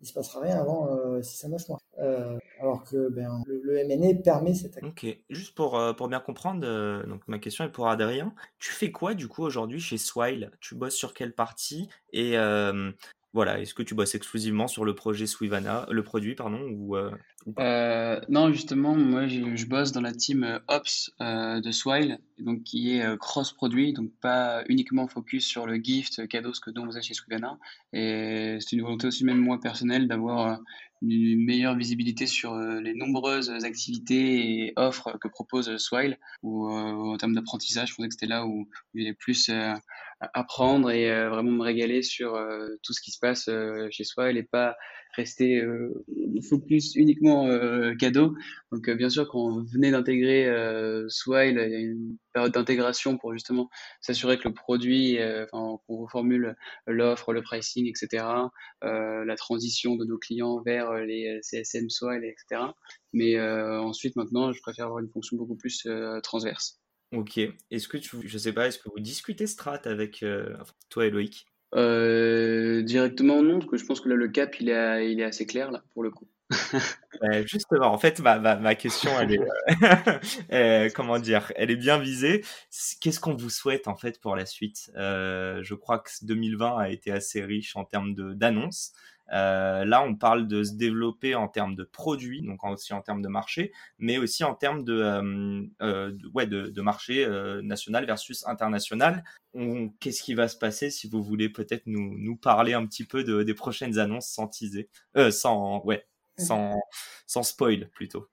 il 0.00 0.06
se 0.06 0.12
passera 0.12 0.40
rien 0.40 0.60
avant 0.60 0.88
6 1.22 1.44
à 1.44 1.48
9 1.48 1.68
mois. 1.68 1.78
alors 2.60 2.82
que 2.82 3.08
ben, 3.08 3.40
le, 3.46 3.86
MNE 3.86 4.20
permet 4.20 4.52
cette 4.52 4.82
Ok, 4.82 5.06
juste 5.30 5.54
pour, 5.54 5.80
pour 5.96 6.08
bien 6.08 6.18
comprendre, 6.18 7.06
donc 7.06 7.22
ma 7.28 7.38
question 7.38 7.64
est 7.64 7.72
pour 7.72 7.88
Adrien. 7.88 8.34
Tu 8.58 8.72
fais 8.72 8.90
quoi 8.90 9.14
du 9.14 9.28
coup 9.28 9.44
aujourd'hui 9.44 9.78
chez 9.78 9.96
Swile? 9.96 10.50
Tu 10.58 10.74
bosses 10.74 10.96
sur 10.96 11.14
quelle 11.14 11.34
partie? 11.34 11.88
Et 12.12 12.36
voilà, 13.34 13.60
est-ce 13.60 13.74
que 13.74 13.82
tu 13.82 13.96
bosses 13.96 14.14
exclusivement 14.14 14.68
sur 14.68 14.84
le 14.84 14.94
projet 14.94 15.26
Swivana, 15.26 15.86
le 15.90 16.04
produit, 16.04 16.36
pardon, 16.36 16.60
euh, 16.94 17.10
euh, 17.58 18.20
non, 18.28 18.52
justement, 18.52 18.94
moi 18.94 19.26
je, 19.26 19.66
bosse 19.66 19.90
dans 19.90 20.00
la 20.00 20.12
team 20.12 20.44
euh, 20.44 20.60
Ops 20.68 21.10
de 21.20 21.70
Swile, 21.72 22.20
donc 22.38 22.62
qui 22.62 22.96
est 22.96 23.18
cross-produit, 23.18 23.92
donc 23.92 24.12
pas 24.20 24.62
uniquement 24.68 25.08
focus 25.08 25.44
sur 25.44 25.66
le 25.66 25.74
gift, 25.76 26.28
cadeau, 26.28 26.54
ce 26.54 26.60
que 26.60 26.70
dont 26.70 26.86
vous 26.86 26.92
chez 27.02 27.12
Swivana. 27.12 27.58
Et 27.92 28.56
c'est 28.60 28.76
une 28.76 28.82
volonté 28.82 29.08
aussi, 29.08 29.24
même 29.24 29.38
moi 29.38 29.58
personnelle, 29.60 30.06
d'avoir 30.06 30.60
une 31.02 31.44
meilleure 31.44 31.76
visibilité 31.76 32.26
sur 32.26 32.56
les 32.56 32.94
nombreuses 32.94 33.50
activités 33.64 34.62
et 34.66 34.72
offres 34.76 35.18
que 35.20 35.26
propose 35.26 35.76
Swile, 35.76 36.18
ou 36.44 36.70
en 36.70 37.16
termes 37.16 37.34
d'apprentissage, 37.34 37.90
je 37.90 37.94
pensais 37.96 38.08
que 38.08 38.14
c'était 38.14 38.26
là 38.26 38.46
où, 38.46 38.68
il 38.94 39.08
est 39.08 39.12
plus 39.12 39.50
apprendre 40.32 40.90
et 40.90 41.10
euh, 41.10 41.28
vraiment 41.28 41.50
me 41.50 41.62
régaler 41.62 42.02
sur 42.02 42.34
euh, 42.34 42.68
tout 42.82 42.92
ce 42.92 43.00
qui 43.00 43.10
se 43.10 43.18
passe 43.18 43.48
euh, 43.48 43.88
chez 43.90 44.04
soi 44.04 44.30
et 44.30 44.42
pas 44.42 44.76
rester 45.16 45.62
focus 46.50 46.96
uniquement 46.96 47.48
cadeau. 48.00 48.34
Donc 48.72 48.90
bien 48.90 49.08
sûr 49.08 49.28
quand 49.28 49.46
on 49.46 49.62
venait 49.62 49.92
d'intégrer 49.92 50.52
Swile, 51.06 51.62
il 51.64 51.70
y 51.70 51.74
a 51.76 51.78
une 51.78 52.16
période 52.32 52.50
d'intégration 52.50 53.16
pour 53.16 53.32
justement 53.32 53.70
s'assurer 54.00 54.38
que 54.38 54.48
le 54.48 54.54
produit, 54.54 55.20
enfin 55.22 55.78
qu'on 55.86 55.98
reformule 55.98 56.56
l'offre, 56.88 57.32
le 57.32 57.42
pricing, 57.42 57.86
etc. 57.86 58.24
la 58.82 59.36
transition 59.36 59.94
de 59.94 60.04
nos 60.04 60.18
clients 60.18 60.60
vers 60.62 60.94
les 60.94 61.38
CSM 61.42 61.90
Swile, 61.90 62.24
etc. 62.24 62.72
Mais 63.12 63.40
ensuite 63.40 64.16
maintenant 64.16 64.50
je 64.50 64.60
préfère 64.62 64.86
avoir 64.86 64.98
une 64.98 65.10
fonction 65.10 65.36
beaucoup 65.36 65.54
plus 65.54 65.86
transverse. 66.24 66.80
Ok. 67.12 67.38
Est-ce 67.70 67.88
que 67.88 67.96
tu, 67.96 68.28
je 68.28 68.38
sais 68.38 68.52
pas, 68.52 68.66
est-ce 68.68 68.78
que 68.78 68.88
vous 68.90 69.00
discutez 69.00 69.46
strat 69.46 69.80
avec 69.84 70.22
euh, 70.22 70.56
toi 70.90 71.06
et 71.06 71.10
Loïc? 71.10 71.46
Euh, 71.74 72.82
Directement 72.82 73.42
non, 73.42 73.58
parce 73.58 73.70
que 73.70 73.76
je 73.76 73.84
pense 73.84 74.00
que 74.00 74.08
là 74.08 74.14
le 74.14 74.28
cap 74.28 74.58
il 74.60 74.68
est, 74.68 75.12
il 75.12 75.20
est 75.20 75.24
assez 75.24 75.46
clair 75.46 75.70
là 75.70 75.84
pour 75.92 76.02
le 76.02 76.10
coup. 76.10 76.28
justement, 77.46 77.92
en 77.92 77.98
fait, 77.98 78.20
ma, 78.20 78.74
question, 78.74 79.10
elle 79.20 79.32
est, 79.32 79.40
euh, 80.52 80.90
comment 80.94 81.18
dire, 81.18 81.52
elle 81.56 81.70
est 81.70 81.76
bien 81.76 81.98
visée. 81.98 82.44
Qu'est-ce 83.00 83.20
qu'on 83.20 83.34
vous 83.34 83.50
souhaite 83.50 83.88
en 83.88 83.96
fait 83.96 84.20
pour 84.20 84.36
la 84.36 84.46
suite? 84.46 84.90
Je 84.94 85.74
crois 85.74 85.98
que 85.98 86.10
2020 86.22 86.78
a 86.78 86.88
été 86.88 87.12
assez 87.12 87.42
riche 87.44 87.76
en 87.76 87.84
termes 87.84 88.14
d'annonces. 88.34 88.92
Euh, 89.32 89.84
là, 89.84 90.02
on 90.02 90.14
parle 90.14 90.46
de 90.46 90.62
se 90.62 90.74
développer 90.74 91.34
en 91.34 91.48
termes 91.48 91.74
de 91.74 91.84
produits, 91.84 92.42
donc 92.42 92.62
aussi 92.64 92.92
en 92.92 93.00
termes 93.00 93.22
de 93.22 93.28
marché, 93.28 93.72
mais 93.98 94.18
aussi 94.18 94.44
en 94.44 94.54
termes 94.54 94.84
de, 94.84 94.94
euh, 94.94 95.62
euh, 95.82 96.12
ouais, 96.34 96.46
de, 96.46 96.80
marché 96.82 97.26
national 97.62 98.04
versus 98.06 98.46
international. 98.46 99.24
Qu'est-ce 100.00 100.22
qui 100.22 100.34
va 100.34 100.48
se 100.48 100.56
passer 100.56 100.90
si 100.90 101.08
vous 101.08 101.22
voulez 101.22 101.48
peut-être 101.48 101.86
nous, 101.86 102.18
nous 102.18 102.36
parler 102.36 102.74
un 102.74 102.86
petit 102.86 103.04
peu 103.04 103.24
de, 103.24 103.42
des 103.42 103.54
prochaines 103.54 103.98
annonces 103.98 104.28
sans 104.28 104.48
teaser, 104.48 104.88
sans, 105.30 105.82
ouais, 105.84 106.06
sans, 106.38 106.80
sans 107.26 107.42
spoil 107.42 107.88
plutôt. 107.94 108.26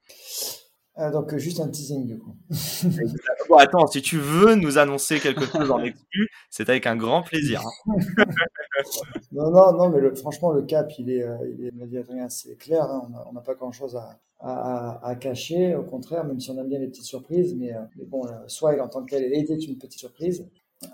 donc 0.98 1.36
juste 1.38 1.60
un 1.60 1.70
teasing 1.70 2.06
du 2.06 2.20
coup. 2.20 2.36
bon, 3.50 3.56
attends, 3.56 3.88
si 3.88 4.02
tu 4.02 4.18
veux 4.18 4.56
nous 4.56 4.78
annoncer 4.78 5.20
quelque 5.20 5.46
chose 5.46 5.72
en 5.72 5.80
exclu, 5.84 6.30
c'est 6.50 6.70
avec 6.70 6.88
un 6.88 6.96
grand 6.96 7.24
plaisir. 7.24 7.62
Hein. 7.88 7.96
non, 9.32 9.52
non, 9.52 9.74
non, 9.74 9.90
mais 9.90 10.00
le, 10.00 10.16
franchement, 10.16 10.52
le 10.52 10.64
cap, 10.64 10.92
il 10.98 11.10
est, 11.10 11.24
euh, 11.24 11.38
il 11.58 11.66
est 11.66 12.22
assez 12.22 12.56
clair. 12.56 12.84
Hein. 12.84 13.12
On 13.28 13.34
n'a 13.34 13.42
pas 13.42 13.56
grand-chose 13.56 13.96
à, 13.96 14.20
à, 14.40 15.08
à, 15.08 15.16
cacher. 15.16 15.76
Au 15.76 15.84
contraire, 15.84 16.26
même 16.26 16.40
si 16.40 16.50
on 16.52 16.58
aime 16.58 16.70
bien 16.70 16.80
les 16.80 16.88
petites 16.88 17.06
surprises, 17.06 17.56
mais, 17.56 17.74
euh, 17.74 17.82
mais 17.96 18.06
bon, 18.06 18.24
Swile 18.48 18.82
en 18.82 18.88
tant 18.88 19.04
que 19.04 19.12
tel 19.12 19.34
était 19.34 19.56
une 19.56 19.78
petite 19.78 20.00
surprise. 20.00 20.48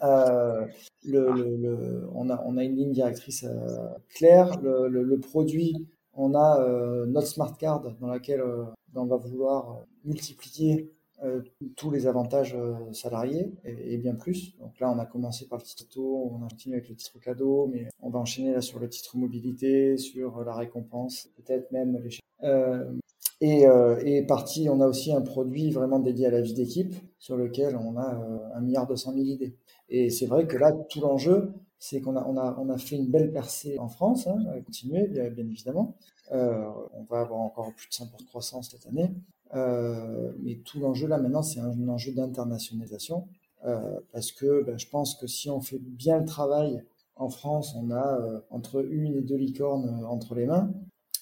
Euh, 0.03 0.65
le, 1.05 1.31
le, 1.31 2.09
on, 2.13 2.29
a, 2.29 2.43
on 2.45 2.57
a 2.57 2.63
une 2.63 2.75
ligne 2.75 2.91
directrice 2.91 3.45
euh, 3.45 3.87
claire. 4.13 4.59
Le, 4.61 5.17
produit, 5.19 5.87
on 6.17 6.35
a 6.35 6.61
euh, 6.61 7.05
notre 7.05 7.27
smart 7.27 7.55
card 7.57 7.81
dans 8.01 8.07
laquelle 8.07 8.43
on 8.95 9.05
va 9.05 9.15
vouloir 9.15 9.85
multiplier 10.03 10.91
euh, 11.23 11.41
tous 11.75 11.89
les 11.89 12.05
avantages 12.05 12.53
euh, 12.53 12.75
salariés 12.93 13.51
et, 13.63 13.97
bien 13.97 14.13
plus. 14.13 14.55
Donc 14.59 14.79
là, 14.79 14.91
on 14.91 14.99
a 14.99 15.05
commencé 15.07 15.47
par 15.47 15.57
le 15.57 15.63
titre 15.63 15.85
auto, 15.85 16.31
on 16.31 16.45
a 16.45 16.47
continué 16.47 16.75
avec 16.75 16.89
le 16.89 16.95
titre 16.95 17.19
cadeau, 17.19 17.65
mais 17.73 17.87
on 18.03 18.11
va 18.11 18.19
enchaîner 18.19 18.53
là 18.53 18.61
sur 18.61 18.77
le 18.77 18.87
titre 18.87 19.17
mobilité, 19.17 19.97
sur 19.97 20.43
la 20.43 20.53
récompense, 20.53 21.29
peut-être 21.35 21.71
même 21.71 21.97
les 22.03 22.19
euh, 22.43 22.85
et, 23.41 23.65
euh, 23.67 23.99
et 24.05 24.21
partie, 24.27 24.69
on 24.69 24.79
a 24.79 24.85
aussi 24.85 25.11
un 25.11 25.21
produit 25.21 25.71
vraiment 25.71 25.97
dédié 25.97 26.27
à 26.27 26.31
la 26.31 26.41
vie 26.41 26.53
d'équipe 26.53 26.93
sur 27.17 27.35
lequel 27.35 27.75
on 27.75 27.97
a 27.97 28.23
un 28.53 28.61
milliard 28.61 28.85
deux 28.85 28.95
cent 28.95 29.11
mille 29.11 29.29
idées. 29.29 29.55
Et 29.89 30.11
c'est 30.11 30.27
vrai 30.27 30.45
que 30.45 30.57
là, 30.57 30.71
tout 30.71 31.01
l'enjeu, 31.01 31.51
c'est 31.79 32.01
qu'on 32.01 32.15
a, 32.15 32.25
on 32.25 32.37
a, 32.37 32.57
on 32.59 32.69
a 32.69 32.77
fait 32.77 32.95
une 32.95 33.07
belle 33.07 33.31
percée 33.31 33.77
en 33.79 33.87
France, 33.87 34.27
hein, 34.27 34.37
continuer 34.65 35.07
bien, 35.07 35.25
évidemment. 35.25 35.95
Euh, 36.31 36.65
on 36.93 37.03
va 37.03 37.21
avoir 37.21 37.39
encore 37.39 37.73
plus 37.73 37.87
de 37.87 37.93
100% 37.93 38.19
de 38.19 38.27
croissance 38.27 38.71
cette 38.71 38.87
année. 38.87 39.13
Euh, 39.55 40.33
mais 40.43 40.55
tout 40.65 40.79
l'enjeu 40.79 41.07
là 41.07 41.17
maintenant, 41.17 41.43
c'est 41.43 41.59
un, 41.59 41.87
enjeu 41.87 42.11
d'internationalisation. 42.11 43.27
Euh, 43.65 43.99
parce 44.11 44.31
que 44.31 44.63
ben, 44.63 44.77
je 44.77 44.87
pense 44.87 45.15
que 45.15 45.27
si 45.27 45.49
on 45.49 45.61
fait 45.61 45.79
bien 45.79 46.19
le 46.19 46.25
travail 46.25 46.83
en 47.15 47.29
France, 47.29 47.75
on 47.75 47.91
a 47.91 48.19
entre 48.51 48.85
une 48.85 49.15
et 49.15 49.21
deux 49.21 49.37
licornes 49.37 50.05
entre 50.05 50.35
les 50.35 50.45
mains. 50.45 50.71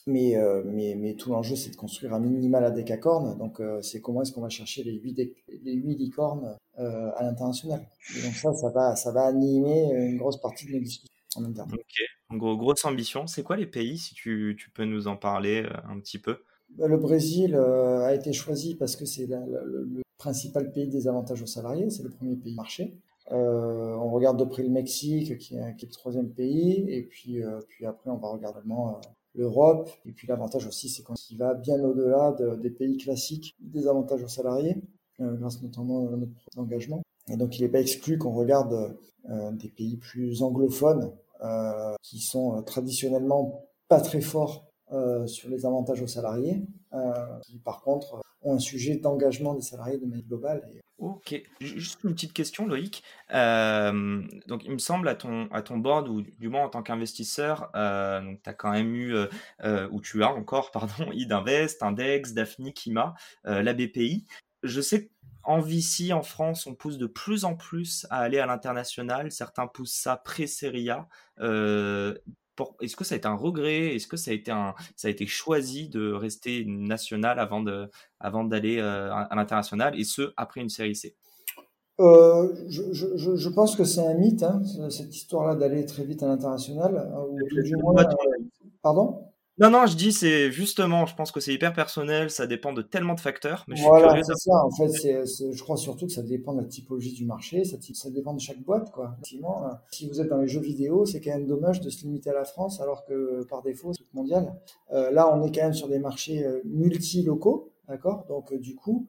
Mais, 0.07 0.35
mais, 0.65 0.95
mais 0.95 1.15
tout 1.15 1.31
l'enjeu, 1.31 1.55
c'est 1.55 1.71
de 1.71 1.75
construire 1.75 2.13
un 2.13 2.19
minimal 2.19 2.63
à 2.63 2.71
décacorne. 2.71 3.37
Donc, 3.37 3.61
c'est 3.81 4.01
comment 4.01 4.21
est-ce 4.21 4.31
qu'on 4.31 4.41
va 4.41 4.49
chercher 4.49 4.83
les 4.83 4.93
huit, 4.93 5.17
les 5.63 5.73
huit 5.73 5.95
licornes 5.95 6.55
à 6.77 7.23
l'international. 7.23 7.81
Et 8.15 8.21
donc 8.23 8.33
ça, 8.33 8.53
ça 8.53 8.69
va, 8.69 8.95
ça 8.95 9.11
va 9.11 9.25
animer 9.25 9.91
une 9.93 10.17
grosse 10.17 10.39
partie 10.39 10.67
de 10.67 10.73
nos 10.73 10.79
discussions 10.79 11.11
en 11.37 11.45
interne. 11.45 11.71
Ok, 11.73 12.01
en 12.29 12.37
gros, 12.37 12.55
grosse 12.55 12.85
ambition. 12.85 13.25
C'est 13.27 13.43
quoi 13.43 13.57
les 13.57 13.65
pays, 13.65 13.97
si 13.97 14.13
tu, 14.13 14.55
tu 14.59 14.69
peux 14.69 14.85
nous 14.85 15.07
en 15.07 15.17
parler 15.17 15.65
un 15.89 15.99
petit 15.99 16.19
peu? 16.19 16.37
Bah, 16.77 16.87
le 16.87 16.97
Brésil 16.97 17.55
euh, 17.55 18.05
a 18.05 18.13
été 18.13 18.33
choisi 18.33 18.75
parce 18.75 18.95
que 18.95 19.05
c'est 19.05 19.27
le 19.27 20.01
principal 20.17 20.71
pays 20.71 20.87
des 20.87 21.07
avantages 21.07 21.41
aux 21.41 21.47
salariés, 21.47 21.89
c'est 21.89 22.03
le 22.03 22.09
premier 22.09 22.35
pays 22.35 22.55
marché. 22.55 22.97
Euh, 23.31 23.95
on 23.95 24.09
regarde 24.09 24.37
de 24.37 24.43
près 24.45 24.63
le 24.63 24.69
Mexique, 24.69 25.37
qui 25.37 25.55
est, 25.55 25.75
qui 25.77 25.85
est 25.85 25.89
le 25.89 25.93
troisième 25.93 26.29
pays, 26.29 26.85
et 26.89 27.03
puis, 27.03 27.41
euh, 27.41 27.59
puis 27.67 27.85
après 27.85 28.09
on 28.09 28.17
va 28.17 28.29
regarder 28.29 28.59
l'Europe. 29.35 29.89
Et 30.05 30.11
puis 30.11 30.27
l'avantage 30.27 30.67
aussi, 30.67 30.89
c'est 30.89 31.03
qu'on 31.03 31.15
va 31.37 31.53
bien 31.53 31.83
au-delà 31.83 32.31
de, 32.33 32.55
des 32.55 32.69
pays 32.69 32.97
classiques 32.97 33.55
des 33.59 33.87
avantages 33.87 34.23
aux 34.23 34.27
salariés, 34.27 34.77
grâce 35.19 35.61
notamment 35.61 36.07
à 36.07 36.17
notre 36.17 36.33
engagement. 36.57 37.01
Et 37.29 37.37
donc 37.37 37.57
il 37.57 37.63
n'est 37.63 37.69
pas 37.69 37.81
exclu 37.81 38.17
qu'on 38.17 38.33
regarde 38.33 38.97
des 39.53 39.69
pays 39.69 39.97
plus 39.97 40.43
anglophones, 40.43 41.11
qui 42.01 42.19
sont 42.19 42.61
traditionnellement 42.63 43.65
pas 43.87 44.01
très 44.01 44.21
forts 44.21 44.65
euh, 44.91 45.25
sur 45.25 45.49
les 45.49 45.65
avantages 45.65 46.01
aux 46.01 46.07
salariés, 46.07 46.61
euh, 46.93 47.39
qui 47.41 47.57
par 47.57 47.81
contre 47.81 48.21
ont 48.43 48.53
un 48.53 48.59
sujet 48.59 48.97
d'engagement 48.97 49.55
des 49.55 49.61
salariés 49.61 49.97
de 49.97 50.05
manière 50.05 50.27
globale. 50.27 50.63
Ok, 50.97 51.35
juste 51.59 51.99
une 52.05 52.13
petite 52.13 52.31
question 52.31 52.67
Loïc. 52.67 53.03
Euh, 53.33 54.23
donc 54.47 54.63
il 54.63 54.71
me 54.71 54.77
semble 54.77 55.09
à 55.09 55.15
ton, 55.15 55.47
à 55.51 55.61
ton 55.61 55.77
board, 55.77 56.07
ou 56.07 56.21
du 56.21 56.47
moins 56.47 56.63
en 56.63 56.69
tant 56.69 56.83
qu'investisseur, 56.83 57.69
euh, 57.75 58.33
tu 58.43 58.49
as 58.49 58.53
quand 58.53 58.71
même 58.71 58.95
eu, 58.95 59.13
ou 59.91 60.01
tu 60.01 60.23
as 60.23 60.31
encore, 60.31 60.71
pardon, 60.73 61.11
Idinvest, 61.11 61.83
Index, 61.83 62.33
Daphne, 62.33 62.71
Kima, 62.71 63.13
la 63.43 63.73
BPI. 63.73 64.25
Je 64.63 64.81
sais 64.81 65.11
qu'en 65.43 65.59
VC 65.59 66.13
en 66.13 66.23
France, 66.23 66.65
on 66.65 66.73
pousse 66.73 66.97
de 66.97 67.07
plus 67.07 67.43
en 67.43 67.55
plus 67.55 68.07
à 68.09 68.19
aller 68.19 68.39
à 68.39 68.45
l'international. 68.45 69.31
Certains 69.31 69.67
poussent 69.67 69.95
ça 69.95 70.15
pré-série 70.15 70.89
est-ce 72.81 72.95
que 72.95 73.03
ça 73.03 73.15
a 73.15 73.17
été 73.17 73.27
un 73.27 73.35
regret? 73.35 73.95
Est-ce 73.95 74.07
que 74.07 74.17
ça 74.17 74.31
a 74.31 74.33
été 74.33 74.51
un, 74.51 74.73
ça 74.95 75.07
a 75.07 75.11
été 75.11 75.25
choisi 75.25 75.89
de 75.89 76.11
rester 76.11 76.65
national 76.65 77.39
avant 77.39 77.61
de, 77.61 77.89
avant 78.19 78.43
d'aller 78.43 78.79
euh, 78.79 79.13
à 79.13 79.35
l'international 79.35 79.99
et 79.99 80.03
ce 80.03 80.33
après 80.37 80.61
une 80.61 80.69
série 80.69 80.95
C? 80.95 81.15
Euh, 81.99 82.53
je, 82.67 82.83
je, 82.91 83.35
je, 83.35 83.49
pense 83.49 83.77
que 83.77 83.85
c'est 83.85 84.05
un 84.05 84.15
mythe, 84.15 84.43
hein, 84.43 84.61
cette 84.89 85.15
histoire-là 85.15 85.55
d'aller 85.55 85.85
très 85.85 86.03
vite 86.03 86.23
à 86.23 86.27
l'international. 86.27 86.97
Hein, 86.97 87.23
ou 87.29 87.61
du 87.61 87.75
moins, 87.77 87.95
euh, 87.97 88.05
pardon? 88.81 89.29
Non, 89.57 89.69
non, 89.69 89.85
je 89.85 89.95
dis, 89.95 90.11
c'est 90.11 90.51
justement, 90.51 91.05
je 91.05 91.15
pense 91.15 91.31
que 91.31 91.39
c'est 91.39 91.53
hyper 91.53 91.71
personnel, 91.71 92.29
ça 92.29 92.45
dépend 92.45 92.73
de 92.73 92.81
tellement 92.81 93.13
de 93.13 93.21
facteurs. 93.21 93.63
Mais 93.69 93.77
je 93.77 93.83
voilà, 93.83 94.21
c'est 94.21 94.35
ça. 94.35 94.51
En 94.65 94.71
fait, 94.71 94.91
je 94.91 95.63
crois 95.63 95.77
surtout 95.77 96.07
que 96.07 96.11
ça 96.11 96.23
dépend 96.23 96.53
de 96.53 96.61
la 96.61 96.67
typologie 96.67 97.13
du 97.13 97.25
marché, 97.25 97.63
ça, 97.63 97.77
ça 97.93 98.09
dépend 98.09 98.33
de 98.33 98.41
chaque 98.41 98.61
boîte, 98.61 98.91
quoi. 98.91 99.11
Effectivement, 99.13 99.65
euh, 99.65 99.69
si 99.91 100.09
vous 100.09 100.19
êtes 100.19 100.27
dans 100.27 100.41
les 100.41 100.49
jeux 100.49 100.59
vidéo, 100.59 101.05
c'est 101.05 101.21
quand 101.21 101.31
même 101.31 101.47
dommage 101.47 101.79
de 101.79 101.89
se 101.89 102.03
limiter 102.03 102.31
à 102.31 102.33
la 102.33 102.43
France, 102.43 102.81
alors 102.81 103.05
que 103.05 103.45
par 103.49 103.61
défaut, 103.61 103.93
c'est 103.93 104.03
mondial. 104.13 104.53
Euh, 104.91 105.09
là, 105.11 105.33
on 105.33 105.41
est 105.43 105.55
quand 105.55 105.63
même 105.63 105.73
sur 105.73 105.87
des 105.87 105.99
marchés 105.99 106.43
euh, 106.43 106.59
multi-locaux, 106.65 107.71
d'accord? 107.87 108.25
Donc, 108.27 108.53
du 108.53 108.75
coup, 108.75 109.07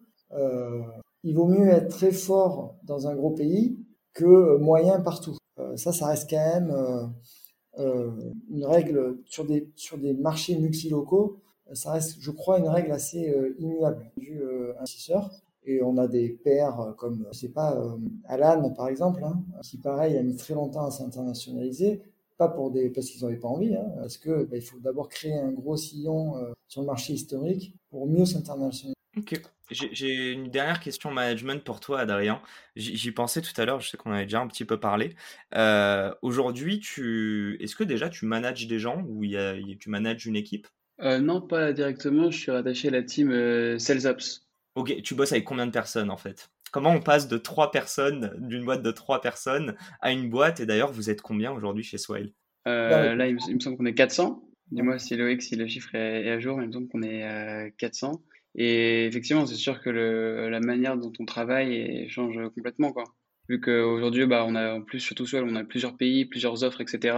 il 1.24 1.34
vaut 1.34 1.46
mieux 1.46 1.68
être 1.68 1.88
très 1.88 2.12
fort 2.12 2.76
dans 2.84 3.08
un 3.08 3.16
gros 3.16 3.30
pays 3.30 3.78
que 4.12 4.58
moyen 4.58 5.00
partout. 5.00 5.36
ça, 5.74 5.92
ça 5.92 6.06
reste 6.06 6.28
quand 6.30 6.36
même 6.36 7.12
une 7.78 8.64
règle 8.64 9.18
sur 9.26 9.44
des, 9.44 9.68
sur 9.74 9.98
des 9.98 10.14
marchés 10.14 10.56
multilocaux. 10.56 11.38
Ça 11.72 11.92
reste, 11.92 12.16
je 12.20 12.30
crois, 12.30 12.58
une 12.58 12.68
règle 12.68 12.92
assez 12.92 13.34
immuable 13.58 14.10
du 14.16 14.40
investisseur. 14.80 15.30
Et 15.64 15.82
on 15.82 15.96
a 15.98 16.06
des 16.08 16.28
pairs 16.30 16.94
comme, 16.96 17.26
je 17.32 17.38
sais 17.38 17.48
pas, 17.48 17.76
Alan 18.24 18.70
par 18.70 18.88
exemple, 18.88 19.24
hein, 19.24 19.42
qui 19.62 19.78
pareil 19.78 20.16
a 20.16 20.22
mis 20.22 20.36
très 20.36 20.54
longtemps 20.54 20.86
à 20.86 20.90
s'internationaliser 20.90 22.00
pas 22.36 22.48
pour 22.48 22.70
des 22.70 22.90
parce 22.90 23.08
qu'ils 23.08 23.22
n'avaient 23.22 23.38
pas 23.38 23.48
envie, 23.48 23.74
hein, 23.74 23.90
parce 23.96 24.18
que 24.18 24.44
bah, 24.44 24.56
il 24.56 24.62
faut 24.62 24.78
d'abord 24.78 25.08
créer 25.08 25.34
un 25.34 25.52
gros 25.52 25.76
sillon 25.76 26.36
euh, 26.36 26.52
sur 26.68 26.82
le 26.82 26.86
marché 26.86 27.14
historique 27.14 27.74
pour 27.90 28.06
mieux 28.06 28.24
s'internationaliser. 28.24 28.95
Ok. 29.16 29.40
J'ai 29.70 30.32
une 30.32 30.48
dernière 30.48 30.78
question 30.78 31.10
management 31.10 31.64
pour 31.64 31.80
toi, 31.80 32.00
Adrien. 32.00 32.40
J'y 32.76 33.10
pensais 33.10 33.40
tout 33.40 33.58
à 33.60 33.64
l'heure, 33.64 33.80
je 33.80 33.88
sais 33.88 33.96
qu'on 33.96 34.12
avait 34.12 34.24
déjà 34.24 34.40
un 34.40 34.46
petit 34.46 34.64
peu 34.64 34.78
parlé. 34.78 35.16
Euh, 35.56 36.14
aujourd'hui, 36.22 36.78
tu... 36.78 37.56
est-ce 37.60 37.74
que 37.74 37.82
déjà 37.82 38.08
tu 38.08 38.26
manages 38.26 38.66
des 38.68 38.78
gens 38.78 39.02
ou 39.08 39.24
y 39.24 39.36
a... 39.36 39.56
tu 39.80 39.90
manages 39.90 40.26
une 40.26 40.36
équipe? 40.36 40.68
Euh, 41.00 41.18
Non, 41.18 41.40
pas 41.40 41.72
directement. 41.72 42.30
Je 42.30 42.38
suis 42.38 42.52
rattaché 42.52 42.88
à 42.88 42.90
la 42.92 43.02
team 43.02 43.30
SalesOps. 43.78 44.46
Ok, 44.76 45.02
tu 45.02 45.14
bosses 45.14 45.32
avec 45.32 45.44
combien 45.44 45.66
de 45.66 45.72
personnes 45.72 46.10
en 46.10 46.16
fait? 46.16 46.48
Comment 46.70 46.90
on 46.90 47.00
passe 47.00 47.26
de 47.26 47.38
trois 47.38 47.70
personnes, 47.70 48.34
d'une 48.36 48.64
boîte 48.64 48.82
de 48.82 48.90
trois 48.90 49.20
personnes, 49.20 49.74
à 50.00 50.12
une 50.12 50.28
boîte? 50.28 50.60
Et 50.60 50.66
d'ailleurs, 50.66 50.92
vous 50.92 51.10
êtes 51.10 51.22
combien 51.22 51.50
aujourd'hui 51.50 51.82
chez 51.82 51.98
Swile? 51.98 52.32
Euh, 52.68 53.14
Là, 53.14 53.26
il 53.26 53.34
me, 53.34 53.60
semble 53.60 53.78
qu'on 53.78 53.86
est 53.86 53.94
400. 53.94 54.42
Dis-moi 54.70 54.98
si 54.98 55.16
Loïc, 55.16 55.42
si 55.42 55.56
le 55.56 55.66
chiffre 55.66 55.94
est, 55.94 56.30
à 56.30 56.38
jour, 56.38 56.60
il 56.60 56.68
me 56.68 56.72
semble 56.72 56.88
qu'on 56.88 57.02
est 57.02 57.72
400. 57.78 58.22
Et 58.56 59.06
effectivement, 59.06 59.46
c'est 59.46 59.54
sûr 59.54 59.80
que 59.82 59.90
le, 59.90 60.48
la 60.48 60.60
manière 60.60 60.96
dont 60.96 61.12
on 61.18 61.26
travaille 61.26 62.08
change 62.08 62.38
complètement. 62.54 62.92
Quoi. 62.92 63.04
Vu 63.48 63.60
qu'aujourd'hui, 63.60 64.26
bah, 64.26 64.44
on 64.46 64.54
a 64.54 64.74
en 64.74 64.82
plus, 64.82 65.00
surtout 65.00 65.26
seul, 65.26 65.44
on 65.44 65.54
a 65.54 65.64
plusieurs 65.64 65.96
pays, 65.96 66.24
plusieurs 66.24 66.64
offres, 66.64 66.80
etc. 66.80 67.16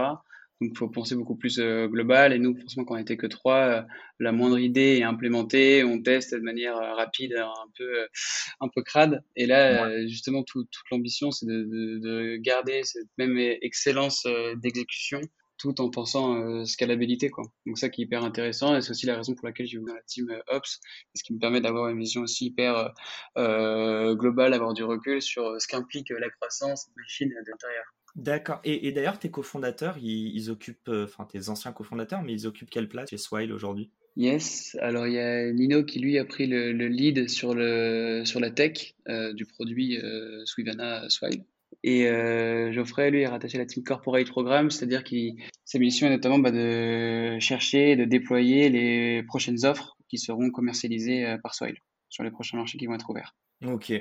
Donc, 0.61 0.71
il 0.73 0.77
faut 0.77 0.89
penser 0.89 1.15
beaucoup 1.15 1.35
plus 1.35 1.59
euh, 1.59 1.87
global. 1.87 2.33
Et 2.33 2.39
nous, 2.39 2.55
forcément, 2.59 2.85
quand 2.85 2.95
on 2.95 2.97
n'était 2.97 3.15
que 3.15 3.27
trois, 3.27 3.61
euh, 3.61 3.81
la 4.19 4.33
moindre 4.33 4.59
idée 4.59 4.97
est 4.97 5.03
implémentée, 5.03 5.85
on 5.85 6.01
teste 6.01 6.35
de 6.35 6.41
manière 6.41 6.75
euh, 6.75 6.93
rapide, 6.95 7.33
un 7.37 7.71
peu, 7.77 8.07
un 8.59 8.67
peu 8.67 8.83
crade. 8.83 9.23
Et 9.37 9.47
là, 9.47 10.05
justement, 10.07 10.43
toute 10.43 10.69
l'ambition, 10.91 11.31
c'est 11.31 11.45
de, 11.45 11.63
de, 11.63 11.99
de, 11.99 12.35
garder 12.37 12.83
cette 12.83 13.07
même 13.17 13.37
excellence 13.37 14.27
d'exécution 14.57 15.21
tout 15.59 15.79
en 15.81 15.89
pensant 15.89 16.65
scalabilité 16.65 17.29
quoi. 17.29 17.43
Donc 17.65 17.77
ça 17.77 17.89
qui 17.89 18.01
est 18.01 18.05
hyper 18.05 18.23
intéressant 18.23 18.75
et 18.75 18.81
c'est 18.81 18.91
aussi 18.91 19.05
la 19.05 19.17
raison 19.17 19.35
pour 19.35 19.45
laquelle 19.45 19.67
j'ai 19.67 19.77
dans 19.77 19.93
la 19.93 20.01
team 20.07 20.33
Ops, 20.47 20.79
ce 21.13 21.23
qui 21.23 21.33
me 21.33 21.39
permet 21.39 21.61
d'avoir 21.61 21.89
une 21.89 21.99
vision 21.99 22.21
aussi 22.21 22.47
hyper 22.47 22.93
euh, 23.37 24.15
globale, 24.15 24.51
d'avoir 24.51 24.73
du 24.73 24.83
recul 24.83 25.21
sur 25.21 25.61
ce 25.61 25.67
qu'implique 25.67 26.09
la 26.09 26.29
croissance 26.29 26.87
de 26.87 26.93
machine 27.01 27.29
de 27.29 27.51
l'intérieur. 27.51 27.83
D'accord. 28.15 28.59
Et, 28.63 28.91
d'ailleurs, 28.91 29.19
tes 29.19 29.29
cofondateurs, 29.29 29.97
ils, 30.01 30.49
occupent, 30.49 30.89
euh, 30.89 31.05
enfin 31.05 31.25
tes 31.25 31.49
anciens 31.49 31.71
cofondateurs, 31.71 32.23
mais 32.23 32.33
ils 32.33 32.47
occupent 32.47 32.69
quelle 32.69 32.89
place 32.89 33.09
chez 33.09 33.17
Swile 33.17 33.53
aujourd'hui? 33.53 33.91
Yes. 34.15 34.75
Alors 34.81 35.07
il 35.07 35.13
y 35.13 35.19
a 35.19 35.51
Nino 35.53 35.83
qui 35.83 35.99
lui 35.99 36.17
a 36.17 36.25
pris 36.25 36.47
le, 36.47 36.71
lead 36.71 37.29
sur 37.29 37.53
le 37.53 38.23
sur 38.25 38.39
la 38.41 38.49
tech 38.49 38.95
euh, 39.07 39.31
du 39.33 39.45
produit 39.45 39.97
euh, 39.97 40.43
Swivana 40.45 41.07
Swile. 41.09 41.45
Et 41.83 42.07
euh, 42.07 42.71
Geoffrey, 42.71 43.09
lui, 43.11 43.21
est 43.21 43.27
rattaché 43.27 43.57
à 43.57 43.61
la 43.61 43.65
team 43.65 43.83
Corporate 43.83 44.27
Programme, 44.27 44.69
c'est-à-dire 44.69 45.03
que 45.03 45.15
sa 45.63 45.79
mission 45.79 46.07
est 46.07 46.09
notamment 46.09 46.39
bah, 46.39 46.51
de 46.51 47.39
chercher 47.39 47.95
de 47.95 48.05
déployer 48.05 48.69
les 48.69 49.23
prochaines 49.23 49.65
offres 49.65 49.95
qui 50.09 50.17
seront 50.17 50.49
commercialisées 50.51 51.37
par 51.41 51.53
Swile 51.53 51.77
sur 52.09 52.23
les 52.23 52.31
prochains 52.31 52.57
marchés 52.57 52.77
qui 52.77 52.87
vont 52.87 52.95
être 52.95 53.09
ouverts. 53.09 53.35
Ok 53.65 53.93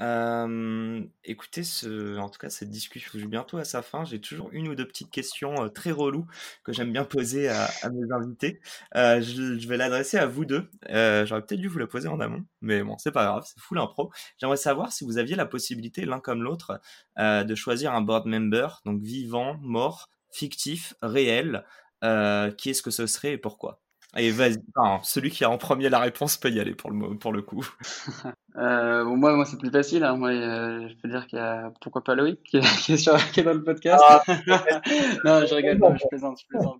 écoutez, 0.00 1.64
ce, 1.64 2.18
en 2.18 2.28
tout 2.28 2.38
cas, 2.38 2.50
cette 2.50 2.70
discussion 2.70 3.10
touche 3.12 3.26
bientôt 3.26 3.58
à 3.58 3.64
sa 3.64 3.82
fin. 3.82 4.04
J'ai 4.04 4.20
toujours 4.20 4.48
une 4.52 4.68
ou 4.68 4.74
deux 4.74 4.86
petites 4.86 5.10
questions 5.10 5.68
très 5.68 5.90
reloues 5.90 6.26
que 6.64 6.72
j'aime 6.72 6.92
bien 6.92 7.04
poser 7.04 7.48
à, 7.48 7.68
mes 7.92 8.12
invités. 8.12 8.60
je, 8.94 9.68
vais 9.68 9.76
l'adresser 9.76 10.18
à 10.18 10.26
vous 10.26 10.44
deux. 10.44 10.68
J'aurais 10.88 11.42
peut-être 11.42 11.60
dû 11.60 11.68
vous 11.68 11.78
la 11.78 11.86
poser 11.86 12.08
en 12.08 12.20
amont, 12.20 12.44
mais 12.60 12.82
bon, 12.82 12.96
c'est 12.98 13.12
pas 13.12 13.24
grave, 13.24 13.44
c'est 13.46 13.60
full 13.60 13.78
impro. 13.78 14.12
J'aimerais 14.38 14.56
savoir 14.56 14.92
si 14.92 15.04
vous 15.04 15.18
aviez 15.18 15.36
la 15.36 15.46
possibilité, 15.46 16.04
l'un 16.04 16.20
comme 16.20 16.42
l'autre, 16.42 16.80
de 17.18 17.54
choisir 17.54 17.92
un 17.92 18.00
board 18.00 18.26
member, 18.26 18.80
donc 18.84 19.02
vivant, 19.02 19.56
mort, 19.60 20.08
fictif, 20.30 20.94
réel. 21.02 21.64
qui 22.02 22.70
est-ce 22.70 22.82
que 22.82 22.90
ce 22.90 23.06
serait 23.06 23.32
et 23.32 23.38
pourquoi? 23.38 23.83
Et 24.16 24.30
vas-y, 24.30 24.56
celui 25.02 25.30
qui 25.30 25.44
a 25.44 25.50
en 25.50 25.58
premier 25.58 25.88
la 25.88 25.98
réponse 25.98 26.36
peut 26.36 26.50
y 26.50 26.60
aller 26.60 26.74
pour 26.74 26.90
le, 26.90 27.16
pour 27.16 27.32
le 27.32 27.42
coup. 27.42 27.66
Euh, 28.56 29.02
bon, 29.02 29.16
moi, 29.16 29.34
moi 29.34 29.44
c'est 29.44 29.58
plus 29.58 29.72
facile. 29.72 30.04
Hein. 30.04 30.16
Moi, 30.16 30.30
euh, 30.30 30.88
je 30.88 30.94
peux 31.02 31.08
dire 31.08 31.26
qu'il 31.26 31.40
y 31.40 31.42
a 31.42 31.72
pourquoi 31.80 32.04
pas 32.04 32.14
Loïc 32.14 32.40
qui 32.44 32.58
est, 32.58 32.60
qui 32.84 32.92
est, 32.92 32.96
sur, 32.96 33.16
qui 33.32 33.40
est 33.40 33.42
dans 33.42 33.52
le 33.52 33.64
podcast? 33.64 34.00
Ah, 34.06 34.22
non, 35.24 35.44
je 35.44 35.54
rigole, 35.56 35.98
je 36.00 36.06
plaisante, 36.06 36.38
je 36.40 36.46
plaisante. 36.46 36.78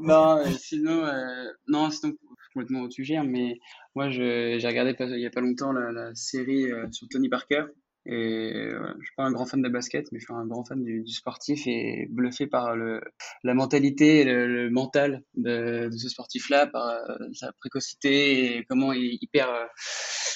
non, 0.00 0.42
sinon, 0.58 1.04
euh, 1.04 1.44
non, 1.68 1.88
sinon 1.92 2.14
complètement 2.52 2.80
au 2.80 2.90
sujet, 2.90 3.16
hein, 3.16 3.24
mais 3.24 3.60
moi, 3.94 4.10
j'ai 4.10 4.58
regardé 4.64 4.96
il 4.98 5.20
y 5.20 5.26
a 5.26 5.30
pas 5.30 5.40
longtemps 5.40 5.72
la, 5.72 5.92
la 5.92 6.14
série 6.14 6.70
euh, 6.70 6.90
sur 6.90 7.08
Tony 7.08 7.28
Parker. 7.28 7.64
Et 8.10 8.70
voilà, 8.70 8.94
je 8.98 9.04
suis 9.04 9.14
pas 9.16 9.24
un 9.24 9.32
grand 9.32 9.44
fan 9.44 9.60
de 9.60 9.68
basket, 9.68 10.10
mais 10.12 10.18
je 10.18 10.24
suis 10.24 10.32
un 10.32 10.46
grand 10.46 10.64
fan 10.64 10.82
du, 10.82 11.06
sportif 11.06 11.66
et 11.66 12.06
bluffé 12.10 12.46
par 12.46 12.74
la 12.74 13.54
mentalité, 13.54 14.24
le, 14.24 14.46
le 14.46 14.70
mental 14.70 15.22
de, 15.34 15.90
ce 15.94 16.08
sportif-là, 16.08 16.66
par 16.66 16.88
euh, 16.88 17.16
sa 17.34 17.52
précocité 17.60 18.56
et 18.56 18.64
comment 18.64 18.94
il 18.94 19.04
est 19.04 19.18
hyper, 19.20 19.50
euh, 19.50 19.66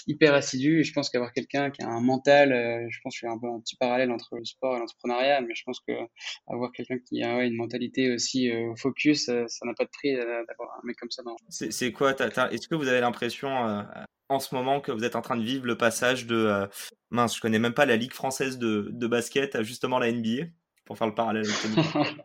hyper 0.07 0.35
assidu. 0.35 0.81
Et 0.81 0.85
je 0.85 0.93
pense 0.93 1.09
qu'avoir 1.09 1.33
quelqu'un 1.33 1.70
qui 1.70 1.83
a 1.83 1.89
un 1.89 2.03
mental, 2.03 2.53
euh, 2.53 2.87
je 2.91 2.99
pense 3.03 3.14
que 3.14 3.27
je 3.27 3.27
fais 3.27 3.33
un 3.33 3.61
petit 3.61 3.77
parallèle 3.77 4.11
entre 4.11 4.37
le 4.37 4.45
sport 4.45 4.77
et 4.77 4.79
l'entrepreneuriat, 4.79 5.41
mais 5.41 5.55
je 5.55 5.62
pense 5.64 5.81
que 5.81 5.95
avoir 6.49 6.73
quelqu'un 6.73 6.99
qui 6.99 7.23
a 7.23 7.43
une 7.43 7.57
mentalité 7.57 8.12
aussi 8.12 8.51
focus, 8.77 9.27
ça 9.27 9.66
n'a 9.66 9.73
pas 9.75 9.85
de 9.85 9.91
prix 9.91 10.14
d'avoir 10.14 10.77
un 10.77 10.87
mec 10.87 10.97
comme 10.97 11.11
ça. 11.11 11.23
C'est 11.49 11.93
quoi 11.93 12.14
Est-ce 12.51 12.68
que 12.68 12.75
vous 12.75 12.89
avez 12.89 13.01
l'impression 13.01 13.85
en 14.33 14.41
ce 14.41 14.55
moment 14.55 14.80
que 14.80 14.93
vous 14.93 15.05
êtes 15.05 15.16
en 15.16 15.22
train 15.22 15.37
de 15.37 15.43
vivre 15.43 15.66
le 15.66 15.76
passage 15.76 16.26
de 16.26 16.37
euh, 16.37 16.66
mince, 17.11 17.37
je 17.37 17.41
connais 17.41 17.59
même 17.59 17.74
pas 17.74 17.87
la 17.87 17.97
ligue 17.97 18.12
française 18.12 18.59
de, 18.59 18.89
de 18.91 19.07
basket 19.07 19.55
à 19.55 19.62
justement 19.62 19.99
la 19.99 20.11
NBA 20.11 20.47
pour 20.85 20.99
faire 20.99 21.07
le 21.07 21.14
parallèle 21.14 21.45
avec 21.47 22.16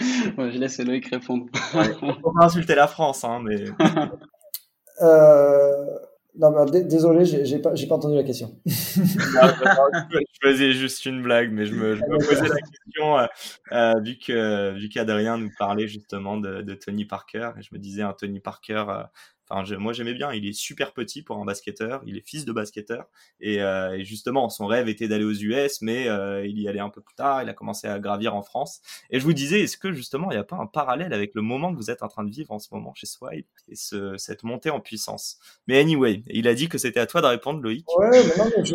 je 0.52 0.58
laisse 0.58 0.78
Loïc 0.78 1.08
répondre. 1.08 1.46
on 1.74 2.30
va 2.32 2.44
insulter 2.44 2.74
la 2.74 2.86
France, 2.86 3.24
hein, 3.24 3.40
mais. 3.44 3.64
euh... 5.02 5.98
Non, 6.40 6.64
désolé, 6.66 7.24
j'ai 7.24 7.58
pas, 7.58 7.72
pas 7.72 7.94
entendu 7.96 8.14
la 8.14 8.22
question. 8.22 8.60
je 8.64 10.20
faisais 10.40 10.70
juste 10.70 11.04
une 11.04 11.20
blague, 11.20 11.50
mais 11.50 11.66
je 11.66 11.74
me, 11.74 11.96
je 11.96 12.02
me 12.02 12.16
posais 12.18 12.48
la 12.48 12.60
question 12.60 13.18
euh, 13.18 13.26
euh 13.72 14.00
vu 14.00 14.18
que 14.18 14.78
vu 14.78 14.88
qu'Adrien 14.88 15.36
nous 15.36 15.50
parlait 15.58 15.88
justement 15.88 16.36
de, 16.36 16.62
de, 16.62 16.74
Tony 16.74 17.06
Parker, 17.06 17.50
et 17.58 17.62
je 17.62 17.70
me 17.72 17.80
disais 17.80 18.02
un 18.02 18.12
Tony 18.12 18.38
Parker 18.38 18.84
euh, 19.50 19.78
moi 19.78 19.92
j'aimais 19.92 20.14
bien, 20.14 20.32
il 20.32 20.46
est 20.46 20.52
super 20.52 20.92
petit 20.92 21.22
pour 21.22 21.36
un 21.38 21.44
basketteur, 21.44 22.02
il 22.06 22.16
est 22.16 22.26
fils 22.26 22.44
de 22.44 22.52
basketteur 22.52 23.08
et, 23.40 23.62
euh, 23.62 24.02
justement 24.04 24.48
son 24.48 24.66
rêve 24.66 24.88
était 24.88 25.08
d'aller 25.08 25.24
aux 25.24 25.32
US, 25.32 25.80
mais 25.82 26.08
euh, 26.08 26.46
il 26.46 26.60
y 26.60 26.68
allait 26.68 26.80
un 26.80 26.90
peu 26.90 27.00
plus 27.00 27.14
tard, 27.14 27.42
il 27.42 27.48
a 27.48 27.54
commencé 27.54 27.86
à 27.86 27.98
gravir 27.98 28.34
en 28.34 28.42
France. 28.42 28.80
Et 29.10 29.18
je 29.20 29.24
vous 29.24 29.32
disais, 29.32 29.60
est-ce 29.60 29.76
que 29.76 29.92
justement 29.92 30.30
il 30.30 30.34
n'y 30.34 30.40
a 30.40 30.44
pas 30.44 30.56
un 30.56 30.66
parallèle 30.66 31.12
avec 31.12 31.34
le 31.34 31.42
moment 31.42 31.72
que 31.72 31.78
vous 31.78 31.90
êtes 31.90 32.02
en 32.02 32.08
train 32.08 32.24
de 32.24 32.30
vivre 32.30 32.52
en 32.52 32.58
ce 32.58 32.68
moment 32.72 32.92
chez 32.94 33.06
Swipe 33.06 33.48
et 33.68 33.76
ce, 33.76 34.16
cette 34.16 34.42
montée 34.42 34.70
en 34.70 34.80
puissance? 34.80 35.38
Mais 35.66 35.78
anyway, 35.78 36.22
il 36.28 36.48
a 36.48 36.54
dit 36.54 36.68
que 36.68 36.78
c'était 36.78 37.00
à 37.00 37.06
toi 37.06 37.20
de 37.20 37.26
répondre, 37.26 37.60
Loïc. 37.60 37.86
Ouais, 37.96 38.10
mais 38.10 38.36
non, 38.36 38.50
mais 38.56 38.64
je, 38.64 38.74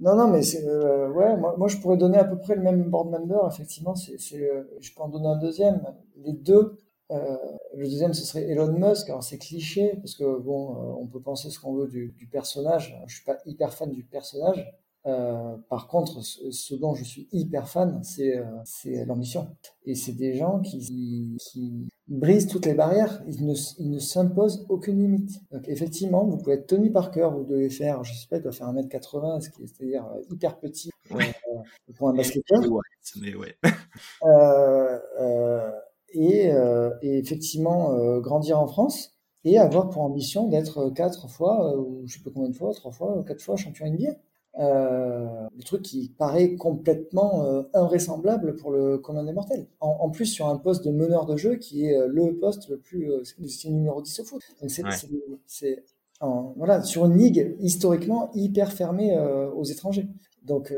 non, 0.00 0.28
mais 0.28 0.42
c'est, 0.42 0.64
euh, 0.64 1.08
ouais, 1.10 1.36
moi, 1.36 1.54
moi, 1.58 1.68
je 1.68 1.76
pourrais 1.78 1.96
donner 1.96 2.18
à 2.18 2.24
peu 2.24 2.38
près 2.38 2.54
le 2.54 2.62
même 2.62 2.84
board 2.84 3.10
member, 3.10 3.48
effectivement. 3.50 3.96
C'est, 3.96 4.16
je 4.18 4.94
peux 4.94 5.00
en 5.00 5.08
donner 5.08 5.26
un 5.26 5.38
deuxième. 5.38 5.82
Les 6.16 6.32
deux 6.32 6.54
euh, 6.54 6.76
le 7.10 7.84
deuxième, 7.84 8.14
ce 8.14 8.24
serait 8.24 8.42
Elon 8.42 8.72
Musk. 8.72 9.08
Alors, 9.08 9.22
c'est 9.22 9.38
cliché, 9.38 9.94
parce 9.96 10.14
que 10.14 10.38
bon, 10.38 10.72
euh, 10.72 11.00
on 11.00 11.06
peut 11.06 11.20
penser 11.20 11.50
ce 11.50 11.58
qu'on 11.58 11.74
veut 11.74 11.88
du, 11.88 12.12
du, 12.16 12.26
personnage. 12.26 13.00
Je 13.06 13.14
suis 13.14 13.24
pas 13.24 13.38
hyper 13.46 13.72
fan 13.72 13.92
du 13.92 14.04
personnage. 14.04 14.72
Euh, 15.06 15.56
par 15.70 15.86
contre, 15.88 16.22
ce, 16.22 16.74
dont 16.74 16.94
je 16.94 17.04
suis 17.04 17.28
hyper 17.32 17.68
fan, 17.68 18.02
c'est 18.02 18.36
euh, 18.36 19.04
l'ambition. 19.06 19.48
Et 19.86 19.94
c'est 19.94 20.12
des 20.12 20.34
gens 20.34 20.60
qui, 20.60 21.36
qui, 21.40 21.88
brisent 22.08 22.46
toutes 22.46 22.66
les 22.66 22.74
barrières. 22.74 23.22
Ils 23.26 23.46
ne, 23.46 23.54
ils 23.78 23.90
ne 23.90 23.98
s'imposent 23.98 24.66
aucune 24.68 24.98
limite. 24.98 25.40
Donc, 25.50 25.68
effectivement, 25.68 26.24
vous 26.24 26.36
pouvez 26.36 26.54
être 26.54 26.66
Tony 26.66 26.90
Parker, 26.90 27.30
vous 27.32 27.44
devez 27.44 27.70
faire, 27.70 28.04
je 28.04 28.12
sais 28.12 28.26
pas, 28.28 28.36
il 28.36 28.42
doit 28.42 28.52
faire 28.52 28.72
1m80, 28.72 29.40
c'est-à-dire 29.40 30.06
hyper 30.30 30.58
petit 30.58 30.90
euh, 31.12 31.16
pour 31.96 32.08
un 32.08 32.14
basketteur. 32.14 32.62
Mais 33.20 33.34
ouais. 33.34 33.56
euh, 34.24 35.70
et, 36.12 36.50
euh, 36.52 36.90
et 37.02 37.18
effectivement 37.18 37.92
euh, 37.92 38.20
grandir 38.20 38.58
en 38.58 38.66
France 38.66 39.18
et 39.44 39.58
avoir 39.58 39.88
pour 39.88 40.02
ambition 40.02 40.48
d'être 40.48 40.90
quatre 40.90 41.28
fois, 41.28 41.72
euh, 41.72 41.76
ou 41.76 42.02
je 42.06 42.14
sais 42.14 42.22
pas 42.22 42.30
combien 42.32 42.50
de 42.50 42.56
fois, 42.56 42.72
trois 42.74 42.90
fois, 42.92 43.24
quatre 43.26 43.40
fois 43.40 43.56
champion 43.56 43.86
NBA. 43.86 44.16
Euh, 44.58 45.46
le 45.56 45.62
truc 45.62 45.82
qui 45.82 46.12
paraît 46.18 46.56
complètement 46.56 47.44
euh, 47.44 47.62
invraisemblable 47.74 48.56
pour 48.56 48.72
le 48.72 48.98
commun 48.98 49.22
des 49.22 49.32
mortels. 49.32 49.66
En, 49.80 49.98
en, 50.00 50.10
plus, 50.10 50.26
sur 50.26 50.48
un 50.48 50.56
poste 50.56 50.84
de 50.84 50.90
meneur 50.90 51.26
de 51.26 51.36
jeu 51.36 51.56
qui 51.56 51.86
est 51.86 51.96
le 52.08 52.36
poste 52.36 52.68
le 52.68 52.78
plus. 52.78 53.10
c'est 53.24 53.68
le 53.68 53.74
numéro 53.74 54.02
10 54.02 54.20
au 54.20 54.24
foot. 54.24 54.42
Donc 54.60 54.70
c'est 55.46 55.84
voilà, 56.20 56.82
sur 56.82 57.04
une 57.06 57.16
ligue 57.16 57.56
historiquement 57.60 58.30
hyper 58.34 58.72
fermée 58.72 59.16
aux 59.54 59.64
étrangers. 59.64 60.08
Donc, 60.42 60.74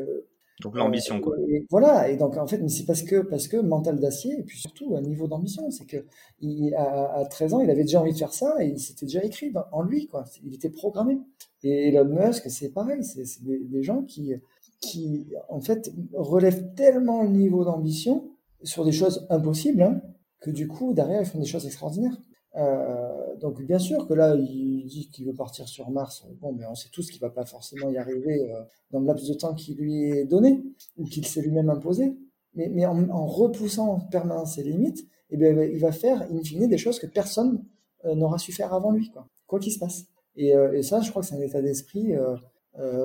donc 0.61 0.77
l'ambition, 0.77 1.21
quoi. 1.21 1.37
voilà, 1.71 2.11
et 2.11 2.17
donc 2.17 2.37
en 2.37 2.47
fait, 2.47 2.59
mais 2.59 2.69
c'est 2.69 2.85
parce 2.85 3.03
que, 3.03 3.23
parce 3.23 3.49
que 3.49 3.57
mental 3.57 3.99
d'acier, 3.99 4.39
et 4.39 4.43
puis 4.43 4.59
surtout 4.59 4.95
un 4.97 5.01
niveau 5.01 5.27
d'ambition. 5.27 5.71
C'est 5.71 5.87
que 5.87 6.05
il, 6.41 6.75
à, 6.75 7.25
13 7.29 7.55
ans, 7.55 7.61
il 7.61 7.71
avait 7.71 7.83
déjà 7.83 8.01
envie 8.01 8.13
de 8.13 8.19
faire 8.19 8.33
ça, 8.33 8.57
et 8.63 8.77
c'était 8.77 9.07
déjà 9.07 9.25
écrit 9.25 9.53
en 9.73 9.83
lui, 9.83 10.07
quoi. 10.07 10.25
Il 10.45 10.55
était 10.55 10.71
programmé. 10.71 11.19
Et 11.63 11.89
Elon 11.89 12.05
Musk, 12.05 12.51
c'est 12.51 12.71
pareil, 12.71 13.03
c'est 13.05 13.43
des, 13.43 13.83
gens 13.83 14.03
qui, 14.03 14.35
qui, 14.81 15.27
en 15.49 15.61
fait, 15.61 15.93
relèvent 16.15 16.75
tellement 16.75 17.23
le 17.23 17.29
niveau 17.31 17.65
d'ambition 17.65 18.31
sur 18.63 18.85
des 18.85 18.93
choses 18.93 19.27
impossibles, 19.31 19.83
hein, 19.83 20.01
que 20.41 20.51
du 20.51 20.69
coup, 20.69 20.95
derrière, 20.95 21.21
ils 21.21 21.27
font 21.27 21.39
des 21.39 21.47
choses 21.47 21.67
extraordinaires. 21.67 22.17
Euh, 22.57 23.37
donc 23.41 23.63
bien 23.63 23.79
sûr 23.79 24.09
que 24.09 24.15
là, 24.15 24.35
il 24.35 24.80
dit 24.91 25.09
qu'il 25.11 25.27
veut 25.27 25.35
partir 25.35 25.69
sur 25.69 25.91
Mars. 25.91 26.27
Bon, 26.41 26.53
mais 26.53 26.67
on 26.67 26.75
sait 26.75 26.89
tous 26.93 27.11
qu'il 27.11 27.21
va 27.21 27.31
pas 27.31 27.45
forcément 27.45 27.89
y 27.91 27.97
arriver 27.97 28.51
euh, 28.51 28.63
dans 28.91 29.01
le 29.01 29.07
laps 29.07 29.29
de 29.29 29.35
temps 29.35 29.55
qui 29.55 29.75
lui 29.75 30.11
est 30.11 30.25
donné 30.25 30.63
ou 30.99 31.05
qu'il 31.05 31.27
s'est 31.27 31.41
lui-même 31.41 31.71
imposé. 31.71 32.17
Mais, 32.55 32.85
en, 32.85 33.27
repoussant 33.27 33.89
en 33.89 34.01
permanence 34.01 34.57
ses 34.57 34.65
limites, 34.65 35.07
eh 35.31 35.37
bien, 35.37 35.51
il 35.51 35.79
va 35.79 35.93
faire, 35.93 36.23
in 36.23 36.43
fine, 36.43 36.67
des 36.67 36.79
choses 36.79 36.99
que 36.99 37.07
personne 37.07 37.65
euh, 38.05 38.17
n'aura 38.17 38.39
su 38.39 38.53
faire 38.53 38.75
avant 38.75 38.91
lui, 38.91 39.11
quoi 39.11 39.27
quoi 39.47 39.59
qu'il 39.59 39.73
se 39.73 39.81
passe. 39.81 40.05
Et, 40.37 40.53
ça, 40.83 41.01
je 41.01 41.11
crois 41.11 41.23
que 41.23 41.29
c'est 41.29 41.35
un 41.35 41.41
état 41.41 41.61
d'esprit 41.61 42.13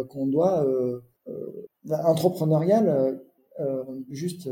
qu'on 0.10 0.28
doit 0.28 0.64
entrepreneurial 1.90 3.20
juste 4.12 4.48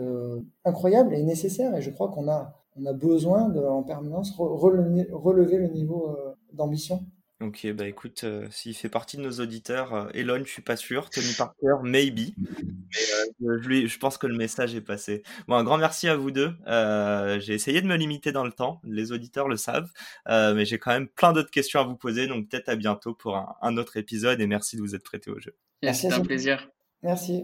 incroyable 0.65 1.13
et 1.13 1.21
nécessaire. 1.21 1.75
Et 1.75 1.83
je 1.83 1.91
crois 1.91 2.09
qu'on 2.09 2.27
a 2.27 2.63
on 2.75 2.85
a 2.85 2.93
besoin 2.93 3.49
de, 3.49 3.59
en 3.59 3.83
permanence 3.83 4.35
relever, 4.37 5.57
le 5.57 5.67
niveau 5.67 6.09
euh, 6.09 6.33
d'ambition. 6.53 7.01
Ok, 7.43 7.69
bah 7.73 7.87
écoute, 7.87 8.23
euh, 8.23 8.47
s'il 8.51 8.73
fait 8.73 8.87
partie 8.87 9.17
de 9.17 9.21
nos 9.21 9.41
auditeurs, 9.41 9.93
euh, 9.93 10.07
Elon, 10.13 10.43
je 10.45 10.49
suis 10.49 10.61
pas 10.61 10.77
sûr, 10.77 11.09
Tony 11.09 11.33
Parker, 11.37 11.75
maybe. 11.83 12.29
Mais 13.41 13.57
je, 13.61 13.85
je, 13.85 13.99
pense 13.99 14.17
que 14.17 14.27
le 14.27 14.37
message 14.37 14.75
est 14.75 14.81
passé. 14.81 15.23
Bon, 15.49 15.55
un 15.55 15.63
grand 15.65 15.77
merci 15.77 16.07
à 16.07 16.15
vous 16.15 16.31
deux. 16.31 16.55
j'ai 17.41 17.53
essayé 17.53 17.81
de 17.81 17.87
me 17.87 17.97
limiter 17.97 18.31
dans 18.31 18.45
le 18.45 18.53
temps, 18.53 18.79
les 18.85 19.11
auditeurs 19.11 19.49
le 19.49 19.57
savent, 19.57 19.91
mais 20.27 20.63
j'ai 20.63 20.79
quand 20.79 20.91
même 20.91 21.09
plein 21.09 21.33
d'autres 21.33 21.51
questions 21.51 21.81
à 21.81 21.83
vous 21.83 21.97
poser, 21.97 22.27
donc 22.27 22.47
peut-être 22.47 22.69
à 22.69 22.77
bientôt 22.77 23.13
pour 23.13 23.35
un, 23.35 23.55
un, 23.61 23.75
autre 23.75 23.97
épisode 23.97 24.39
et 24.39 24.47
merci 24.47 24.77
de 24.77 24.81
vous 24.81 24.95
être 24.95 25.03
prêté 25.03 25.29
au 25.29 25.39
jeu. 25.39 25.55
Merci, 25.81 26.07
c'est 26.07 26.13
un 26.13 26.21
plaisir. 26.21 26.69
Merci. 27.01 27.43